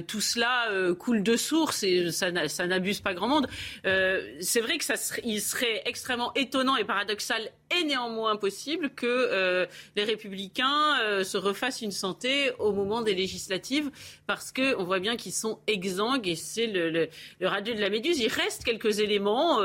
[0.00, 3.46] tout cela euh, coule de source et ça, n'abuse pas grand monde.
[3.86, 8.90] Euh, c'est vrai que ça serait, il serait extrêmement étonnant et paradoxal et néanmoins possible
[8.90, 9.66] que euh,
[9.96, 13.90] les républicains se refassent une santé au moment des législatives
[14.26, 17.08] parce que on voit bien qu'ils sont exsangues et c'est le, le,
[17.40, 18.18] de la méduse.
[18.18, 19.60] Il reste quelques éléments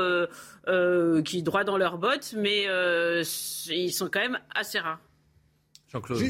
[1.24, 2.66] qui droit dans leurs bottes, mais
[3.68, 5.00] ils sont quand même assez rares.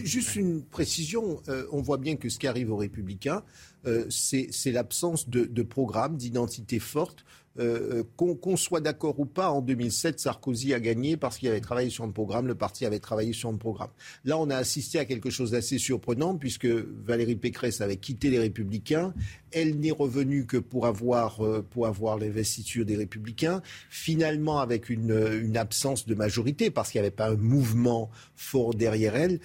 [0.05, 3.70] Juste une précision, on voit bien que ce qui arrive aux républicains, euh,
[4.11, 7.24] c'est l'absence de, de, programme, d'identité forte.
[7.59, 11.61] Euh, euh, qu'on soit d'accord ou pas, en 2007, Sarkozy a gagné parce qu'il avait
[11.61, 13.90] travaillé sur un programme, le parti avait travaillé sur un programme.
[14.24, 18.38] Là, on a assisté à quelque chose d'assez surprenant puisque Valérie Pécresse avait quitté les
[18.38, 19.12] Républicains.
[19.51, 21.40] Elle n'est revenue que pour avoir,
[21.70, 23.62] pour avoir l'investiture des Républicains.
[23.88, 28.74] Finalement, avec une, une absence de majorité parce qu'il n'y avait pas un mouvement fort
[28.74, 29.40] derrière elle.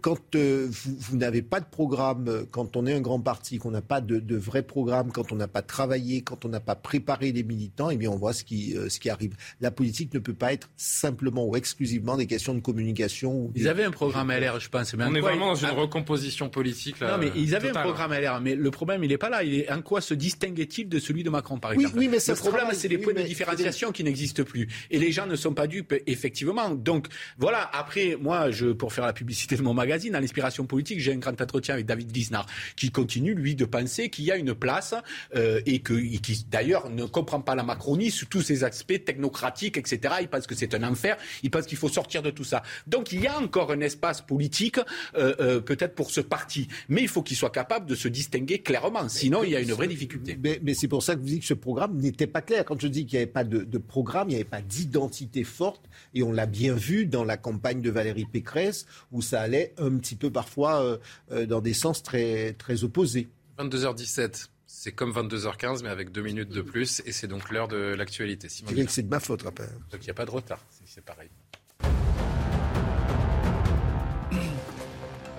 [0.00, 4.00] quand vous n'avez pas de programme, quand on est un grand parti, qu'on n'a pas
[4.00, 7.90] de, vrai programme, quand on n'a pas travaillé, quand on n'a pas préparé les militants,
[7.90, 9.34] et eh bien on voit ce qui, euh, ce qui arrive.
[9.60, 13.50] La politique ne peut pas être simplement ou exclusivement des questions de communication.
[13.54, 14.94] Ils avaient un programme LR, je pense.
[14.98, 17.00] on est vraiment dans une recomposition politique.
[17.00, 19.42] Là, non, mais ils avaient un programme LR, mais le problème, il n'est pas là.
[19.42, 22.34] Il est, en quoi se distinguait-il de celui de Macron, par exemple oui, mais Le
[22.34, 24.68] problème, c'est les points de différenciation qui n'existent plus.
[24.90, 26.70] Et les gens ne sont pas dupes, effectivement.
[26.70, 27.08] Donc,
[27.38, 27.70] voilà.
[27.72, 31.18] Après, moi, je, pour faire la publicité de mon magazine, à l'inspiration politique, j'ai un
[31.18, 32.46] grand entretien avec David Lisnard,
[32.76, 34.94] qui continue, lui de penser qu'il y a une place
[35.36, 39.78] euh, et, que, qui d'ailleurs ne comprend pas la Macronie sous tous ses aspects technocratiques,
[39.78, 40.16] etc.
[40.20, 42.62] Il pense que c'est un enfer, il pense qu'il faut sortir de tout ça.
[42.88, 44.78] Donc il y a encore un espace politique
[45.16, 48.58] euh, euh, peut-être pour ce parti, mais il faut qu'il soit capable de se distinguer
[48.58, 50.36] clairement, sinon il y a une vraie difficulté.
[50.42, 52.64] Mais, c'est pour ça que vous dites que ce programme n'était pas clair.
[52.64, 55.44] Quand je dis qu'il n'y avait pas de, de programme, il n'y avait pas d'identité
[55.44, 59.72] forte, et on l'a bien vu dans la campagne de Valérie Pécresse, où ça allait
[59.78, 60.98] un petit peu parfois
[61.30, 63.28] dans des sens très, très opposés.
[63.58, 64.48] 22h17.
[64.84, 68.50] C'est comme 22h15, mais avec deux minutes de plus, et c'est donc l'heure de l'actualité.
[68.50, 69.70] C'est de ma faute, rappel.
[69.90, 71.30] Donc il n'y a pas de retard, c'est pareil.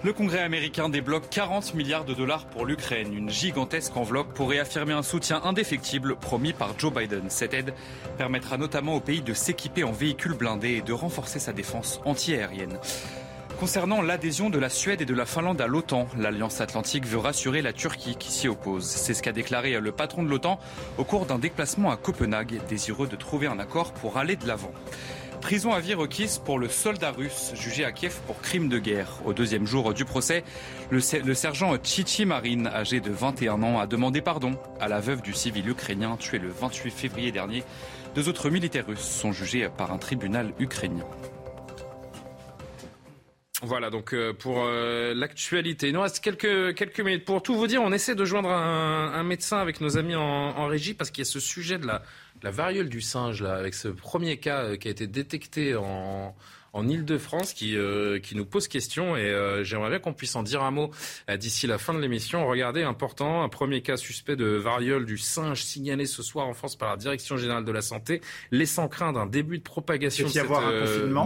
[0.04, 4.94] Le Congrès américain débloque 40 milliards de dollars pour l'Ukraine, une gigantesque enveloppe pour réaffirmer
[4.94, 7.30] un soutien indéfectible promis par Joe Biden.
[7.30, 7.76] Cette aide
[8.18, 12.80] permettra notamment au pays de s'équiper en véhicules blindés et de renforcer sa défense antiaérienne.
[13.60, 17.62] Concernant l'adhésion de la Suède et de la Finlande à l'OTAN, l'Alliance Atlantique veut rassurer
[17.62, 18.86] la Turquie qui s'y oppose.
[18.86, 20.60] C'est ce qu'a déclaré le patron de l'OTAN
[20.98, 24.72] au cours d'un déplacement à Copenhague, désireux de trouver un accord pour aller de l'avant.
[25.40, 29.22] Prison à vie requise pour le soldat russe jugé à Kiev pour crime de guerre.
[29.26, 30.44] Au deuxième jour du procès,
[30.90, 35.34] le, sergent Chichi Marine, âgé de 21 ans, a demandé pardon à la veuve du
[35.34, 37.64] civil ukrainien tué le 28 février dernier.
[38.16, 41.06] Deux autres militaires russes sont jugés par un tribunal ukrainien.
[43.66, 45.88] Voilà, donc euh, pour euh, l'actualité.
[45.88, 47.26] Il nous reste quelques, quelques minutes.
[47.26, 50.94] Pour tout vous dire, on essaie de joindre un, médecin avec nos amis en, régie
[50.94, 52.04] parce qu'il y a ce sujet de la,
[52.44, 56.36] la variole du singe, là, avec ce premier cas euh, qui a été détecté en,
[56.76, 60.44] en Ile-de-France qui, euh, qui nous pose question et euh, j'aimerais bien qu'on puisse en
[60.44, 60.92] dire un mot
[61.30, 62.46] euh, d'ici la fin de l'émission.
[62.46, 66.76] Regardez, important, un premier cas suspect de variole du singe signalé ce soir en France
[66.76, 68.20] par la Direction Générale de la Santé,
[68.52, 70.50] laissant craindre un début de propagation de cette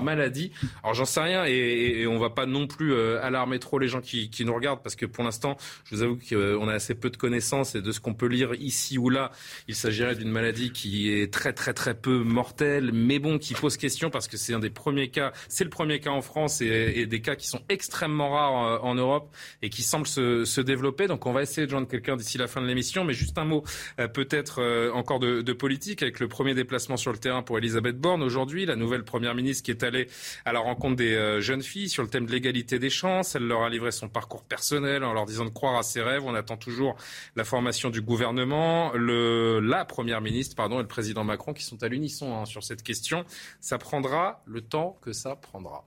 [0.03, 0.51] maladie.
[0.83, 4.01] Alors j'en sais rien et, et, on va pas non plus alarmer trop les gens
[4.01, 7.09] qui, qui nous regardent parce que pour l'instant, je vous avoue qu'on a assez peu
[7.09, 9.31] de connaissances et de ce qu'on peut lire ici ou là,
[9.67, 13.77] il s'agirait d'une maladie qui est très très très peu mortelle, mais bon, qui pose
[13.77, 17.05] question parce que c'est un des premiers cas c'est le premier cas en France et,
[17.05, 21.07] des cas qui sont extrêmement rares euh, en, Europe et qui semblent se, développer.
[21.07, 23.03] Donc on va essayer de joindre quelqu'un d'ici la fin de l'émission.
[23.03, 23.63] Mais juste un mot
[23.99, 27.97] euh, peut-être euh, encore de, politique avec le premier déplacement sur le terrain pour Elisabeth
[27.97, 30.07] Borne aujourd'hui, la nouvelle première ministre qui est allée
[30.45, 33.35] à la rencontre des jeunes filles sur le thème de l'égalité des chances.
[33.35, 36.23] Elle leur a livré son parcours personnel en leur disant de croire à ses rêves.
[36.25, 36.95] On attend toujours
[37.35, 38.93] la formation du gouvernement.
[38.95, 42.83] La première ministre, pardon, et le président Macron qui sont à l'unisson hein, sur cette
[42.83, 43.25] question.
[43.59, 45.85] Ça prendra le temps que ça prendra.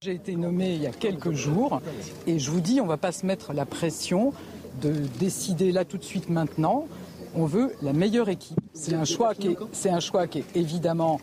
[0.00, 1.80] J'ai été nommé il y a quelques jours
[2.26, 4.32] et je vous dis, on ne va pas se mettre la pression
[4.82, 6.86] de décider là tout de suite maintenant.
[7.34, 8.58] On veut la meilleure équipe.
[8.74, 11.20] C'est un choix qui est, c'est un choix qui est évidemment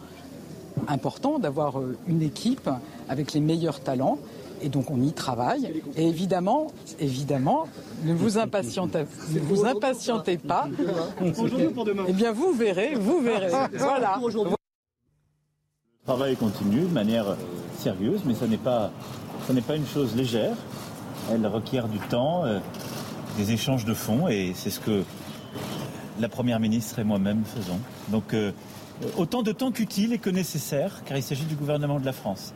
[0.88, 2.70] important d'avoir euh, une équipe
[3.08, 4.18] avec les meilleurs talents.
[4.64, 5.84] Et donc on y travaille.
[5.96, 6.68] Et évidemment,
[7.00, 7.68] évidemment,
[8.04, 10.68] ne vous impatientez, ne vous impatientez pas.
[12.08, 13.50] Eh bien, vous verrez, vous verrez.
[13.74, 14.20] Voilà.
[16.02, 17.38] Le travail continue de manière
[17.78, 18.92] sérieuse, mais ce n'est pas,
[19.68, 20.58] pas une chose légère.
[21.32, 22.58] Elle requiert du temps, euh,
[23.38, 25.04] des échanges de fonds, et c'est ce que
[26.20, 27.80] la Première ministre et moi-même faisons.
[28.08, 28.52] Donc euh,
[29.16, 32.56] autant de temps qu'utile et que nécessaire, car il s'agit du gouvernement de la France.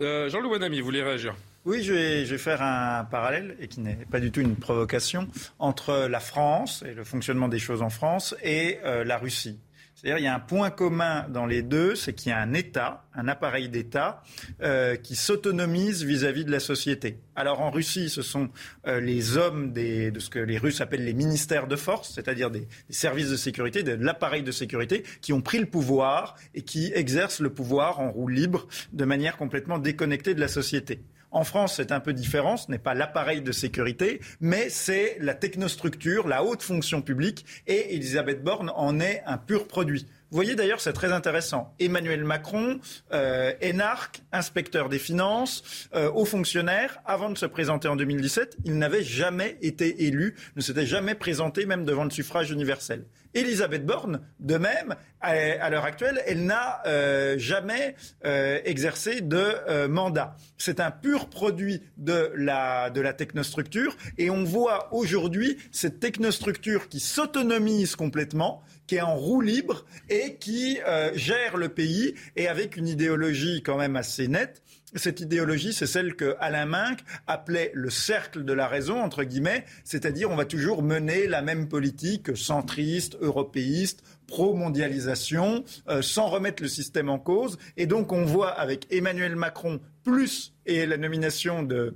[0.00, 1.34] Euh, Jean-Louis Bonamy, vous voulez réagir?
[1.64, 4.54] Oui, je vais, je vais, faire un parallèle, et qui n'est pas du tout une
[4.54, 5.26] provocation,
[5.58, 9.58] entre la France et le fonctionnement des choses en France et la Russie.
[10.00, 12.54] C'est-à-dire il y a un point commun dans les deux, c'est qu'il y a un
[12.54, 14.22] État, un appareil d'État
[14.62, 17.18] euh, qui s'autonomise vis-à-vis de la société.
[17.36, 18.48] Alors en Russie, ce sont
[18.86, 22.66] euh, les hommes de ce que les Russes appellent les ministères de force, c'est-à-dire des,
[22.88, 27.40] services de sécurité, de l'appareil de sécurité, qui ont pris le pouvoir et qui exercent
[27.40, 31.00] le pouvoir en roue libre de manière complètement déconnectée de la société.
[31.30, 32.56] En France, c'est un peu différent.
[32.56, 37.44] Ce n'est pas l'appareil de sécurité, mais c'est la technostructure, la haute fonction publique.
[37.66, 40.06] Et Elisabeth Borne en est un pur produit.
[40.30, 41.74] Vous voyez d'ailleurs, c'est très intéressant.
[41.80, 42.78] Emmanuel Macron,
[43.12, 48.78] euh, énarque, inspecteur des finances, euh, haut fonctionnaire, avant de se présenter en 2017, il
[48.78, 53.04] n'avait jamais été élu, ne s'était jamais présenté même devant le suffrage universel.
[53.34, 57.94] Elisabeth Borne, de même, à, l'heure actuelle, elle n'a euh, jamais
[58.24, 60.36] euh, exercé de euh, mandat.
[60.58, 66.88] C'est un pur produit de la, de la technostructure et on voit aujourd'hui cette technostructure
[66.88, 72.48] qui s'autonomise complètement qui est en roue libre et qui euh, gère le pays et
[72.48, 74.64] avec une idéologie quand même assez nette.
[74.96, 79.64] Cette idéologie, c'est celle que Alain Minck appelait le cercle de la raison, entre guillemets,
[79.84, 86.68] c'est-à-dire on va toujours mener la même politique centriste, européiste, pro-mondialisation, euh, sans remettre le
[86.68, 87.56] système en cause.
[87.76, 91.94] Et donc on voit avec Emmanuel Macron plus et la nomination de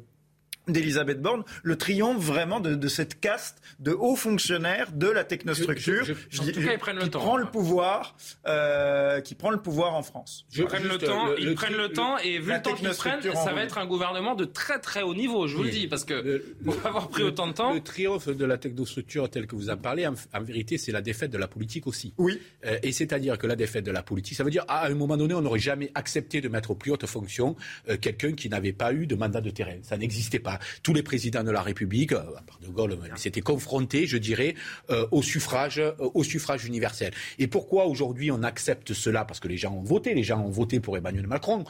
[0.69, 6.53] d'Elisabeth Borne, le triomphe vraiment de, cette caste de hauts fonctionnaires de la technostructure qui
[7.11, 8.16] prend le pouvoir,
[8.47, 10.47] euh, qui prend le pouvoir en France.
[10.55, 13.53] Ils prennent le temps, ils prennent le temps et vu le temps qu'ils prennent, ça
[13.53, 16.45] va être un gouvernement de très très haut niveau, je vous le dis, parce que
[16.65, 17.74] pour avoir pris autant de temps.
[17.74, 21.31] Le triomphe de la technostructure tel que vous en parlez, en, vérité, c'est la défaite
[21.31, 22.12] de la politique aussi.
[22.19, 22.41] Oui.
[22.65, 25.16] Euh, et c'est-à-dire que la défaite de la politique, ça veut dire à un moment
[25.16, 27.57] donné, on n'aurait jamais accepté de mettre aux plus hautes fonctions
[27.89, 29.77] euh, quelqu'un qui n'avait pas eu de mandat de terrain.
[29.82, 33.40] Ça n'existait pas tous les présidents de la République, euh, à part de Gaulle, s'étaient
[33.40, 34.55] confrontés, je dirais,
[34.90, 37.12] euh, au suffrage, euh, au suffrage universel.
[37.39, 39.24] Et pourquoi aujourd'hui on accepte cela?
[39.24, 41.64] Parce que les gens ont voté, les gens ont voté pour Emmanuel Macron,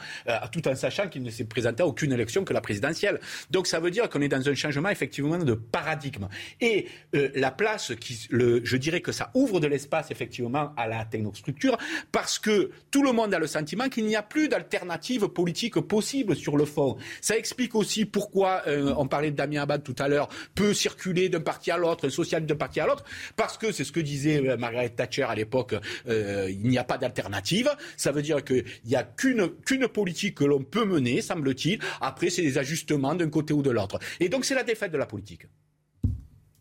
[0.51, 3.19] tout en sachant qu'il ne s'est présenté à aucune élection que la présidentielle.
[3.51, 6.27] Donc ça veut dire qu'on est dans un changement effectivement de paradigme.
[6.61, 7.91] Et la place,
[8.31, 11.77] je dirais que ça ouvre de l'espace effectivement à la technostructure,
[12.11, 16.35] parce que tout le monde a le sentiment qu'il n'y a plus d'alternative politique possible
[16.35, 16.97] sur le fond.
[17.21, 18.63] Ça explique aussi pourquoi
[18.97, 22.45] on parlait de Damien Abad tout à l'heure, peut circuler d'un parti à l'autre, social
[22.45, 23.03] d'un parti à l'autre,
[23.35, 25.75] parce que c'est ce que disait euh, Margaret Thatcher à l'époque,
[26.07, 27.69] euh, il n'y a pas d'alternative.
[27.97, 31.79] Ça veut dire qu'il n'y a qu'une qu'une politique que l'on peut mener, semble-t-il.
[32.01, 33.99] Après, c'est des ajustements d'un côté ou de l'autre.
[34.19, 35.47] Et donc, c'est la défaite de la politique.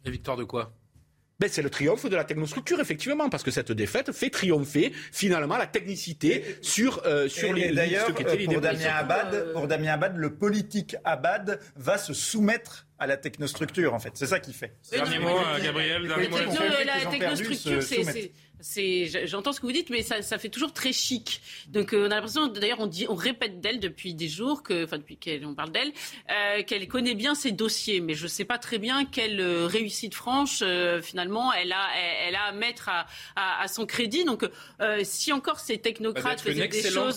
[0.04, 0.72] Et victoire de quoi?
[1.44, 5.58] Ben, c'est le triomphe de la technostructure, effectivement, parce que cette défaite fait triompher finalement
[5.58, 10.96] la technicité sur, euh, sur les D'ailleurs, pour, Damien Abad, pour Damien Abad, le politique
[11.04, 14.12] Abad va se soumettre à la technostructure, en fait.
[14.14, 14.76] C'est ça qui fait.
[14.90, 16.06] Dernier mot, Gabriel.
[16.08, 16.38] Dernier mot.
[16.86, 18.32] La technostructure, c'est
[19.26, 21.40] j'entends ce que vous dites, mais ça, ça fait toujours très chic.
[21.68, 24.84] Donc euh, on a l'impression, d'ailleurs, on dit, on répète d'elle depuis des jours, que,
[24.84, 25.92] enfin depuis qu'on parle d'elle,
[26.30, 29.66] euh, qu'elle connaît bien ses dossiers, mais je ne sais pas très bien quelle euh,
[29.66, 30.62] réussite franche
[31.02, 31.88] finalement elle a,
[32.26, 34.24] elle, a à mettre à, à, son crédit.
[34.24, 34.48] Donc
[35.02, 37.16] si encore ces technocrates faisaient des choses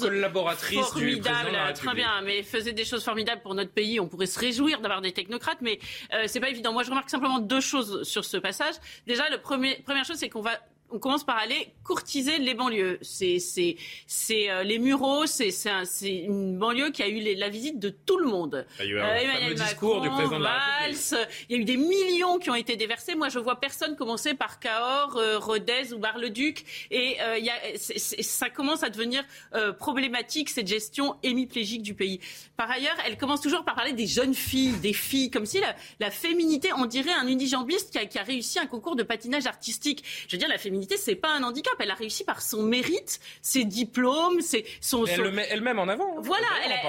[0.71, 4.81] formidables, très bien, mais faisaient des choses formidables pour notre pays, on pourrait se réjouir
[4.81, 5.79] d'avoir des technocrates, mais
[6.25, 6.73] c'est pas évident.
[6.73, 8.75] Moi, je remarque simplement deux choses sur ce passage.
[9.05, 12.99] Déjà, la première chose, c'est qu'on va on commence par aller courtiser les banlieues.
[13.01, 13.37] C'est
[14.31, 15.51] euh, les Mureaux, c'est
[16.03, 18.65] une banlieue qui a eu la visite de tout le monde.
[18.79, 21.61] Il y a eu un euh, Emmanuel du président de la Valls, il y a
[21.61, 23.15] eu des millions qui ont été déversés.
[23.15, 27.55] Moi, je vois personne commencer par Cahors, euh, Rodez ou Bar-le-Duc, et il y a,
[27.77, 29.23] ça commence à devenir
[29.79, 32.19] problématique cette gestion hémiplégique du pays.
[32.55, 35.75] Par ailleurs, elle commence toujours par parler des jeunes filles, des filles, comme si la,
[35.99, 39.45] la féminité, on dirait un unijambiste qui a, qui a réussi un concours de patinage
[39.45, 40.03] artistique.
[40.27, 41.73] Je veux dire, la féminité c'est pas un handicap.
[41.79, 45.05] Elle a réussi par son mérite, ses diplômes, ses, son.
[45.05, 46.19] Elle le met elle-même en avant.
[46.21, 46.47] Voilà.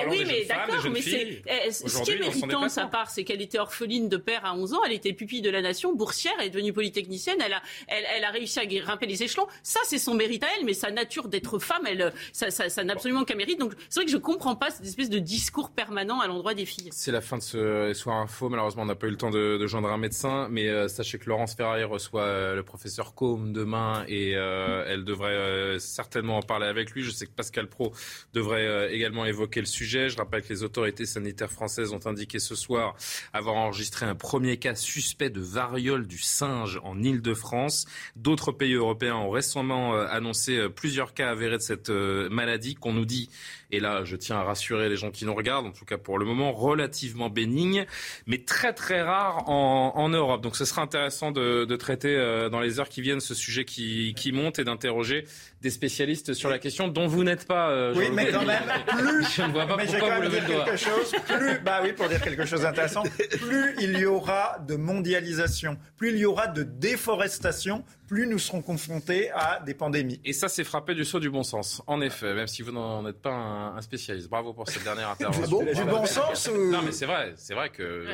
[0.09, 0.85] oui, mais d'accord.
[0.91, 4.45] Mais c'est ce qui est méritant de sa part, c'est qu'elle était orpheline de père
[4.45, 4.81] à 11 ans.
[4.87, 6.35] Elle était pupille de la nation, boursière.
[6.41, 7.39] Elle est devenue polytechnicienne.
[7.45, 9.47] Elle a, elle, a réussi à grimper les échelons.
[9.63, 10.65] Ça, c'est son mérite à elle.
[10.65, 13.59] Mais sa nature d'être femme, elle, ça, ça, n'a absolument qu'un mérite.
[13.59, 16.67] Donc, c'est vrai que je comprends pas cette espèce de discours permanent à l'endroit des
[16.67, 16.91] filles.
[16.93, 18.49] C'est la fin de ce soir info.
[18.49, 21.19] Malheureusement, on n'a pas eu le temps de, de joindre un médecin, mais euh, sachez
[21.19, 26.39] que Laurence Ferrari reçoit euh, le professeur Combe demain et euh, elle devrait euh, certainement
[26.39, 27.03] en parler avec lui.
[27.03, 27.93] Je sais que Pascal Pro
[28.33, 30.09] devrait euh, également évoquer le sujet.
[30.09, 32.97] Je rappelle que les autorités sanitaires françaises ont indiqué ce soir
[33.33, 37.87] avoir enregistré un premier cas suspect de variole du singe en Île-de-France.
[38.17, 43.31] D'autres pays européens ont récemment annoncé plusieurs cas avérés de cette maladie qu'on nous dit
[43.71, 46.19] et là je tiens à rassurer les gens qui nous regardent, en tout cas pour
[46.19, 47.87] le moment, relativement bénigne,
[48.27, 50.41] mais très très rare en, en Europe.
[50.41, 53.65] Donc ce sera intéressant de, de traiter euh, dans les heures qui viennent ce sujet
[53.65, 55.25] qui, qui monte et d'interroger
[55.61, 57.71] des spécialistes sur la question dont vous n'êtes pas.
[57.71, 59.27] Euh, oui, mais quand même, plus.
[59.35, 60.65] Je ne vois pas pourquoi vous levez le doigt.
[60.65, 64.77] Quelque chose, plus, bah oui, pour dire quelque chose d'intéressant, plus il y aura de
[64.77, 70.21] mondialisation, plus il y aura de déforestation, plus nous serons confrontés à des pandémies.
[70.25, 71.83] Et ça, c'est frappé du saut du bon sens.
[71.87, 74.29] En effet, même si vous n'en êtes pas un, spécialiste.
[74.29, 75.63] Bravo pour cette dernière intervention.
[75.63, 76.71] du bon sens ou...
[76.71, 78.07] Non, mais c'est vrai, c'est vrai que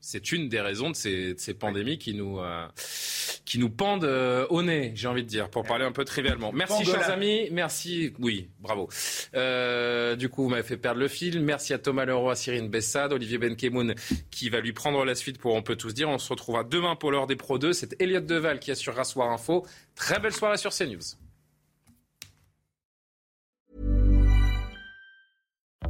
[0.00, 2.66] c'est une des raisons de ces, pandémies qui nous, euh,
[3.44, 6.52] qui nous pendent euh, au nez, j'ai envie de dire, pour parler un peu trivialement.
[6.52, 7.48] Merci, chers amis.
[7.50, 8.12] Merci.
[8.18, 8.88] Oui, bravo.
[9.34, 11.40] Euh, du coup, vous m'avez fait perdre le fil.
[11.40, 13.94] Merci à Thomas Leroy, Cyrine Bessade, Olivier Benkemoun,
[14.30, 16.08] qui va lui prendre la suite pour On peut tous dire.
[16.08, 17.72] On se retrouvera demain pour l'heure des Pro 2.
[17.72, 19.66] C'est Elliot Deval qui assurera Soir Info.
[19.94, 21.27] Très belle soirée sur CNews.